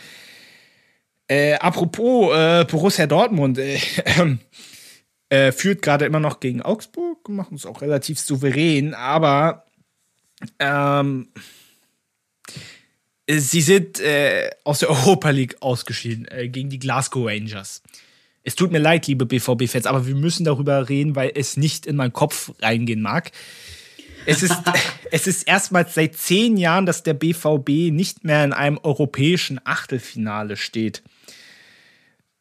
[1.30, 3.78] Äh, apropos äh, Borussia Dortmund äh,
[5.28, 9.64] äh, führt gerade immer noch gegen Augsburg, machen es auch relativ souverän, aber
[10.58, 11.28] ähm,
[13.28, 17.84] sie sind äh, aus der Europa League ausgeschieden äh, gegen die Glasgow Rangers.
[18.42, 21.94] Es tut mir leid, liebe BVB-Fans, aber wir müssen darüber reden, weil es nicht in
[21.94, 23.30] meinen Kopf reingehen mag.
[24.26, 24.56] Es ist,
[25.12, 30.56] es ist erstmals seit zehn Jahren, dass der BVB nicht mehr in einem europäischen Achtelfinale
[30.56, 31.04] steht.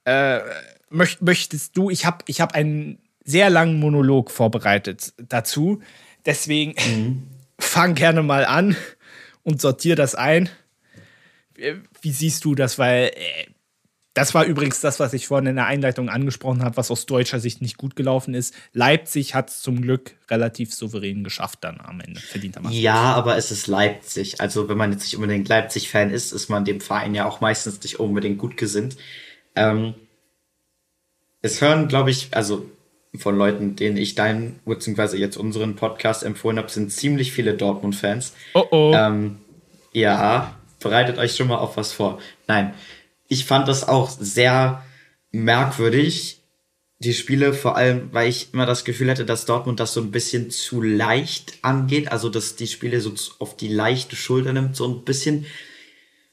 [0.09, 0.41] Äh,
[0.89, 5.81] möcht, möchtest du, ich habe ich hab einen sehr langen Monolog vorbereitet dazu.
[6.25, 7.27] Deswegen mhm.
[7.59, 8.75] fang gerne mal an
[9.43, 10.49] und sortier das ein.
[12.01, 12.79] Wie siehst du das?
[12.79, 13.45] Weil äh,
[14.15, 17.39] das war übrigens das, was ich vorhin in der Einleitung angesprochen habe, was aus deutscher
[17.39, 18.55] Sicht nicht gut gelaufen ist.
[18.73, 22.75] Leipzig hat es zum Glück relativ souverän geschafft dann am Ende, verdientermaßen.
[22.75, 24.41] Ja, aber es ist Leipzig.
[24.41, 27.83] Also wenn man jetzt nicht unbedingt Leipzig-Fan ist, ist man dem Verein ja auch meistens
[27.83, 28.97] nicht unbedingt gut gesinnt.
[29.55, 29.93] Ähm,
[31.41, 32.69] es hören, glaube ich, also
[33.15, 38.33] von Leuten, denen ich deinen, beziehungsweise jetzt unseren Podcast empfohlen habe, sind ziemlich viele Dortmund-Fans.
[38.53, 38.93] Oh oh.
[38.95, 39.37] Ähm,
[39.91, 42.19] ja, bereitet euch schon mal auf was vor.
[42.47, 42.73] Nein,
[43.27, 44.83] ich fand das auch sehr
[45.31, 46.39] merkwürdig,
[46.99, 50.11] die Spiele, vor allem, weil ich immer das Gefühl hatte, dass Dortmund das so ein
[50.11, 54.85] bisschen zu leicht angeht, also dass die Spiele so auf die leichte Schulter nimmt, so
[54.85, 55.45] ein bisschen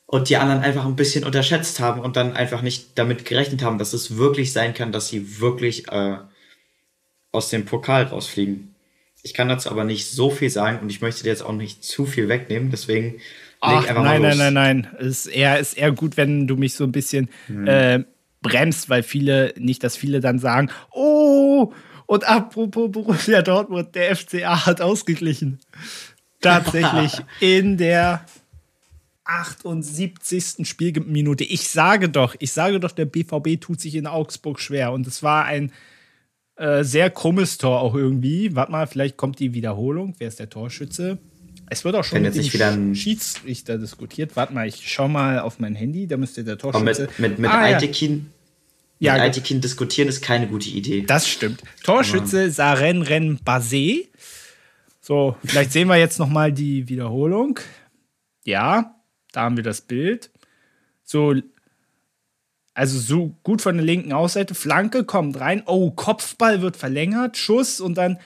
[0.06, 3.78] und die anderen einfach ein bisschen unterschätzt haben und dann einfach nicht damit gerechnet haben,
[3.78, 6.18] dass es wirklich sein kann, dass sie wirklich äh,
[7.32, 8.74] aus dem Pokal rausfliegen.
[9.22, 11.82] Ich kann dazu aber nicht so viel sagen und ich möchte dir jetzt auch nicht
[11.82, 13.20] zu viel wegnehmen, deswegen
[13.60, 14.38] Ach, leg einfach nein, mal los.
[14.38, 15.08] Nein, nein, nein, nein.
[15.08, 17.66] Es ist eher, ist eher gut, wenn du mich so ein bisschen hm.
[17.66, 18.04] äh,
[18.42, 21.72] bremst, weil viele, nicht, dass viele dann sagen, oh,
[22.06, 25.58] und apropos Borussia Dortmund, der FCA hat ausgeglichen.
[26.40, 28.24] Tatsächlich in der
[29.26, 30.66] 78.
[30.66, 31.44] Spielminute.
[31.44, 34.92] Ich sage doch, ich sage doch, der BVB tut sich in Augsburg schwer.
[34.92, 35.72] Und es war ein
[36.56, 38.54] äh, sehr krummes Tor auch irgendwie.
[38.54, 40.14] Warte mal, vielleicht kommt die Wiederholung.
[40.18, 41.18] Wer ist der Torschütze?
[41.68, 44.36] Es wird auch schon mit dem wieder ein Schiedsrichter diskutiert.
[44.36, 46.06] Warte mal, ich schau mal auf mein Handy.
[46.06, 47.08] Da müsste der Torschütze.
[47.18, 48.30] mit mit, mit ah, Aitekin,
[49.00, 49.14] ja.
[49.14, 51.02] mit Aitekin diskutieren ist keine gute Idee.
[51.02, 51.62] Das stimmt.
[51.82, 54.06] Torschütze Saren Ren Basé.
[55.00, 57.58] So, vielleicht sehen wir jetzt noch mal die Wiederholung.
[58.44, 58.95] Ja,
[59.36, 60.30] da haben wir das Bild.
[61.04, 61.34] So,
[62.74, 67.80] Also so gut von der linken Ausseite, Flanke kommt rein, oh, Kopfball wird verlängert, Schuss
[67.80, 68.18] und dann,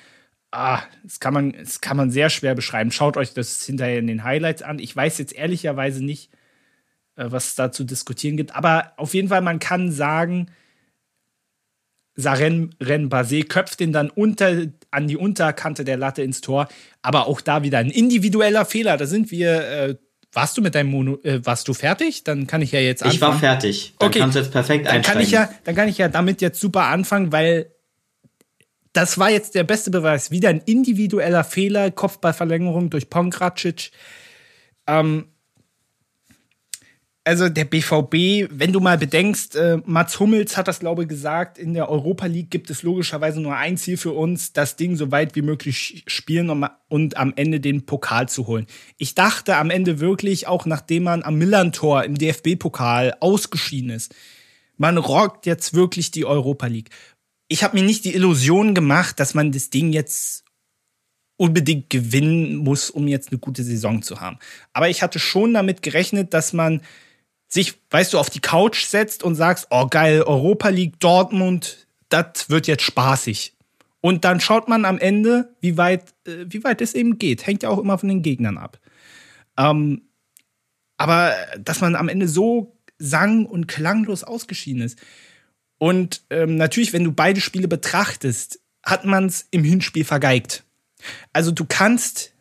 [0.50, 2.90] ah, das kann man, das kann man sehr schwer beschreiben.
[2.90, 4.80] Schaut euch das hinterher in den Highlights an.
[4.80, 6.30] Ich weiß jetzt ehrlicherweise nicht,
[7.16, 10.50] äh, was es da zu diskutieren gibt, aber auf jeden Fall, man kann sagen,
[12.16, 16.68] Saren Renbase köpft den dann unter, an die Unterkante der Latte ins Tor.
[17.02, 18.96] Aber auch da wieder ein individueller Fehler.
[18.96, 19.96] Da sind wir äh,
[20.32, 22.24] warst du mit deinem Mono, äh, warst du fertig?
[22.24, 23.14] Dann kann ich ja jetzt anfangen.
[23.14, 23.94] Ich war fertig.
[23.98, 24.18] Dann okay.
[24.20, 25.18] kannst du jetzt perfekt dann einsteigen.
[25.18, 27.72] Kann ich ja, dann kann ich ja damit jetzt super anfangen, weil
[28.92, 30.30] das war jetzt der beste Beweis.
[30.30, 33.90] Wieder ein individueller Fehler, Kopfballverlängerung durch Pongracic.
[34.86, 35.29] Ähm,
[37.24, 41.58] also der BVB, wenn du mal bedenkst, äh, Mats Hummels hat das, glaube ich, gesagt,
[41.58, 45.10] in der Europa League gibt es logischerweise nur ein Ziel für uns, das Ding so
[45.10, 48.66] weit wie möglich spielen um, und am Ende den Pokal zu holen.
[48.96, 54.14] Ich dachte am Ende wirklich, auch nachdem man am Millantor im DFB-Pokal ausgeschieden ist,
[54.78, 56.88] man rockt jetzt wirklich die Europa League.
[57.48, 60.44] Ich habe mir nicht die Illusion gemacht, dass man das Ding jetzt
[61.36, 64.38] unbedingt gewinnen muss, um jetzt eine gute Saison zu haben.
[64.72, 66.80] Aber ich hatte schon damit gerechnet, dass man
[67.50, 72.48] sich, weißt du, auf die Couch setzt und sagst, oh geil, Europa League, Dortmund, das
[72.48, 73.54] wird jetzt spaßig.
[74.00, 77.46] Und dann schaut man am Ende, wie weit, äh, wie weit es eben geht.
[77.46, 78.78] Hängt ja auch immer von den Gegnern ab.
[79.58, 80.02] Ähm,
[80.96, 84.98] aber dass man am Ende so sang- und klanglos ausgeschieden ist.
[85.78, 90.62] Und ähm, natürlich, wenn du beide Spiele betrachtest, hat man es im Hinspiel vergeigt.
[91.32, 92.32] Also du kannst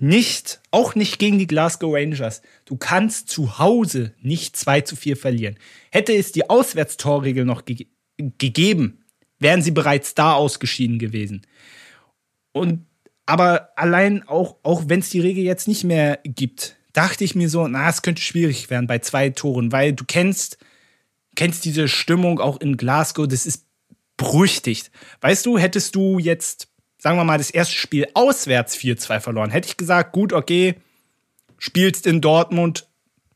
[0.00, 2.42] nicht, auch nicht gegen die Glasgow Rangers.
[2.64, 5.58] Du kannst zu Hause nicht 2 zu 4 verlieren.
[5.90, 9.04] Hätte es die Auswärtstorregel noch ge gegeben,
[9.40, 11.42] wären sie bereits da ausgeschieden gewesen.
[12.52, 12.86] Und
[13.26, 17.48] aber allein auch, auch wenn es die Regel jetzt nicht mehr gibt, dachte ich mir
[17.48, 20.58] so, na, es könnte schwierig werden bei zwei Toren, weil du kennst,
[21.34, 23.66] kennst diese Stimmung auch in Glasgow, das ist
[24.16, 24.90] berüchtigt.
[25.20, 26.68] Weißt du, hättest du jetzt
[27.04, 30.76] sagen wir mal, das erste Spiel auswärts 4-2 verloren, hätte ich gesagt, gut, okay,
[31.58, 32.88] spielst in Dortmund,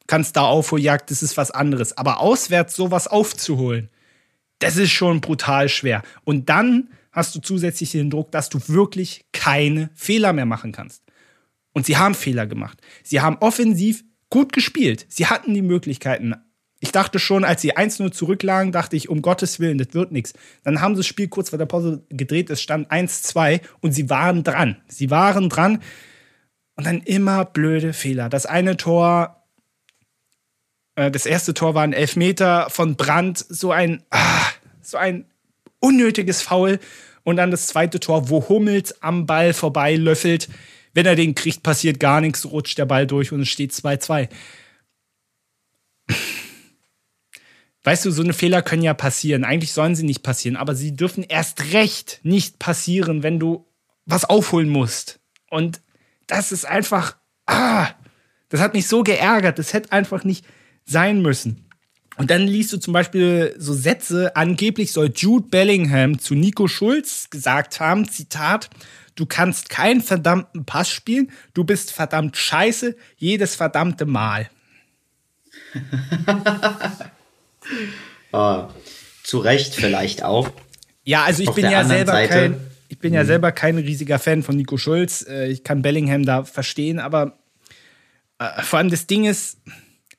[0.06, 1.94] kannst da Aufholjagd, das ist was anderes.
[1.94, 3.90] Aber auswärts sowas aufzuholen,
[4.58, 6.02] das ist schon brutal schwer.
[6.24, 11.02] Und dann hast du zusätzlich den Druck, dass du wirklich keine Fehler mehr machen kannst.
[11.74, 12.80] Und sie haben Fehler gemacht.
[13.04, 15.04] Sie haben offensiv gut gespielt.
[15.10, 16.32] Sie hatten die Möglichkeiten,
[16.80, 20.34] ich dachte schon, als sie 1-0 zurücklagen, dachte ich, um Gottes Willen, das wird nichts.
[20.62, 24.08] Dann haben sie das Spiel kurz vor der Pause gedreht, es stand 1-2 und sie
[24.10, 24.76] waren dran.
[24.86, 25.82] Sie waren dran
[26.76, 28.28] und dann immer blöde Fehler.
[28.28, 29.44] Das eine Tor,
[30.94, 34.46] äh, das erste Tor war ein Elfmeter von Brandt, so ein, ah,
[34.80, 35.24] so ein
[35.80, 36.78] unnötiges Foul.
[37.24, 40.48] Und dann das zweite Tor, wo Hummels am Ball vorbei löffelt.
[40.94, 44.28] Wenn er den kriegt, passiert gar nichts, rutscht der Ball durch und es steht 2-2.
[47.84, 49.44] Weißt du, so eine Fehler können ja passieren.
[49.44, 53.66] Eigentlich sollen sie nicht passieren, aber sie dürfen erst recht nicht passieren, wenn du
[54.04, 55.20] was aufholen musst.
[55.50, 55.80] Und
[56.26, 57.88] das ist einfach, ah,
[58.48, 59.58] das hat mich so geärgert.
[59.58, 60.44] Das hätte einfach nicht
[60.84, 61.68] sein müssen.
[62.16, 67.30] Und dann liest du zum Beispiel so Sätze, angeblich soll Jude Bellingham zu Nico Schulz
[67.30, 68.70] gesagt haben, Zitat,
[69.14, 74.50] du kannst keinen verdammten Pass spielen, du bist verdammt scheiße, jedes verdammte Mal.
[78.32, 78.62] äh,
[79.22, 80.50] zu Recht vielleicht auch.
[81.04, 83.26] Ja, also ich Auf bin ja selber Seite, kein, ich bin ja mhm.
[83.26, 85.26] selber kein riesiger Fan von Nico Schulz.
[85.28, 87.38] Äh, ich kann Bellingham da verstehen, aber
[88.38, 89.58] äh, vor allem das Ding ist,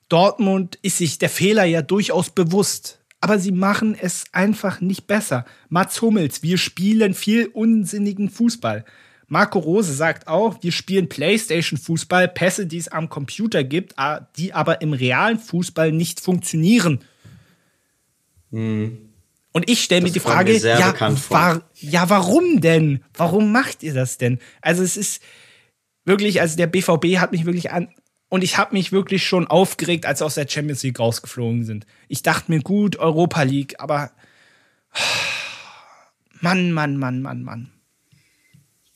[0.10, 3.00] Dortmund ist sich der Fehler ja durchaus bewusst.
[3.22, 5.46] Aber sie machen es einfach nicht besser.
[5.68, 8.86] Mats Hummels, wir spielen viel unsinnigen Fußball.
[9.28, 13.94] Marco Rose sagt auch, wir spielen Playstation-Fußball, Pässe, die es am Computer gibt,
[14.38, 17.02] die aber im realen Fußball nicht funktionieren.
[18.52, 19.10] Mhm.
[19.52, 20.94] Und ich stelle mir die Frage, ja,
[21.30, 23.04] war, ja, warum denn?
[23.16, 24.40] Warum macht ihr das denn?
[24.62, 25.24] Also es ist
[26.06, 27.90] wirklich, also der BVB hat mich wirklich an
[28.30, 31.88] und ich habe mich wirklich schon aufgeregt, als sie aus der Champions League rausgeflogen sind.
[32.08, 34.12] Ich dachte mir, gut, Europa League, aber
[36.42, 37.72] Mann, Mann, Mann, Mann, Mann.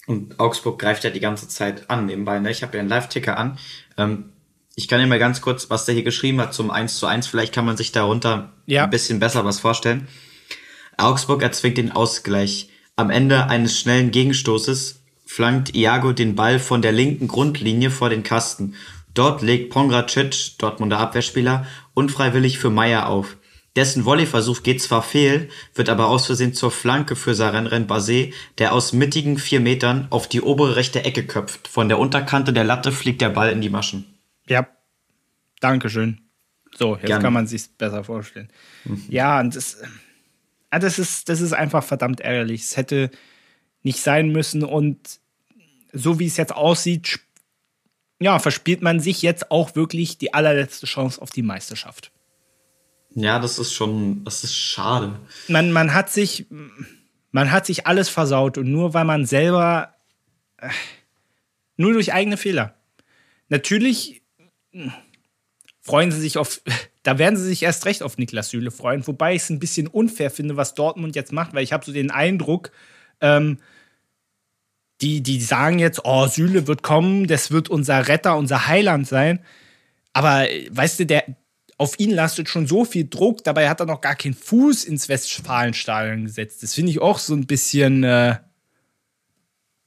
[0.06, 2.40] Und Augsburg greift ja die ganze Zeit an nebenbei.
[2.40, 2.52] Ne?
[2.52, 3.58] Ich habe ja einen Live-Ticker an.
[3.98, 4.33] Ähm,
[4.76, 7.28] ich kann dir mal ganz kurz, was der hier geschrieben hat zum 1 zu 1,
[7.28, 8.86] vielleicht kann man sich darunter ja.
[8.86, 10.08] ein bisschen besser was vorstellen.
[10.98, 12.70] Augsburg erzwingt den Ausgleich.
[12.96, 18.24] Am Ende eines schnellen Gegenstoßes flankt Iago den Ball von der linken Grundlinie vor den
[18.24, 18.76] Kasten.
[19.14, 23.38] Dort legt Pongracic, Dortmunder Abwehrspieler, unfreiwillig für Meier auf.
[23.76, 28.74] Dessen Volleyversuch geht zwar fehl, wird aber aus Versehen zur Flanke für Saren Basé, der
[28.74, 31.68] aus mittigen vier Metern auf die obere rechte Ecke köpft.
[31.68, 34.13] Von der Unterkante der Latte fliegt der Ball in die Maschen.
[34.48, 34.68] Ja,
[35.60, 36.20] Dankeschön.
[36.76, 37.24] So, jetzt Gerne.
[37.24, 38.50] kann man sich besser vorstellen.
[38.84, 39.06] Mhm.
[39.08, 39.78] Ja, und das,
[40.72, 42.64] ah, das, ist, das ist einfach verdammt ärgerlich.
[42.64, 43.12] Es hätte
[43.84, 45.20] nicht sein müssen und
[45.94, 47.20] so wie es jetzt aussieht,
[48.20, 52.12] ja, verspielt man sich jetzt auch wirklich die allerletzte Chance auf die Meisterschaft.
[53.16, 55.20] Ja, das ist schon, das ist schade.
[55.48, 56.48] Man, man hat sich,
[57.32, 59.94] man hat sich alles versaut und nur weil man selber,
[60.58, 60.70] äh,
[61.78, 62.76] nur durch eigene Fehler.
[63.50, 64.23] Natürlich
[65.82, 66.62] freuen sie sich auf,
[67.04, 69.88] da werden sie sich erst recht auf Niklas Süle freuen, wobei ich es ein bisschen
[69.88, 72.72] unfair finde, was Dortmund jetzt macht, weil ich habe so den Eindruck,
[73.22, 73.60] ähm,
[75.02, 79.40] die, die sagen jetzt, oh, Süle wird kommen, das wird unser Retter, unser Heiland sein.
[80.14, 81.26] Aber weißt du, der,
[81.78, 85.10] auf ihn lastet schon so viel Druck, dabei hat er noch gar keinen Fuß ins
[85.10, 86.64] Westfalenstadion gesetzt.
[86.64, 88.38] Das finde ich auch so ein bisschen äh,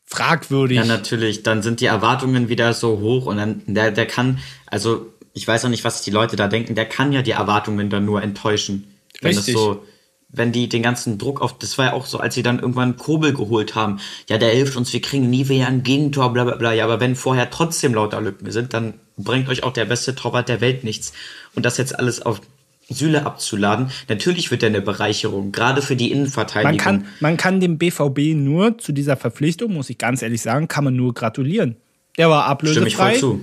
[0.07, 0.79] fragwürdig.
[0.79, 1.43] Ja, natürlich.
[1.43, 5.65] Dann sind die Erwartungen wieder so hoch und dann, der, der kann, also ich weiß
[5.65, 8.95] auch nicht, was die Leute da denken, der kann ja die Erwartungen dann nur enttäuschen.
[9.21, 9.55] Wenn Richtig.
[9.55, 9.83] das so
[10.29, 12.97] wenn die den ganzen Druck auf, das war ja auch so, als sie dann irgendwann
[12.97, 16.57] Kobel geholt haben, ja, der hilft uns, wir kriegen nie wieder ein Gegentor, bla bla
[16.57, 20.15] bla, ja, aber wenn vorher trotzdem lauter Lücken sind, dann bringt euch auch der beste
[20.15, 21.13] Torwart der Welt nichts.
[21.55, 22.41] Und das jetzt alles auf
[22.89, 26.77] Süle abzuladen, natürlich wird er eine Bereicherung, gerade für die Innenverteidigung.
[26.77, 30.69] Man kann, man kann dem BVB nur zu dieser Verpflichtung, muss ich ganz ehrlich sagen,
[30.69, 31.77] kann man nur gratulieren.
[32.17, 32.89] Der war ablösefrei.
[32.89, 33.41] Stimme ich voll zu.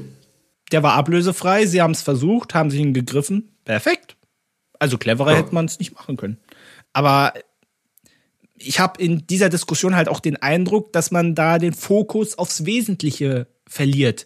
[0.71, 3.49] Der war ablösefrei, sie haben es versucht, haben sich ihn gegriffen.
[3.65, 4.15] Perfekt.
[4.79, 5.37] Also cleverer ja.
[5.37, 6.37] hätte man es nicht machen können.
[6.93, 7.33] Aber
[8.57, 12.65] ich habe in dieser Diskussion halt auch den Eindruck, dass man da den Fokus aufs
[12.65, 14.25] Wesentliche verliert.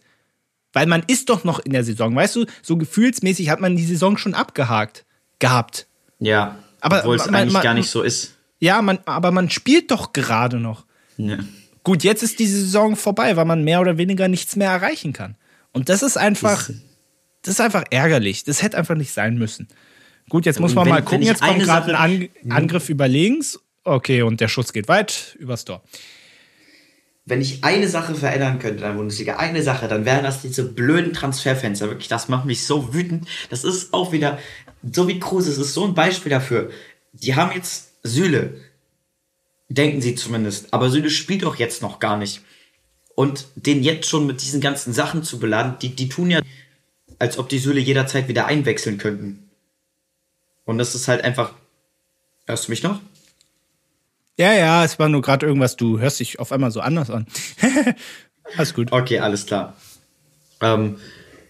[0.74, 3.86] Weil man ist doch noch in der Saison, weißt du, so gefühlsmäßig hat man die
[3.86, 5.07] Saison schon abgehakt
[5.40, 5.88] gehabt.
[6.20, 8.36] Ja, aber obwohl es eigentlich man, gar nicht so ist.
[8.60, 10.86] Ja, man, aber man spielt doch gerade noch.
[11.18, 11.38] Ja.
[11.84, 15.36] Gut, jetzt ist die Saison vorbei, weil man mehr oder weniger nichts mehr erreichen kann.
[15.72, 16.70] Und das ist einfach,
[17.44, 18.44] das ist einfach ärgerlich.
[18.44, 19.68] Das hätte einfach nicht sein müssen.
[20.30, 21.22] Gut, jetzt muss man wenn, mal gucken.
[21.22, 23.60] Jetzt kommt gerade ein An Angriff über links.
[23.84, 25.82] Okay, und der Schuss geht weit übers Tor.
[27.26, 30.64] Wenn ich eine Sache verändern könnte in der Bundesliga, eine Sache, dann wären das diese
[30.64, 31.88] blöden Transferfenster.
[31.88, 33.28] Wirklich, das macht mich so wütend.
[33.50, 34.40] Das ist auch wieder,
[34.84, 36.70] so wie Kruse, es ist so ein Beispiel dafür.
[37.14, 38.62] Die haben jetzt Süle.
[39.70, 40.74] Denken sie zumindest.
[40.74, 42.42] Aber Süle spielt doch jetzt noch gar nicht.
[43.16, 46.42] Und den jetzt schon mit diesen ganzen Sachen zu beladen, die, die tun ja,
[47.20, 49.50] als ob die Süle jederzeit wieder einwechseln könnten.
[50.66, 51.54] Und das ist halt einfach.
[52.46, 53.02] Hörst du mich noch?
[54.38, 57.26] Ja, ja, es war nur gerade irgendwas, du hörst dich auf einmal so anders an.
[58.56, 58.92] alles gut.
[58.92, 59.76] Okay, alles klar.
[60.62, 60.98] Ähm,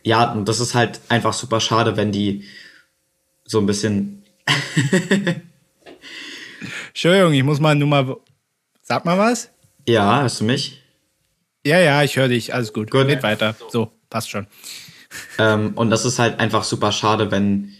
[0.03, 2.45] ja, und das ist halt einfach super schade, wenn die
[3.47, 4.23] so ein bisschen.
[6.89, 8.17] Entschuldigung, ich muss mal nur mal.
[8.83, 9.49] Sag mal was?
[9.87, 10.83] Ja, hörst du mich?
[11.65, 12.53] Ja, ja, ich höre dich.
[12.53, 12.91] Alles gut.
[12.91, 13.07] Gut.
[13.07, 13.55] Geht weiter.
[13.69, 14.47] So, passt schon.
[15.39, 17.73] Ähm, und das ist halt einfach super schade, wenn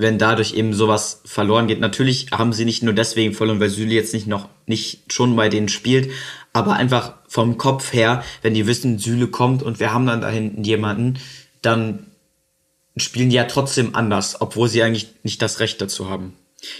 [0.00, 1.78] wenn dadurch eben sowas verloren geht.
[1.78, 5.50] Natürlich haben sie nicht nur deswegen verloren, weil Süle jetzt nicht noch nicht schon bei
[5.50, 6.10] denen spielt,
[6.54, 10.30] aber einfach vom Kopf her, wenn die wissen, Süle kommt und wir haben dann da
[10.30, 11.18] hinten jemanden,
[11.60, 12.06] dann
[13.00, 16.34] spielen die ja trotzdem anders, obwohl sie eigentlich nicht das Recht dazu haben.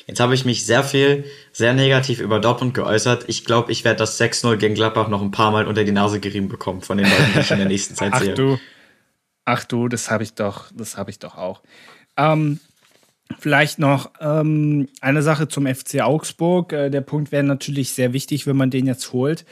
[0.06, 3.24] Jetzt habe ich mich sehr viel, sehr negativ über Dortmund geäußert.
[3.28, 6.20] Ich glaube, ich werde das 6-0 gegen Gladbach noch ein paar Mal unter die Nase
[6.20, 8.34] gerieben bekommen von den Leuten, die ich in der nächsten Zeit Ach sehe.
[8.34, 8.58] Du.
[9.46, 11.62] Ach du, das habe ich doch, das habe ich doch auch.
[12.16, 12.60] Ähm,
[13.38, 16.72] Vielleicht noch ähm, eine Sache zum FC Augsburg.
[16.72, 19.44] Äh, der Punkt wäre natürlich sehr wichtig, wenn man den jetzt holt.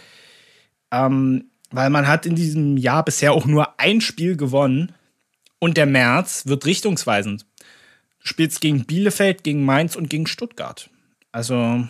[0.90, 4.93] Ähm, weil man hat in diesem Jahr bisher auch nur ein Spiel gewonnen.
[5.59, 7.44] Und der März wird richtungsweisend.
[8.20, 10.90] Du spielst gegen Bielefeld, gegen Mainz und gegen Stuttgart.
[11.32, 11.86] Also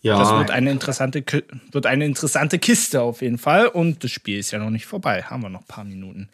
[0.00, 0.18] ja.
[0.18, 1.24] das wird eine, interessante,
[1.72, 3.66] wird eine interessante Kiste auf jeden Fall.
[3.66, 5.22] Und das Spiel ist ja noch nicht vorbei.
[5.22, 6.28] Haben wir noch ein paar Minuten.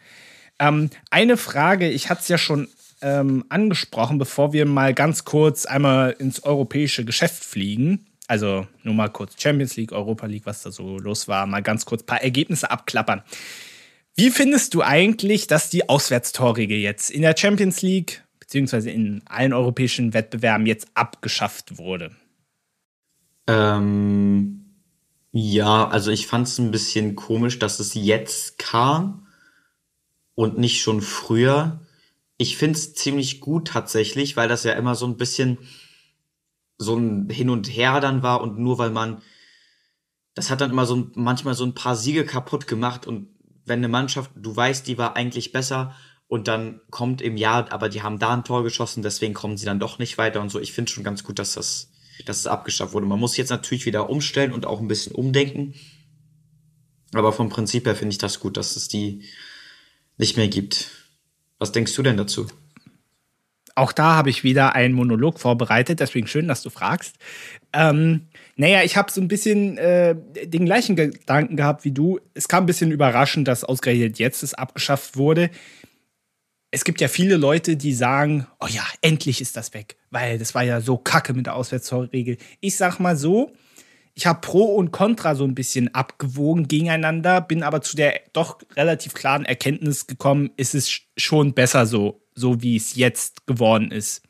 [0.59, 2.67] Ähm, eine Frage, ich hatte es ja schon
[3.01, 8.05] ähm, angesprochen, bevor wir mal ganz kurz einmal ins europäische Geschäft fliegen.
[8.27, 11.85] Also nur mal kurz Champions League, Europa League, was da so los war, mal ganz
[11.85, 13.23] kurz ein paar Ergebnisse abklappern.
[14.15, 19.53] Wie findest du eigentlich, dass die Auswärtstorregel jetzt in der Champions League beziehungsweise in allen
[19.53, 22.11] europäischen Wettbewerben jetzt abgeschafft wurde?
[23.47, 24.65] Ähm,
[25.31, 29.27] ja, also ich fand es ein bisschen komisch, dass es jetzt kam
[30.35, 31.79] und nicht schon früher
[32.41, 35.59] ich finde es ziemlich gut tatsächlich, weil das ja immer so ein bisschen
[36.79, 39.21] so ein Hin und Her dann war und nur weil man,
[40.33, 43.27] das hat dann immer so manchmal so ein paar Siege kaputt gemacht und
[43.65, 45.95] wenn eine Mannschaft, du weißt, die war eigentlich besser
[46.27, 49.65] und dann kommt im Jahr, aber die haben da ein Tor geschossen, deswegen kommen sie
[49.65, 50.59] dann doch nicht weiter und so.
[50.59, 51.91] Ich finde schon ganz gut, dass das,
[52.25, 53.05] dass es abgeschafft wurde.
[53.05, 55.75] Man muss jetzt natürlich wieder umstellen und auch ein bisschen umdenken.
[57.13, 59.25] Aber vom Prinzip her finde ich das gut, dass es die
[60.17, 60.91] nicht mehr gibt.
[61.59, 62.47] Was denkst du denn dazu?
[63.75, 67.15] Auch da habe ich wieder einen Monolog vorbereitet, deswegen schön, dass du fragst.
[67.73, 70.15] Ähm, naja, ich habe so ein bisschen äh,
[70.45, 72.19] den gleichen Gedanken gehabt wie du.
[72.33, 75.49] Es kam ein bisschen überraschend, dass ausgerechnet jetzt es abgeschafft wurde.
[76.71, 80.55] Es gibt ja viele Leute, die sagen, oh ja, endlich ist das weg, weil das
[80.55, 82.37] war ja so kacke mit der Auswärtstorregel.
[82.61, 83.51] Ich sag mal so,
[84.13, 88.59] ich habe Pro und Contra so ein bisschen abgewogen gegeneinander, bin aber zu der doch
[88.75, 94.23] relativ klaren Erkenntnis gekommen, ist es schon besser so, so wie es jetzt geworden ist.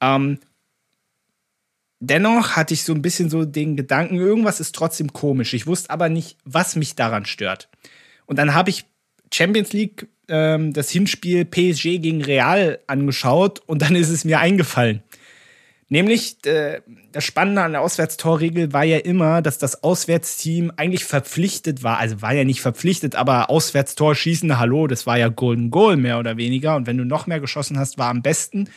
[0.00, 0.40] Ähm,
[2.00, 5.54] dennoch hatte ich so ein bisschen so den Gedanken, irgendwas ist trotzdem komisch.
[5.54, 7.68] Ich wusste aber nicht, was mich daran stört.
[8.26, 8.84] Und dann habe ich
[9.32, 15.02] Champions League ähm, das Hinspiel PSG gegen Real angeschaut und dann ist es mir eingefallen.
[15.92, 16.80] Nämlich, äh,
[17.12, 21.98] das Spannende an der Auswärtstorregel war ja immer, dass das Auswärtsteam eigentlich verpflichtet war.
[21.98, 26.18] Also war ja nicht verpflichtet, aber Auswärtstor schießen, hallo, das war ja Golden Goal mehr
[26.18, 26.76] oder weniger.
[26.76, 28.70] Und wenn du noch mehr geschossen hast, war am besten.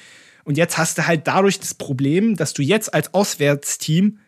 [0.44, 4.20] Und jetzt hast du halt dadurch das Problem, dass du jetzt als Auswärtsteam,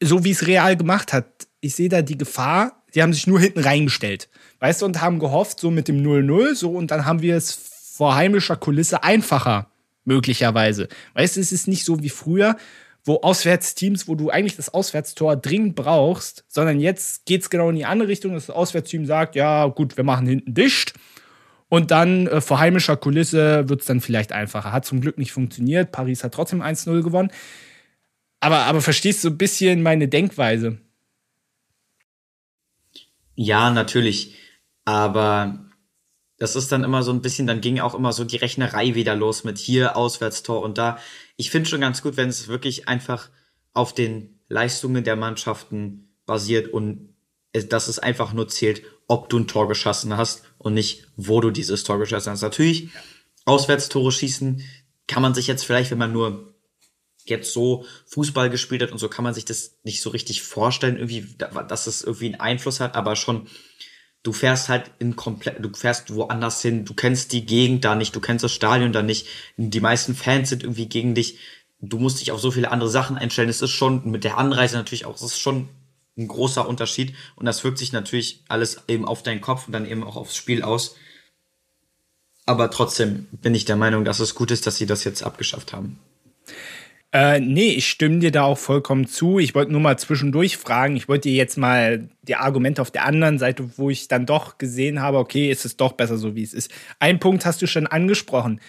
[0.00, 3.40] so wie es Real gemacht hat, ich sehe da die Gefahr, die haben sich nur
[3.40, 4.28] hinten reingestellt.
[4.60, 7.50] Weißt du, und haben gehofft, so mit dem 0-0, so, und dann haben wir es
[7.96, 9.72] vor heimischer Kulisse einfacher,
[10.06, 10.88] möglicherweise.
[11.14, 12.56] Weißt du, es ist nicht so wie früher,
[13.04, 17.76] wo Auswärtsteams, wo du eigentlich das Auswärtstor dringend brauchst, sondern jetzt geht es genau in
[17.76, 20.94] die andere Richtung, dass das Auswärtsteam sagt, ja, gut, wir machen hinten dicht
[21.68, 24.72] und dann äh, vor heimischer Kulisse wird es dann vielleicht einfacher.
[24.72, 25.92] Hat zum Glück nicht funktioniert.
[25.92, 27.30] Paris hat trotzdem 1-0 gewonnen.
[28.40, 30.78] Aber, aber verstehst du ein bisschen meine Denkweise?
[33.34, 34.36] Ja, natürlich.
[34.84, 35.65] Aber
[36.38, 39.14] das ist dann immer so ein bisschen, dann ging auch immer so die Rechnerei wieder
[39.16, 40.98] los mit hier Auswärtstor und da.
[41.36, 43.30] Ich finde schon ganz gut, wenn es wirklich einfach
[43.72, 47.14] auf den Leistungen der Mannschaften basiert und
[47.52, 51.50] dass es einfach nur zählt, ob du ein Tor geschossen hast und nicht, wo du
[51.50, 52.42] dieses Tor geschossen hast.
[52.42, 52.90] Natürlich,
[53.46, 54.62] Auswärtstore schießen
[55.06, 56.54] kann man sich jetzt vielleicht, wenn man nur
[57.24, 60.96] jetzt so Fußball gespielt hat und so, kann man sich das nicht so richtig vorstellen,
[60.96, 63.48] irgendwie, dass es irgendwie einen Einfluss hat, aber schon,
[64.26, 68.14] du fährst halt in komplett, du fährst woanders hin, du kennst die Gegend da nicht,
[68.16, 69.26] du kennst das Stadion da nicht,
[69.56, 71.38] die meisten Fans sind irgendwie gegen dich,
[71.80, 74.76] du musst dich auf so viele andere Sachen einstellen, es ist schon mit der Anreise
[74.76, 75.68] natürlich auch, es ist schon
[76.16, 77.14] ein großer Unterschied.
[77.36, 80.36] Und das wirkt sich natürlich alles eben auf deinen Kopf und dann eben auch aufs
[80.36, 80.96] Spiel aus.
[82.46, 85.72] Aber trotzdem bin ich der Meinung, dass es gut ist, dass sie das jetzt abgeschafft
[85.72, 85.98] haben.
[87.16, 89.38] Äh, nee, ich stimme dir da auch vollkommen zu.
[89.38, 90.96] Ich wollte nur mal zwischendurch fragen.
[90.96, 94.58] Ich wollte dir jetzt mal die Argumente auf der anderen Seite, wo ich dann doch
[94.58, 96.70] gesehen habe, okay, ist es doch besser so, wie es ist.
[96.98, 98.60] Ein Punkt hast du schon angesprochen.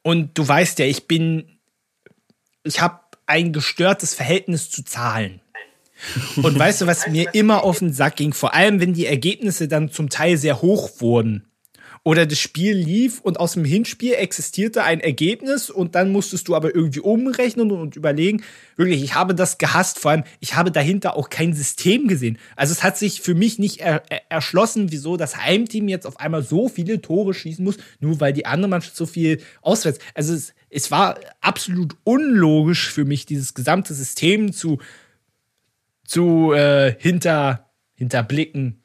[0.00, 1.58] Und du weißt ja, ich bin,
[2.64, 5.42] ich habe ein gestörtes Verhältnis zu Zahlen.
[6.36, 8.32] Und weißt du, was mir immer auf den Sack ging?
[8.32, 11.44] Vor allem, wenn die Ergebnisse dann zum Teil sehr hoch wurden.
[12.04, 16.56] Oder das Spiel lief und aus dem Hinspiel existierte ein Ergebnis und dann musstest du
[16.56, 18.42] aber irgendwie umrechnen und überlegen.
[18.74, 20.00] Wirklich, ich habe das gehasst.
[20.00, 22.38] Vor allem, ich habe dahinter auch kein System gesehen.
[22.56, 26.18] Also es hat sich für mich nicht er er erschlossen, wieso das Heimteam jetzt auf
[26.18, 30.00] einmal so viele Tore schießen muss, nur weil die andere Mannschaft so viel auswärts.
[30.14, 34.78] Also es, es war absolut unlogisch für mich, dieses gesamte System zu
[36.04, 38.81] zu äh, hinter, hinterblicken.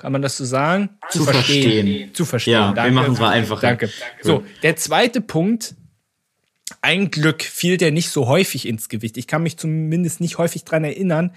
[0.00, 0.88] Kann man das so sagen?
[1.10, 1.62] Zu, verstehen.
[1.62, 2.14] verstehen.
[2.14, 2.52] Zu verstehen.
[2.54, 2.90] Ja, Danke.
[2.90, 3.60] wir machen es mal einfach.
[3.60, 3.90] Danke.
[4.22, 5.74] So, der zweite Punkt.
[6.80, 9.18] Ein Glück fiel der nicht so häufig ins Gewicht.
[9.18, 11.34] Ich kann mich zumindest nicht häufig dran erinnern.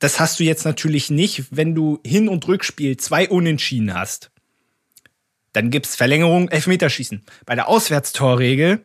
[0.00, 4.32] Das hast du jetzt natürlich nicht, wenn du Hin- und Rückspiel zwei Unentschieden hast.
[5.52, 7.22] Dann gibt's Verlängerung, Elfmeterschießen.
[7.46, 8.84] Bei der Auswärtstorregel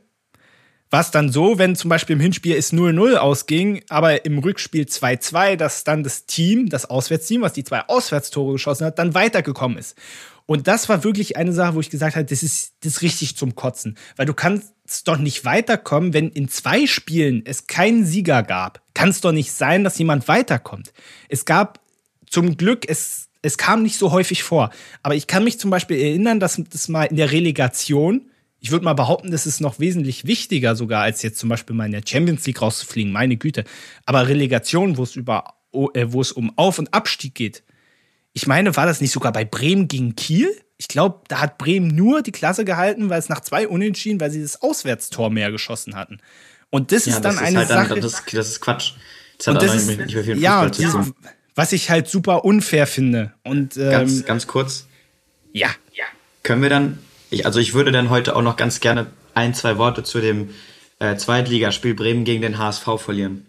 [0.90, 4.86] war es dann so, wenn zum Beispiel im Hinspiel es 0-0 ausging, aber im Rückspiel
[4.86, 9.78] 2-2, dass dann das Team, das Auswärtsteam, was die zwei Auswärtstore geschossen hat, dann weitergekommen
[9.78, 9.96] ist.
[10.48, 13.38] Und das war wirklich eine Sache, wo ich gesagt habe, das ist, das ist richtig
[13.38, 14.00] zum Kotzen.
[14.16, 14.74] Weil du kannst
[15.08, 18.82] doch nicht weiterkommen, wenn in zwei Spielen es keinen Sieger gab.
[18.96, 20.92] Kann es doch nicht sein, dass jemand weiterkommt.
[21.28, 21.82] Es gab
[22.28, 24.72] zum Glück, es, es kam nicht so häufig vor.
[25.04, 28.86] Aber ich kann mich zum Beispiel erinnern, dass das mal in der Relegation ich würde
[28.86, 32.04] mal behaupten, das ist noch wesentlich wichtiger sogar, als jetzt zum Beispiel mal in der
[32.06, 33.64] Champions League rauszufliegen, meine Güte.
[34.06, 37.64] Aber Relegation, wo es über, äh, wo es um Auf- und Abstieg geht.
[38.34, 40.54] Ich meine, war das nicht sogar bei Bremen gegen Kiel?
[40.78, 44.32] Ich glaube, da hat Bremen nur die Klasse gehalten, weil es nach zwei Unentschieden, weil
[44.32, 46.20] sie das Auswärtstor mehr geschossen hatten.
[46.70, 47.90] Und das ja, ist dann das ist eine halt Sache.
[47.90, 48.94] Dann, das, das, ist Quatsch.
[49.38, 51.14] Das hat und das ist, nicht mehr viel ja, tun.
[51.56, 53.34] Was ich halt super unfair finde.
[53.44, 54.88] Und, ähm, ganz, ganz kurz.
[55.52, 55.70] Ja.
[55.94, 56.06] ja.
[56.44, 57.00] Können wir dann
[57.30, 60.50] ich, also ich würde dann heute auch noch ganz gerne ein, zwei Worte zu dem
[61.00, 63.46] äh, Zweitligaspiel Bremen gegen den HSV verlieren.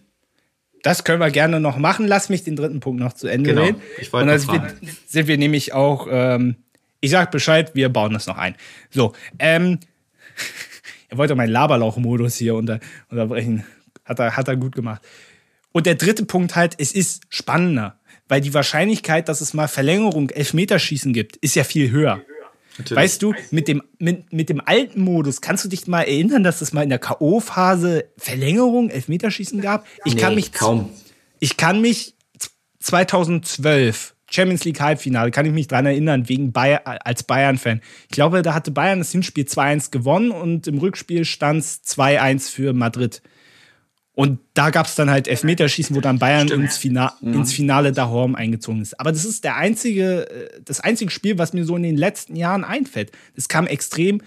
[0.82, 2.06] Das können wir gerne noch machen.
[2.06, 3.62] Lass mich den dritten Punkt noch zu Ende genau.
[3.62, 3.82] reden.
[3.98, 6.56] Ich wollte Und dann sind wir, sind wir nämlich auch ähm,
[7.00, 8.54] Ich sag Bescheid, wir bauen das noch ein.
[8.90, 9.78] So, ähm,
[11.08, 12.80] er wollte meinen Laberlauch-Modus hier unter,
[13.10, 13.64] unterbrechen.
[14.04, 15.02] Hat er, hat er gut gemacht.
[15.72, 20.30] Und der dritte Punkt halt, es ist spannender, weil die Wahrscheinlichkeit, dass es mal Verlängerung,
[20.30, 22.22] Elfmeterschießen gibt, ist ja viel höher.
[22.78, 23.02] Natürlich.
[23.02, 26.60] Weißt du, mit dem, mit, mit dem alten Modus, kannst du dich mal erinnern, dass
[26.60, 29.86] es mal in der K.O.-Phase Verlängerung, Elfmeterschießen gab?
[30.04, 30.90] Ich nee, kann mich kaum.
[31.40, 32.14] Ich kann mich
[32.80, 37.80] 2012 Champions League Halbfinale, kann ich mich dran erinnern, wegen Bayern, als Bayern-Fan.
[38.04, 42.50] Ich glaube, da hatte Bayern das Hinspiel 2-1 gewonnen und im Rückspiel stand es 2-1
[42.50, 43.22] für Madrid.
[44.20, 47.32] Und da gab es dann halt Elfmeterschießen, wo dann Bayern ins, Fina ja.
[47.32, 49.00] ins Finale daheim eingezogen ist.
[49.00, 52.36] Aber das ist der einzige, äh, das einzige Spiel, was mir so in den letzten
[52.36, 53.12] Jahren einfällt.
[53.34, 54.20] Das kam extrem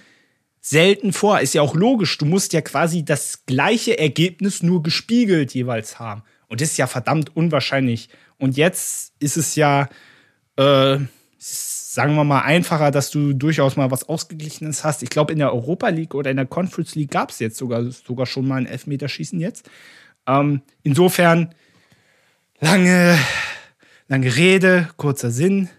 [0.62, 1.42] selten vor.
[1.42, 2.18] Ist ja auch logisch.
[2.18, 6.24] Du musst ja quasi das gleiche Ergebnis nur gespiegelt jeweils haben.
[6.48, 8.10] Und das ist ja verdammt unwahrscheinlich.
[8.40, 9.90] Und jetzt ist es ja,
[10.58, 10.98] äh,
[11.94, 15.04] sagen wir mal, einfacher, dass du durchaus mal was Ausgeglichenes hast.
[15.04, 17.84] Ich glaube, in der Europa League oder in der Conference League gab es jetzt sogar,
[17.92, 19.70] sogar schon mal ein Elfmeterschießen jetzt.
[20.26, 21.54] Ähm, insofern,
[22.60, 23.16] lange,
[24.08, 25.70] lange Rede, kurzer Sinn.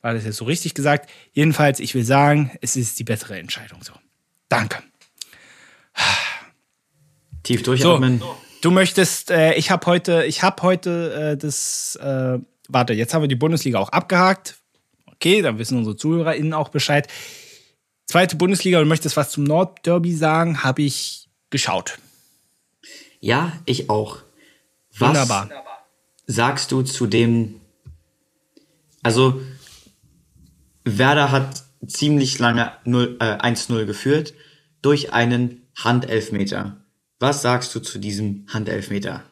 [0.00, 1.08] War das jetzt so richtig gesagt?
[1.30, 3.92] Jedenfalls, ich will sagen, es ist die bessere Entscheidung so.
[4.48, 4.82] Danke.
[7.44, 8.18] Tief durchatmen.
[8.18, 13.14] So, du möchtest, äh, ich habe heute, ich habe heute äh, das, äh, warte, jetzt
[13.14, 14.58] haben wir die Bundesliga auch abgehakt.
[15.22, 17.06] Okay, dann wissen unsere ZuhörerInnen auch Bescheid.
[18.06, 22.00] Zweite Bundesliga, du möchtest was zum Nordderby sagen, habe ich geschaut.
[23.20, 24.18] Ja, ich auch.
[24.98, 25.48] Was Wunderbar.
[26.26, 27.60] sagst du zu dem?
[29.04, 29.40] Also,
[30.82, 34.34] Werder hat ziemlich lange 0, äh, 1-0 geführt
[34.82, 36.84] durch einen Handelfmeter.
[37.20, 39.22] Was sagst du zu diesem Handelfmeter?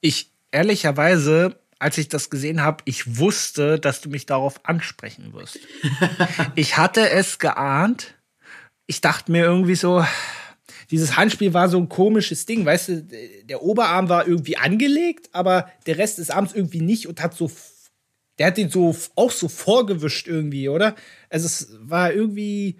[0.00, 5.58] Ich ehrlicherweise als ich das gesehen habe, ich wusste, dass du mich darauf ansprechen wirst.
[6.54, 8.14] ich hatte es geahnt.
[8.86, 10.04] Ich dachte mir irgendwie so,
[10.90, 13.08] dieses Handspiel war so ein komisches Ding, weißt du,
[13.44, 17.50] der Oberarm war irgendwie angelegt, aber der Rest des Arms irgendwie nicht und hat so,
[18.38, 20.94] der hat den so auch so vorgewischt irgendwie, oder?
[21.30, 22.76] Also es war irgendwie,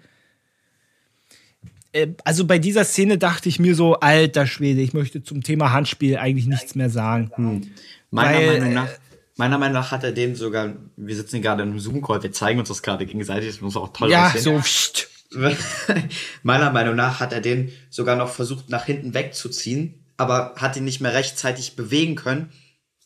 [1.95, 5.71] äh, also bei dieser Szene dachte ich mir so, alter Schwede, ich möchte zum Thema
[5.71, 7.31] Handspiel eigentlich nichts mehr sagen.
[7.35, 7.71] Hm.
[8.15, 8.89] Meiner Weil, Meinung nach,
[9.35, 12.59] meiner Meinung nach hat er den sogar, wir sitzen gerade in einem Zoom-Call, wir zeigen
[12.59, 14.55] uns das gerade gegenseitig, das muss auch toll ja, aussehen.
[14.55, 15.51] Ja, so.
[16.43, 20.85] meiner Meinung nach hat er den sogar noch versucht nach hinten wegzuziehen, aber hat ihn
[20.85, 22.53] nicht mehr rechtzeitig bewegen können.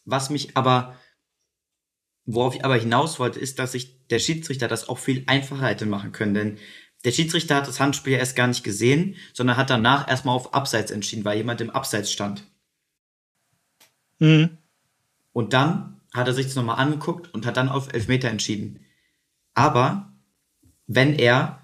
[0.05, 0.95] Was mich aber,
[2.25, 5.87] worauf ich aber hinaus wollte, ist, dass sich der Schiedsrichter das auch viel einfacher hätte
[5.87, 6.57] machen können, denn
[7.03, 10.91] der Schiedsrichter hat das Handspiel erst gar nicht gesehen, sondern hat danach erstmal auf Abseits
[10.91, 12.43] entschieden, weil jemand im Abseits stand.
[14.19, 14.59] Mhm.
[15.33, 18.85] Und dann hat er sich das nochmal angeguckt und hat dann auf Elfmeter entschieden.
[19.53, 20.11] Aber
[20.87, 21.61] wenn er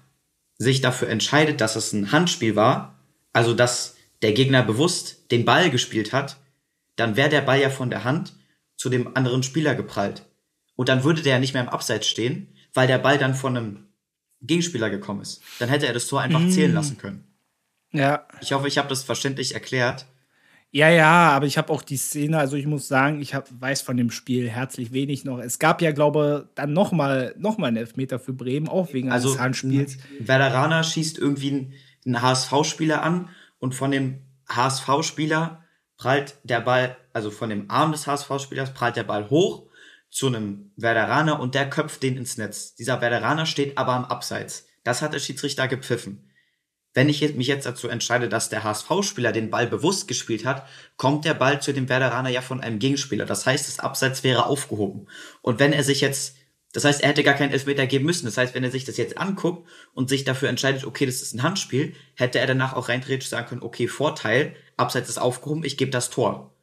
[0.58, 2.98] sich dafür entscheidet, dass es ein Handspiel war,
[3.32, 6.36] also dass der Gegner bewusst den Ball gespielt hat,
[6.96, 8.34] dann wäre der Ball ja von der Hand
[8.76, 10.24] zu dem anderen Spieler geprallt.
[10.76, 13.56] Und dann würde der ja nicht mehr im Abseits stehen, weil der Ball dann von
[13.56, 13.86] einem
[14.42, 15.42] Gegenspieler gekommen ist.
[15.58, 16.50] Dann hätte er das Tor einfach mm.
[16.50, 17.24] zählen lassen können.
[17.92, 18.26] Ja.
[18.40, 20.06] Ich hoffe, ich habe das verständlich erklärt.
[20.72, 23.80] Ja, ja, aber ich habe auch die Szene, also ich muss sagen, ich hab, weiß
[23.82, 25.38] von dem Spiel herzlich wenig noch.
[25.38, 29.10] Es gab ja, glaube ich, dann nochmal noch mal einen Elfmeter für Bremen, auch wegen
[29.10, 29.98] also, eines Handspiels.
[30.18, 31.72] Werderaner schießt irgendwie
[32.04, 34.18] einen HSV-Spieler an und von dem
[34.48, 35.64] HSV-Spieler
[35.96, 39.66] prallt der Ball, also von dem Arm des HSV-Spielers prallt der Ball hoch
[40.10, 42.74] zu einem Werderaner und der köpft den ins Netz.
[42.74, 44.66] Dieser Werderaner steht aber am Abseits.
[44.84, 46.25] Das hat der Schiedsrichter gepfiffen.
[46.96, 50.66] Wenn ich mich jetzt dazu entscheide, dass der HSV-Spieler den Ball bewusst gespielt hat,
[50.96, 53.26] kommt der Ball zu dem Werderaner ja von einem Gegenspieler.
[53.26, 55.06] Das heißt, das Abseits wäre aufgehoben.
[55.42, 56.36] Und wenn er sich jetzt,
[56.72, 58.24] das heißt, er hätte gar keinen Elfmeter geben müssen.
[58.24, 61.34] Das heißt, wenn er sich das jetzt anguckt und sich dafür entscheidet, okay, das ist
[61.34, 65.64] ein Handspiel, hätte er danach auch rein theoretisch sagen können, okay, Vorteil, Abseits ist aufgehoben,
[65.64, 66.54] ich gebe das Tor.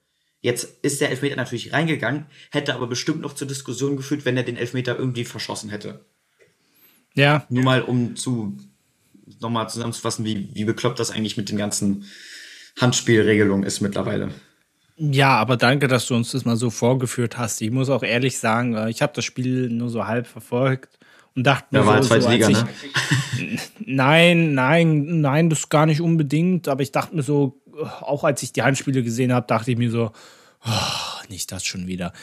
[0.41, 4.41] Jetzt ist der Elfmeter natürlich reingegangen, hätte aber bestimmt noch zur Diskussion geführt, wenn er
[4.41, 6.07] den Elfmeter irgendwie verschossen hätte.
[7.13, 7.45] Ja.
[7.49, 8.57] Nur mal um zu
[9.39, 12.05] nochmal zusammenzufassen, wie, wie bekloppt das eigentlich mit den ganzen
[12.79, 14.31] Handspielregelungen ist mittlerweile.
[14.95, 17.61] Ja, aber danke, dass du uns das mal so vorgeführt hast.
[17.61, 20.99] Ich muss auch ehrlich sagen, äh, ich habe das Spiel nur so halb verfolgt
[21.35, 23.59] und dachte mir, ja, war so, zweite so, Liga, ich, ne?
[23.85, 26.67] nein, nein, nein, das gar nicht unbedingt.
[26.67, 27.59] Aber ich dachte mir so,
[28.01, 30.11] auch als ich die Handspiele gesehen habe, dachte ich mir so,
[30.65, 32.13] oh, nicht das schon wieder.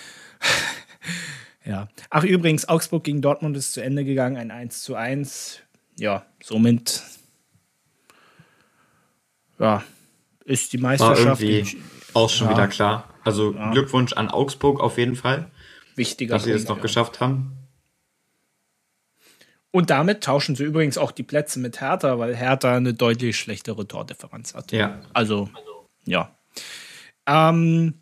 [1.65, 1.89] ja.
[2.09, 5.61] Ach übrigens, Augsburg gegen Dortmund ist zu Ende gegangen, ein 1 zu 1
[6.01, 7.03] ja, somit
[9.59, 9.85] ja,
[10.45, 11.43] ist die Meisterschaft.
[12.15, 12.55] Auch schon ja.
[12.55, 13.09] wieder klar.
[13.23, 13.71] Also ja.
[13.71, 15.51] Glückwunsch an Augsburg auf jeden Fall.
[15.95, 16.83] Wichtiger Dass sie es noch ja.
[16.83, 17.57] geschafft haben.
[19.71, 23.87] Und damit tauschen sie übrigens auch die Plätze mit Hertha, weil Hertha eine deutlich schlechtere
[23.87, 24.73] Tordifferenz hat.
[24.73, 25.01] Ja.
[25.13, 25.49] Also,
[26.05, 26.37] ja.
[27.27, 28.00] Ähm,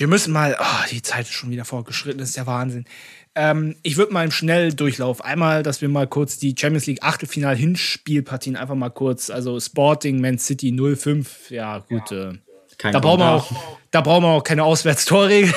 [0.00, 2.86] wir müssen mal, oh, die Zeit ist schon wieder vorgeschritten, ist der Wahnsinn.
[3.34, 8.56] Ähm, ich würde mal im Schnelldurchlauf einmal, dass wir mal kurz die Champions League Achtelfinal-Hinspielpartien
[8.56, 12.10] einfach mal kurz, also Sporting, Man City 05, ja gut.
[12.10, 12.30] Ja.
[12.30, 13.52] Äh, da brauchen, wir auch,
[13.90, 15.52] da brauchen wir auch keine Auswärtstorregel.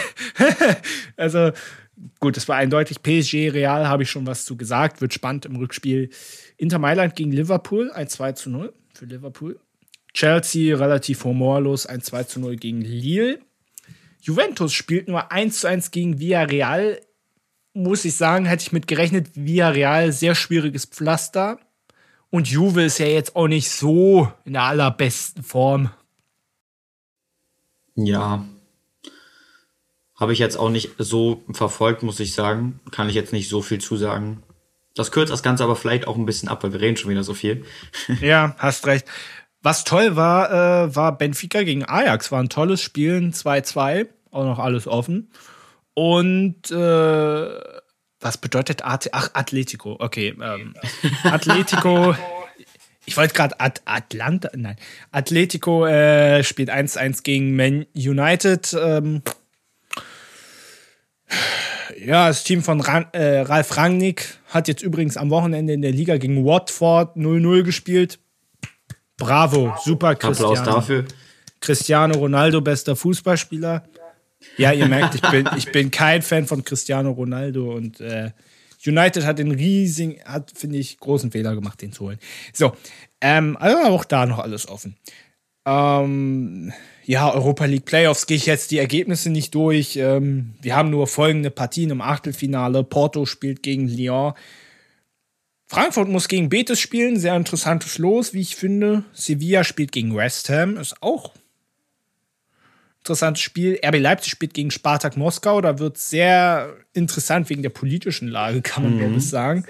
[1.15, 1.51] also
[2.19, 3.01] gut, das war eindeutig.
[3.01, 4.99] PSG, Real habe ich schon was zu gesagt.
[4.99, 6.09] Wird spannend im Rückspiel.
[6.57, 9.57] Inter Mailand gegen Liverpool, ein 2 zu 0 für Liverpool.
[10.13, 13.39] Chelsea relativ humorlos, ein 2 zu 0 gegen Lille.
[14.23, 17.01] Juventus spielt nur 1 zu 1 gegen Villarreal.
[17.73, 19.31] Muss ich sagen, hätte ich mit gerechnet.
[19.35, 21.59] Villarreal, sehr schwieriges Pflaster.
[22.29, 25.91] Und Juve ist ja jetzt auch nicht so in der allerbesten Form.
[27.95, 28.45] Ja.
[30.15, 32.79] Habe ich jetzt auch nicht so verfolgt, muss ich sagen.
[32.91, 34.41] Kann ich jetzt nicht so viel zusagen.
[34.95, 37.25] Das kürzt das Ganze aber vielleicht auch ein bisschen ab, weil wir reden schon wieder
[37.25, 37.65] so viel.
[38.21, 39.05] ja, hast recht.
[39.63, 42.31] Was toll war, äh, war Benfica gegen Ajax.
[42.33, 44.07] War ein tolles Spiel, 2-2.
[44.29, 45.31] Auch noch alles offen.
[45.93, 47.59] Und äh,
[48.19, 49.95] was bedeutet At Ach, Atletico?
[49.99, 50.35] Okay.
[50.41, 50.73] Ähm,
[51.23, 52.13] Atletico.
[53.05, 54.49] ich wollte gerade At Atlanta.
[54.53, 54.75] Nein.
[55.11, 58.75] Atletico äh, spielt 1-1 gegen Man United.
[58.77, 59.21] Ähm,
[62.05, 65.91] ja, das Team von Ran äh, Ralf Rangnick hat jetzt übrigens am Wochenende in der
[65.91, 68.19] Liga gegen Watford 0-0 gespielt.
[69.17, 70.53] Bravo, super Cristiano.
[70.53, 71.05] Applaus dafür.
[71.59, 73.83] Cristiano Ronaldo, bester Fußballspieler.
[74.57, 78.31] Ja, ihr merkt, ich bin, ich bin kein Fan von Cristiano Ronaldo und äh,
[78.85, 82.19] United hat den riesigen, hat, finde ich, großen Fehler gemacht, den zu holen.
[82.51, 82.73] So,
[83.21, 84.97] ähm, also auch da noch alles offen.
[85.65, 86.73] Ähm,
[87.05, 89.95] ja, Europa League Playoffs gehe ich jetzt die Ergebnisse nicht durch.
[89.95, 92.83] Ähm, wir haben nur folgende Partien im Achtelfinale.
[92.83, 94.33] Porto spielt gegen Lyon.
[95.73, 99.05] Frankfurt muss gegen Betis spielen, sehr interessantes Los, wie ich finde.
[99.11, 101.39] Sevilla spielt gegen West Ham, ist auch ein
[102.99, 103.79] interessantes Spiel.
[103.83, 108.83] RB Leipzig spielt gegen Spartak Moskau, da wird sehr interessant wegen der politischen Lage, kann
[108.83, 109.19] man mhm.
[109.19, 109.65] sagen.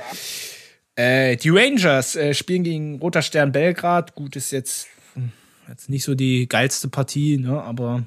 [0.97, 4.13] Äh, die Rangers äh, spielen gegen Roter Stern Belgrad.
[4.13, 5.31] Gut, ist jetzt, hm,
[5.69, 7.63] jetzt nicht so die geilste Partie, ne?
[7.63, 8.03] aber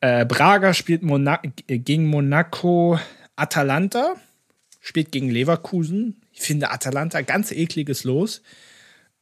[0.00, 3.00] äh, Braga spielt Mona gegen Monaco.
[3.34, 4.14] Atalanta
[4.80, 6.19] spielt gegen Leverkusen.
[6.40, 8.42] Ich finde Atalanta ganz ekliges Los.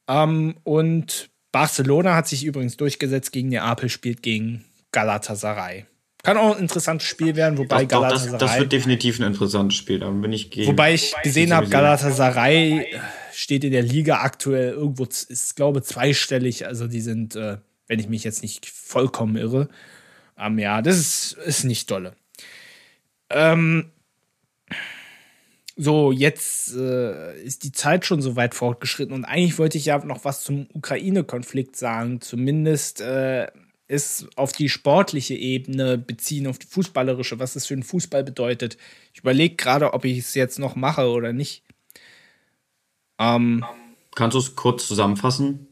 [0.07, 5.87] Ähm, und Barcelona hat sich übrigens durchgesetzt gegen Neapel, spielt gegen Galatasaray.
[6.23, 8.39] Kann auch ein interessantes Spiel werden, wobei doch, doch, Galatasaray.
[8.39, 10.69] Das, das, wird definitiv ein interessantes Spiel, da bin ich gegen.
[10.69, 12.87] Wobei ich gesehen habe, Galatasaray
[13.33, 18.09] steht in der Liga aktuell irgendwo, ist glaube zweistellig, also die sind, äh, wenn ich
[18.09, 19.69] mich jetzt nicht vollkommen irre.
[20.39, 22.15] Ähm, ja, das ist, ist nicht dolle.
[23.31, 23.91] Ähm,
[25.81, 30.05] so, jetzt äh, ist die Zeit schon so weit fortgeschritten und eigentlich wollte ich ja
[30.05, 32.21] noch was zum Ukraine-Konflikt sagen.
[32.21, 33.47] Zumindest äh,
[33.87, 38.77] ist auf die sportliche Ebene beziehen, auf die fußballerische, was das für den Fußball bedeutet.
[39.15, 41.63] Ich überlege gerade, ob ich es jetzt noch mache oder nicht.
[43.21, 43.65] Ähm,
[44.17, 45.69] Kannst du es kurz zusammenfassen?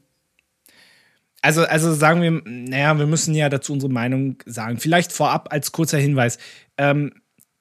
[1.42, 4.78] Also, also sagen wir, naja, wir müssen ja dazu unsere Meinung sagen.
[4.78, 6.38] Vielleicht vorab als kurzer Hinweis.
[6.78, 7.12] Ähm,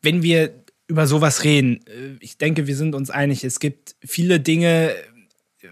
[0.03, 1.80] wenn wir über sowas reden.
[1.88, 3.44] Äh, ich denke, wir sind uns einig.
[3.44, 4.91] Es gibt viele Dinge,
[5.62, 5.68] äh,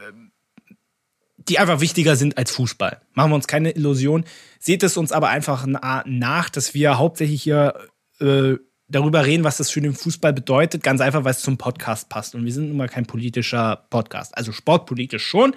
[1.37, 3.01] die einfach wichtiger sind als Fußball.
[3.13, 4.23] Machen wir uns keine Illusion.
[4.59, 5.65] Seht es uns aber einfach
[6.05, 7.73] nach, dass wir hauptsächlich hier
[8.19, 8.55] äh,
[8.87, 10.83] darüber reden, was das für den Fußball bedeutet.
[10.83, 12.33] Ganz einfach, weil es zum Podcast passt.
[12.35, 14.37] Und wir sind nun mal kein politischer Podcast.
[14.37, 15.53] Also sportpolitisch schon.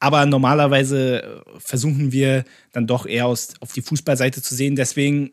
[0.00, 4.74] Aber normalerweise versuchen wir dann doch eher aus, auf die Fußballseite zu sehen.
[4.74, 5.30] Deswegen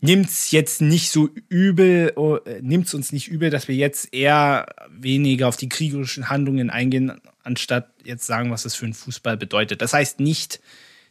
[0.00, 5.48] nimmt's jetzt nicht so übel, oh, nimmt's uns nicht übel, dass wir jetzt eher weniger
[5.48, 9.82] auf die kriegerischen Handlungen eingehen, anstatt jetzt sagen, was das für einen Fußball bedeutet.
[9.82, 10.60] Das heißt nicht,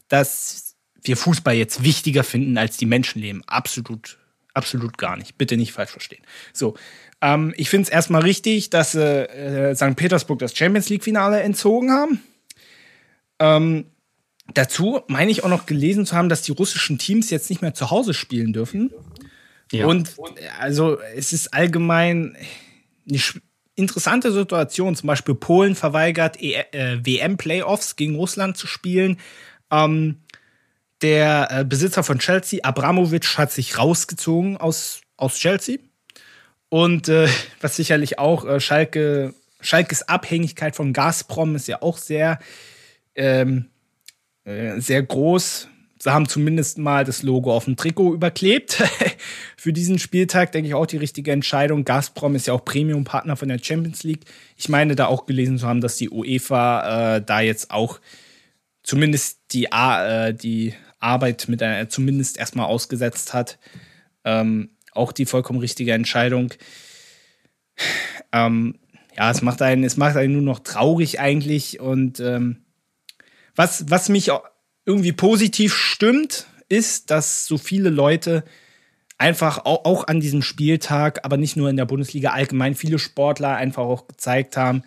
[0.07, 3.43] dass wir Fußball jetzt wichtiger finden als die Menschenleben.
[3.45, 4.17] Absolut,
[4.53, 5.37] absolut gar nicht.
[5.37, 6.23] Bitte nicht falsch verstehen.
[6.53, 6.75] So,
[7.21, 9.95] ähm, ich finde es erstmal richtig, dass äh, St.
[9.95, 12.23] Petersburg das Champions League-Finale entzogen haben.
[13.39, 13.85] Ähm,
[14.53, 17.73] Dazu meine ich auch noch gelesen zu haben, dass die russischen Teams jetzt nicht mehr
[17.73, 18.91] zu Hause spielen dürfen.
[19.71, 19.85] Ja.
[19.85, 20.15] Und
[20.59, 22.37] also es ist allgemein
[23.09, 23.19] eine
[23.75, 24.95] interessante Situation.
[24.95, 29.17] Zum Beispiel Polen verweigert e äh, WM-Playoffs gegen Russland zu spielen.
[29.71, 30.17] Ähm,
[31.01, 35.77] der äh, Besitzer von Chelsea, Abramovic, hat sich rausgezogen aus, aus Chelsea.
[36.69, 37.27] Und äh,
[37.61, 42.39] was sicherlich auch äh, Schalke, Schalkes Abhängigkeit von Gazprom ist ja auch sehr
[43.15, 43.69] ähm,
[44.47, 45.67] äh, sehr groß,
[45.99, 48.83] Sie haben zumindest mal das Logo auf dem Trikot überklebt.
[49.57, 51.85] Für diesen Spieltag denke ich auch die richtige Entscheidung.
[51.85, 54.25] Gazprom ist ja auch Premium-Partner von der Champions League.
[54.55, 57.99] Ich meine da auch gelesen zu haben, dass die UEFA äh, da jetzt auch
[58.83, 63.57] zumindest die, äh, die Arbeit mit einer, zumindest erstmal ausgesetzt hat.
[64.23, 66.53] Ähm, auch die vollkommen richtige Entscheidung.
[68.31, 68.75] Ähm,
[69.15, 71.79] ja, es macht einen, es macht einen nur noch traurig eigentlich.
[71.79, 72.66] Und ähm,
[73.57, 74.31] was, was mich
[74.85, 78.45] irgendwie positiv stimmt, ist, dass so viele Leute
[79.17, 83.55] einfach auch, auch an diesem Spieltag, aber nicht nur in der Bundesliga allgemein, viele Sportler
[83.55, 84.83] einfach auch gezeigt haben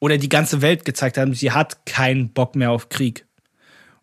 [0.00, 3.26] oder die ganze Welt gezeigt haben, sie hat keinen Bock mehr auf Krieg.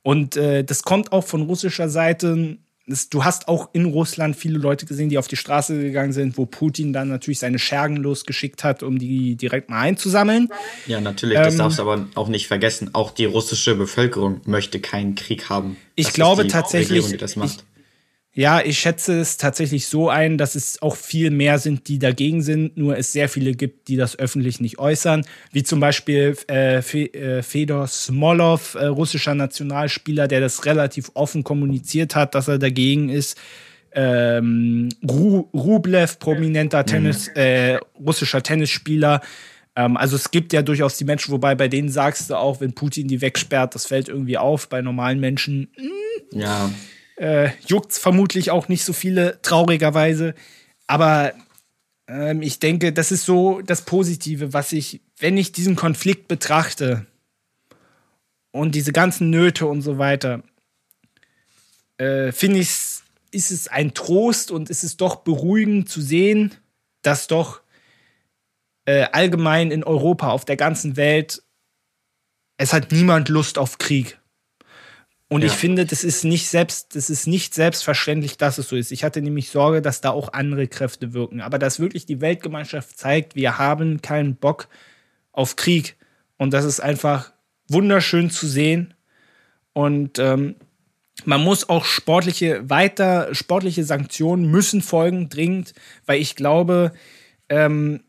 [0.04, 4.86] Und äh, das kommt auch von russischer Seite du hast auch in Russland viele Leute
[4.86, 8.82] gesehen, die auf die Straße gegangen sind, wo Putin dann natürlich seine Schergen losgeschickt hat,
[8.82, 10.50] um die direkt mal einzusammeln.
[10.86, 12.92] Ja, natürlich, das ähm, darfst du aber auch nicht vergessen.
[12.94, 15.76] Auch die russische Bevölkerung möchte keinen Krieg haben.
[15.96, 17.58] Ich das glaube tatsächlich, Regierung, ich,
[18.38, 22.44] ja, ich schätze es tatsächlich so ein, dass es auch viel mehr sind, die dagegen
[22.44, 26.78] sind, nur es sehr viele gibt, die das öffentlich nicht äußern, wie zum Beispiel äh,
[26.78, 33.10] äh Fedor Smolov, äh, russischer Nationalspieler, der das relativ offen kommuniziert hat, dass er dagegen
[33.10, 33.40] ist.
[33.92, 37.42] Ähm, Ru Rublev, prominenter Tennis, mhm.
[37.42, 39.22] äh, russischer Tennisspieler.
[39.76, 42.74] Ähm, also es gibt ja durchaus die Menschen, wobei bei denen sagst du auch, wenn
[42.74, 44.70] Putin die wegsperrt, das fällt irgendwie auf.
[44.70, 45.72] Bei normalen Menschen.
[45.76, 45.84] Mh,
[46.34, 46.40] hm.
[46.40, 46.72] ja
[47.18, 50.34] äh, juckt vermutlich auch nicht so viele, traurigerweise.
[50.88, 51.34] Aber
[52.08, 57.06] ähm, ich denke, das ist so das Positive, was ich, wenn ich diesen Konflikt betrachte
[58.52, 60.44] und diese ganzen Nöte und so weiter,
[61.98, 62.70] äh, finde ich,
[63.32, 66.56] ist es ein Trost und ist es doch beruhigend zu sehen,
[67.02, 67.62] dass doch
[68.86, 71.44] äh, allgemein in Europa, auf der ganzen Welt,
[72.58, 74.20] es hat niemand Lust auf Krieg.
[75.30, 75.48] Und ja.
[75.48, 78.92] ich finde, das ist nicht selbst, das ist nicht selbstverständlich, dass es so ist.
[78.92, 81.42] Ich hatte nämlich Sorge, dass da auch andere Kräfte wirken.
[81.42, 84.70] Aber dass wirklich die Weltgemeinschaft zeigt, wir haben keinen Bock
[85.34, 85.98] auf Krieg.
[86.38, 87.34] Und das ist einfach
[87.68, 88.94] wunderschön zu sehen.
[89.74, 90.56] Und ähm,
[91.26, 95.74] man muss auch sportliche, weiter sportliche Sanktionen müssen folgen, dringend,
[96.06, 96.94] weil ich glaube,
[97.50, 98.02] ähm,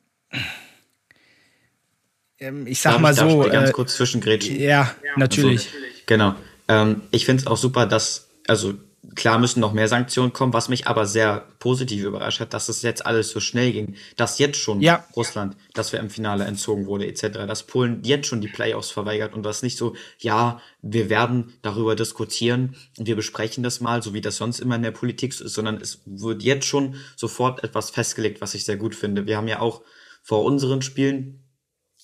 [2.39, 3.45] ähm ich sag darf mal so.
[3.45, 4.61] Ich ganz äh, kurz zwischengrätschen?
[4.61, 5.67] Ja, ja natürlich.
[5.67, 6.35] Also, genau.
[6.69, 8.75] Ähm, ich finde es auch super, dass, also
[9.15, 12.83] klar müssen noch mehr Sanktionen kommen, was mich aber sehr positiv überrascht hat, dass es
[12.83, 15.05] jetzt alles so schnell ging, dass jetzt schon ja.
[15.17, 19.35] Russland, dass wir im Finale entzogen wurde, etc., dass Polen jetzt schon die Playoffs verweigert
[19.35, 24.15] und das nicht so, ja, wir werden darüber diskutieren und wir besprechen das mal, so
[24.15, 27.65] wie das sonst immer in der Politik so ist, sondern es wird jetzt schon sofort
[27.65, 29.27] etwas festgelegt, was ich sehr gut finde.
[29.27, 29.83] Wir haben ja auch
[30.23, 31.45] vor unseren Spielen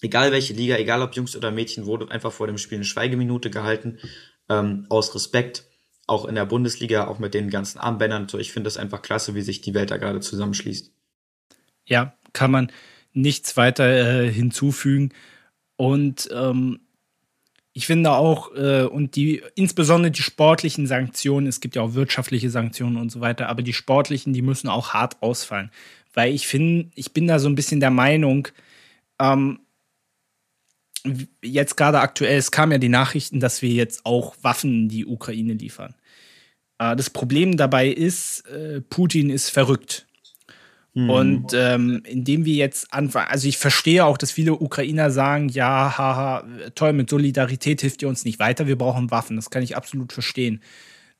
[0.01, 3.49] egal welche Liga, egal ob Jungs oder Mädchen, wurde einfach vor dem Spiel eine Schweigeminute
[3.49, 3.99] gehalten
[4.49, 5.65] ähm, aus Respekt,
[6.07, 8.29] auch in der Bundesliga, auch mit den ganzen Armbändern.
[8.29, 10.93] So, ich finde es einfach klasse, wie sich die Welt da gerade zusammenschließt.
[11.87, 12.71] Ja, kann man
[13.13, 13.87] nichts weiter
[14.25, 15.13] äh, hinzufügen.
[15.77, 16.81] Und ähm,
[17.73, 22.51] ich finde auch, äh, und die, insbesondere die sportlichen Sanktionen, es gibt ja auch wirtschaftliche
[22.51, 25.71] Sanktionen und so weiter, aber die sportlichen, die müssen auch hart ausfallen.
[26.13, 28.49] Weil ich finde, ich bin da so ein bisschen der Meinung,
[29.21, 29.61] ähm,
[31.43, 35.07] jetzt gerade aktuell, es kamen ja die Nachrichten, dass wir jetzt auch Waffen in die
[35.07, 35.95] Ukraine liefern.
[36.79, 40.07] Äh, das Problem dabei ist, äh, Putin ist verrückt.
[40.95, 41.11] Mhm.
[41.11, 45.99] Und ähm, indem wir jetzt anfangen, also ich verstehe auch, dass viele Ukrainer sagen, ja,
[45.99, 46.45] haha,
[46.75, 49.37] toll, mit Solidarität hilft ihr uns nicht weiter, wir brauchen Waffen.
[49.37, 50.63] Das kann ich absolut verstehen.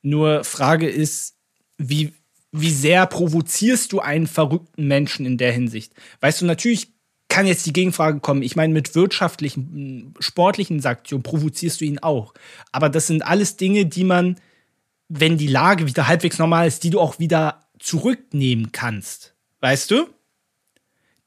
[0.01, 1.35] Nur Frage ist,
[1.77, 2.13] wie,
[2.53, 5.93] wie sehr provozierst du einen verrückten Menschen in der Hinsicht?
[6.21, 6.94] Weißt du, natürlich
[7.35, 8.43] kann jetzt die Gegenfrage kommen.
[8.43, 12.33] Ich meine, mit wirtschaftlichen, sportlichen Sanktionen provozierst du ihn auch.
[12.71, 14.37] Aber das sind alles Dinge, die man,
[15.09, 19.35] wenn die Lage wieder halbwegs normal ist, die du auch wieder zurücknehmen kannst.
[19.59, 20.07] Weißt du?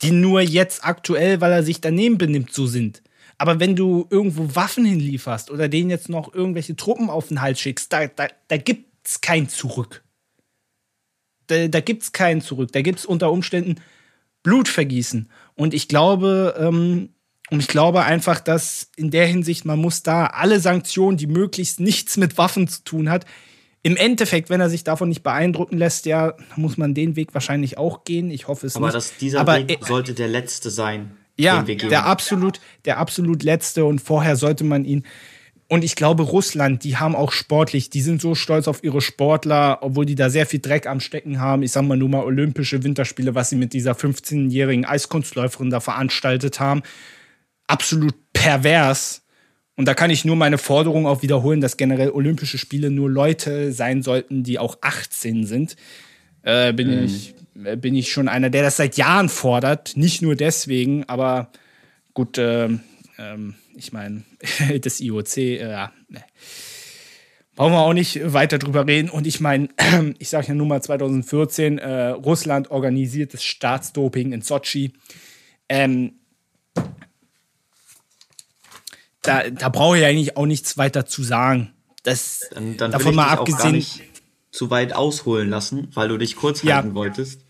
[0.01, 3.03] Die nur jetzt aktuell, weil er sich daneben benimmt, so sind.
[3.37, 7.61] Aber wenn du irgendwo Waffen hinlieferst oder denen jetzt noch irgendwelche Truppen auf den Hals
[7.61, 10.03] schickst, da, da, da gibt's kein Zurück.
[11.49, 12.73] Da, da gibt's kein Zurück.
[12.73, 13.77] Da gibt's unter Umständen
[14.43, 15.29] Blutvergießen.
[15.55, 17.11] Und ich glaube, ähm,
[17.51, 21.81] und ich glaube einfach, dass in der Hinsicht, man muss da alle Sanktionen, die möglichst
[21.81, 23.25] nichts mit Waffen zu tun hat,
[23.83, 27.79] im Endeffekt, wenn er sich davon nicht beeindrucken lässt, ja, muss man den Weg wahrscheinlich
[27.79, 28.31] auch gehen.
[28.31, 28.97] Ich hoffe es Aber nicht.
[28.97, 31.17] Das, dieser Aber Weg sollte der letzte sein.
[31.37, 35.05] Ja, der absolut, der absolut letzte und vorher sollte man ihn
[35.71, 39.79] und ich glaube, Russland, die haben auch sportlich, die sind so stolz auf ihre Sportler,
[39.83, 41.63] obwohl die da sehr viel Dreck am Stecken haben.
[41.63, 46.59] Ich sag mal nur mal Olympische Winterspiele, was sie mit dieser 15-jährigen Eiskunstläuferin da veranstaltet
[46.59, 46.83] haben.
[47.67, 49.23] Absolut pervers.
[49.77, 53.71] Und da kann ich nur meine Forderung auch wiederholen, dass generell Olympische Spiele nur Leute
[53.73, 55.77] sein sollten, die auch 18 sind.
[56.43, 57.05] Äh, bin, mhm.
[57.05, 59.99] ich, äh, bin ich schon einer, der das seit Jahren fordert.
[59.99, 61.53] Nicht nur deswegen, aber
[62.15, 62.71] gut, äh,
[63.19, 64.23] ähm, ich meine,
[64.81, 66.25] das IOC, äh, ja, ne.
[67.55, 69.11] Brauchen wir auch nicht weiter drüber reden.
[69.11, 69.69] Und ich meine,
[70.21, 74.93] ich sage ja nur mal 2014, äh, Russland organisiert das Staatsdoping in Sochi.
[75.69, 76.21] Ähm,
[79.23, 81.73] da, da brauche ich eigentlich auch nichts weiter zu sagen.
[82.05, 83.85] Das, dann, dann davon mal abgesehen.
[84.53, 86.77] zu weit ausholen lassen, weil du dich kurz ja.
[86.77, 87.45] halten wolltest.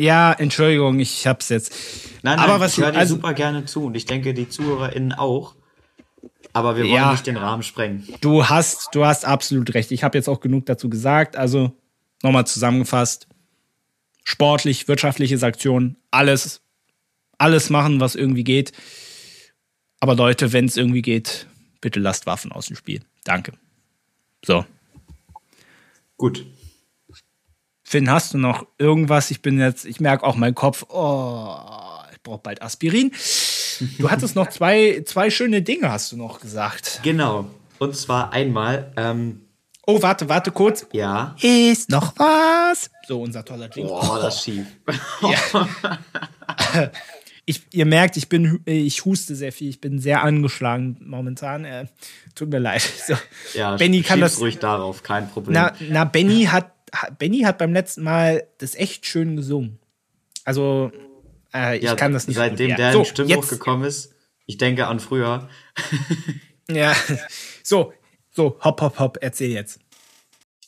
[0.00, 1.74] Ja, Entschuldigung, ich hab's jetzt.
[2.22, 4.48] Nein, nein, Aber was ich höre dir also, super gerne zu und ich denke, die
[4.48, 5.54] ZuhörerInnen auch.
[6.54, 8.08] Aber wir wollen ja, nicht den Rahmen sprengen.
[8.22, 9.92] Du hast, du hast absolut recht.
[9.92, 11.36] Ich habe jetzt auch genug dazu gesagt.
[11.36, 11.72] Also
[12.22, 13.28] nochmal zusammengefasst:
[14.24, 16.62] Sportlich, wirtschaftliche Sanktionen, alles,
[17.36, 18.72] alles machen, was irgendwie geht.
[20.00, 21.46] Aber Leute, wenn es irgendwie geht,
[21.82, 23.02] bitte lasst Waffen aus dem Spiel.
[23.24, 23.52] Danke.
[24.42, 24.64] So.
[26.16, 26.46] Gut.
[27.90, 29.32] Finn, hast du noch irgendwas?
[29.32, 31.56] Ich bin jetzt, ich merke auch meinen Kopf, oh,
[32.12, 33.10] ich brauche bald Aspirin.
[33.98, 37.00] Du hattest noch zwei, zwei schöne Dinge, hast du noch gesagt.
[37.02, 37.46] Genau.
[37.80, 38.92] Und zwar einmal.
[38.96, 39.40] Ähm,
[39.88, 40.86] oh, warte, warte kurz.
[40.92, 41.34] Ja.
[41.40, 42.92] Ist noch was?
[43.08, 43.90] So, unser toller Jingle.
[43.92, 44.66] Oh, das ist schief.
[45.22, 46.90] Ja.
[47.44, 49.68] ich, ihr merkt, ich bin, ich huste sehr viel.
[49.68, 51.64] Ich bin sehr angeschlagen momentan.
[51.64, 51.86] Äh,
[52.36, 52.82] tut mir leid.
[52.82, 53.14] So.
[53.58, 55.54] Ja, Benny kann das ruhig darauf, kein Problem.
[55.54, 56.72] Na, na Benny hat,
[57.18, 59.78] Benny hat beim letzten Mal das echt schön gesungen.
[60.44, 60.92] Also
[61.54, 62.36] äh, ich ja, kann das nicht.
[62.36, 64.14] Seitdem der so, in Stimmbruch gekommen ist,
[64.46, 65.48] ich denke an früher.
[66.70, 66.94] ja,
[67.62, 67.92] so,
[68.30, 69.80] so, hopp, hopp, hopp, erzähl jetzt.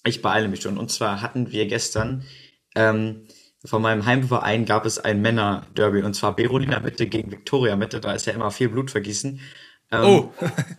[0.04, 0.78] Ich beeile mich schon.
[0.78, 2.24] Und zwar hatten wir gestern
[2.74, 3.26] ähm,
[3.64, 8.00] von meinem Heimverein gab es ein Männer-Derby und zwar Berolina Mitte gegen Viktoria Mitte.
[8.00, 9.40] Da ist ja immer viel Blutvergießen.
[9.92, 10.32] Ähm, oh.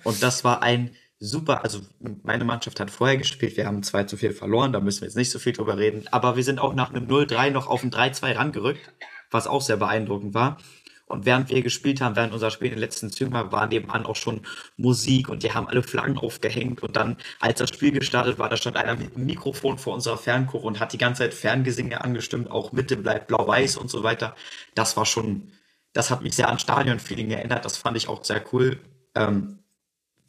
[0.03, 0.91] und das war ein
[1.25, 1.81] super, also
[2.23, 5.17] meine Mannschaft hat vorher gespielt, wir haben 2 zu 4 verloren, da müssen wir jetzt
[5.17, 7.91] nicht so viel drüber reden, aber wir sind auch nach einem 0-3 noch auf ein
[7.91, 8.89] 3-2 rangerückt
[9.33, 10.57] was auch sehr beeindruckend war.
[11.05, 14.05] Und während wir gespielt haben, während unser Spiel in den letzten Zügen war, war nebenan
[14.05, 14.41] auch schon
[14.77, 16.81] Musik und die haben alle Flaggen aufgehängt.
[16.81, 20.17] Und dann, als das Spiel gestartet war, da stand einer mit einem Mikrofon vor unserer
[20.17, 24.35] Fernkurve und hat die ganze Zeit Ferngesinge angestimmt, auch Mitte bleibt blau-weiß und so weiter.
[24.75, 25.51] Das war schon,
[25.91, 27.65] das hat mich sehr an Stadion-Feeling erinnert.
[27.65, 28.79] Das fand ich auch sehr cool.
[29.13, 29.59] Ähm,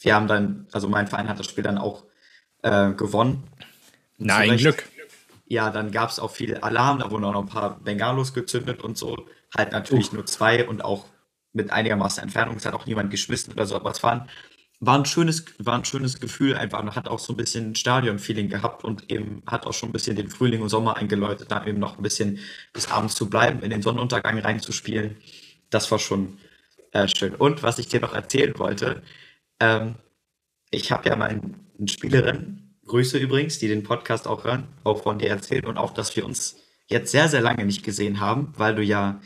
[0.05, 2.05] wir haben dann, also mein Verein hat das Spiel dann auch
[2.63, 3.45] äh, gewonnen.
[4.19, 4.85] Nein, Glück
[5.47, 8.83] ja, dann gab es auch viel Alarm, da wurden auch noch ein paar Bengalos gezündet
[8.83, 9.27] und so.
[9.57, 10.17] Halt natürlich uh.
[10.17, 11.07] nur zwei und auch
[11.53, 12.57] mit einigermaßen Entfernung.
[12.57, 14.29] Es hat auch niemand geschmissen oder so, aber es war ein,
[14.81, 16.83] war ein schönes, war ein schönes Gefühl einfach.
[16.83, 20.17] Man hat auch so ein bisschen Stadion-Feeling gehabt und eben hat auch schon ein bisschen
[20.17, 22.39] den Frühling und Sommer eingeläutet, da eben noch ein bisschen
[22.73, 25.17] bis abends zu bleiben, in den Sonnenuntergang reinzuspielen.
[25.71, 26.39] Das war schon
[26.93, 27.35] äh, schön.
[27.35, 29.03] Und was ich dir noch erzählen wollte,
[29.61, 29.97] ähm,
[30.71, 35.19] ich habe ja mal eine Spielerin, Grüße übrigens, die den Podcast auch hören, auch von
[35.19, 36.57] dir erzählt und auch, dass wir uns
[36.87, 39.21] jetzt sehr, sehr lange nicht gesehen haben, weil du ja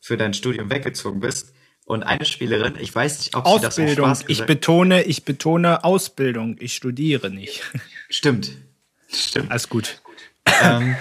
[0.00, 1.52] für dein Studium weggezogen bist.
[1.86, 3.88] Und eine Spielerin, ich weiß nicht, ob Ausbildung.
[3.88, 4.42] sie das Ausbildung.
[4.42, 6.56] Ich betone, ich betone Ausbildung.
[6.58, 7.62] Ich studiere nicht.
[8.08, 8.56] Stimmt.
[9.08, 9.50] Stimmt.
[9.50, 10.00] Alles gut.
[10.62, 10.96] Ähm,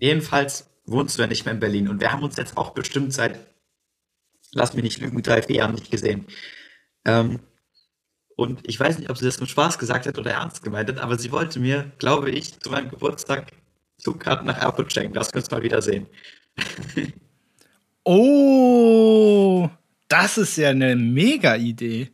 [0.00, 1.88] jedenfalls wohnst du ja nicht mehr in Berlin.
[1.88, 3.38] Und wir haben uns jetzt auch bestimmt seit,
[4.52, 6.26] lass mich nicht lügen, drei, vier Jahren nicht gesehen.
[7.04, 7.38] Ähm,
[8.38, 10.98] und ich weiß nicht, ob sie das mit Spaß gesagt hat oder ernst gemeint hat,
[10.98, 13.50] aber sie wollte mir, glaube ich, zu meinem Geburtstag
[13.96, 15.14] Zugkarten nach Erfurt schenken.
[15.14, 16.06] Lass uns mal wieder sehen.
[18.04, 19.68] oh,
[20.06, 22.12] das ist ja eine mega Idee.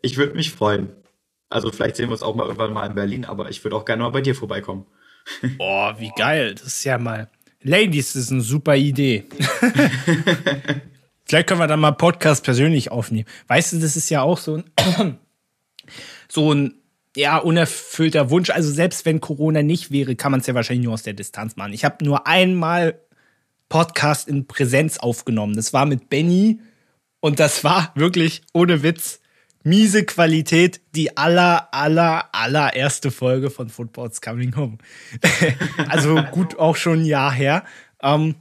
[0.00, 0.90] Ich würde mich freuen.
[1.50, 3.84] Also vielleicht sehen wir uns auch mal irgendwann mal in Berlin, aber ich würde auch
[3.84, 4.86] gerne mal bei dir vorbeikommen.
[5.58, 6.54] Oh, wie geil.
[6.54, 7.28] Das ist ja mal.
[7.62, 9.24] Ladies, das ist eine super Idee.
[11.28, 13.26] Vielleicht können wir dann mal Podcast persönlich aufnehmen.
[13.48, 15.18] Weißt du, das ist ja auch so ein,
[16.28, 16.74] so ein
[17.14, 18.48] ja, unerfüllter Wunsch.
[18.48, 21.56] Also selbst wenn Corona nicht wäre, kann man es ja wahrscheinlich nur aus der Distanz
[21.56, 21.74] machen.
[21.74, 22.98] Ich habe nur einmal
[23.68, 25.54] Podcast in Präsenz aufgenommen.
[25.54, 26.60] Das war mit Benny
[27.20, 29.20] und das war wirklich ohne Witz
[29.64, 30.80] miese Qualität.
[30.94, 34.78] Die aller, aller, allererste Folge von Football's Coming Home.
[35.88, 37.64] also gut auch schon ein Jahr her.
[38.02, 38.36] Ähm,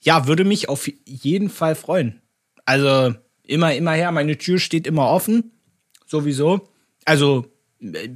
[0.00, 2.20] ja, würde mich auf jeden Fall freuen.
[2.64, 3.14] Also
[3.46, 5.52] immer, immer her, meine Tür steht immer offen.
[6.06, 6.68] Sowieso.
[7.04, 7.46] Also,
[7.80, 8.10] äh,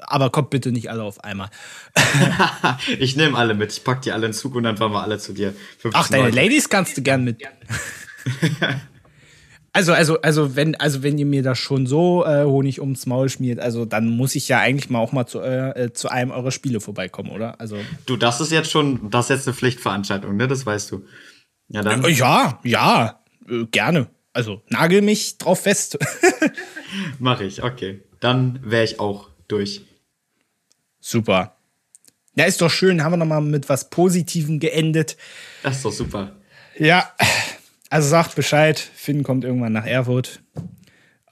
[0.00, 1.50] aber kommt bitte nicht alle auf einmal.
[2.98, 3.72] ich nehme alle mit.
[3.72, 5.54] Ich pack die alle in Zug und dann fahren wir alle zu dir.
[5.92, 6.36] Ach, deine Leute.
[6.36, 7.42] Ladies kannst du gern mit.
[9.74, 13.30] also, also, also, wenn, also, wenn ihr mir das schon so äh, Honig ums Maul
[13.30, 16.50] schmiert, also dann muss ich ja eigentlich mal auch mal zu, äh, zu einem eurer
[16.50, 17.58] Spiele vorbeikommen, oder?
[17.58, 17.78] Also.
[18.04, 20.46] Du, das ist jetzt schon, das ist jetzt eine Pflichtveranstaltung, ne?
[20.46, 21.06] Das weißt du.
[21.68, 22.04] Ja, dann.
[22.10, 24.08] Ja, ja, äh, gerne.
[24.34, 25.98] Also nagel mich drauf fest.
[27.18, 28.02] Mache ich, okay.
[28.20, 29.82] Dann wäre ich auch durch.
[31.00, 31.56] Super.
[32.34, 33.02] Ja, ist doch schön.
[33.02, 35.16] Haben wir nochmal mit was Positivem geendet.
[35.62, 36.36] Das ist doch super.
[36.78, 37.12] Ja,
[37.92, 38.78] also sagt Bescheid.
[38.78, 40.40] Finn kommt irgendwann nach Erfurt.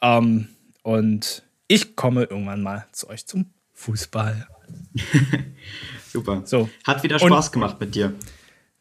[0.02, 0.48] Ähm,
[0.82, 4.46] und ich komme irgendwann mal zu euch zum Fußball.
[6.12, 6.42] super.
[6.44, 6.68] So.
[6.86, 8.12] Hat wieder Spaß und gemacht mit dir.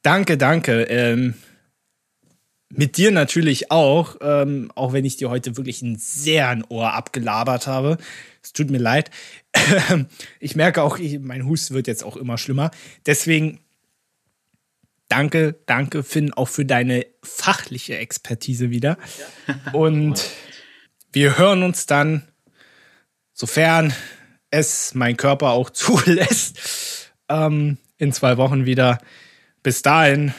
[0.01, 0.83] Danke, danke.
[0.83, 1.35] Ähm,
[2.67, 6.93] mit dir natürlich auch, ähm, auch wenn ich dir heute wirklich ein sehr ein Ohr
[6.93, 7.97] abgelabert habe.
[8.43, 9.09] Es tut mir leid.
[10.41, 12.71] ich merke auch, ich, mein Husten wird jetzt auch immer schlimmer.
[13.05, 13.61] Deswegen
[15.09, 18.97] danke, danke, Finn, auch für deine fachliche Expertise wieder.
[19.73, 20.23] Und
[21.11, 22.27] wir hören uns dann,
[23.33, 23.93] sofern
[24.51, 28.99] es mein Körper auch zulässt, ähm, in zwei Wochen wieder.
[29.61, 30.33] Bis dahin,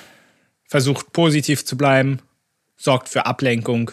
[0.67, 2.21] versucht positiv zu bleiben,
[2.77, 3.91] sorgt für Ablenkung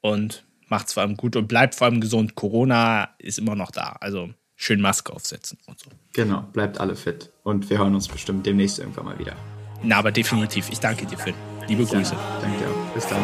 [0.00, 2.34] und macht vor allem gut und bleibt vor allem gesund.
[2.34, 3.96] Corona ist immer noch da.
[4.00, 5.90] Also schön Maske aufsetzen und so.
[6.14, 7.30] Genau, bleibt alle fit.
[7.42, 9.36] Und wir hören uns bestimmt demnächst irgendwann mal wieder.
[9.84, 10.70] Na, aber definitiv.
[10.70, 11.34] Ich danke dir, Finn.
[11.68, 12.14] Liebe Grüße.
[12.14, 12.66] Ja, danke dir.
[12.94, 13.20] Bis dann.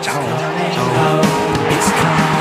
[0.00, 0.22] Ciao.
[0.72, 2.31] Ciao.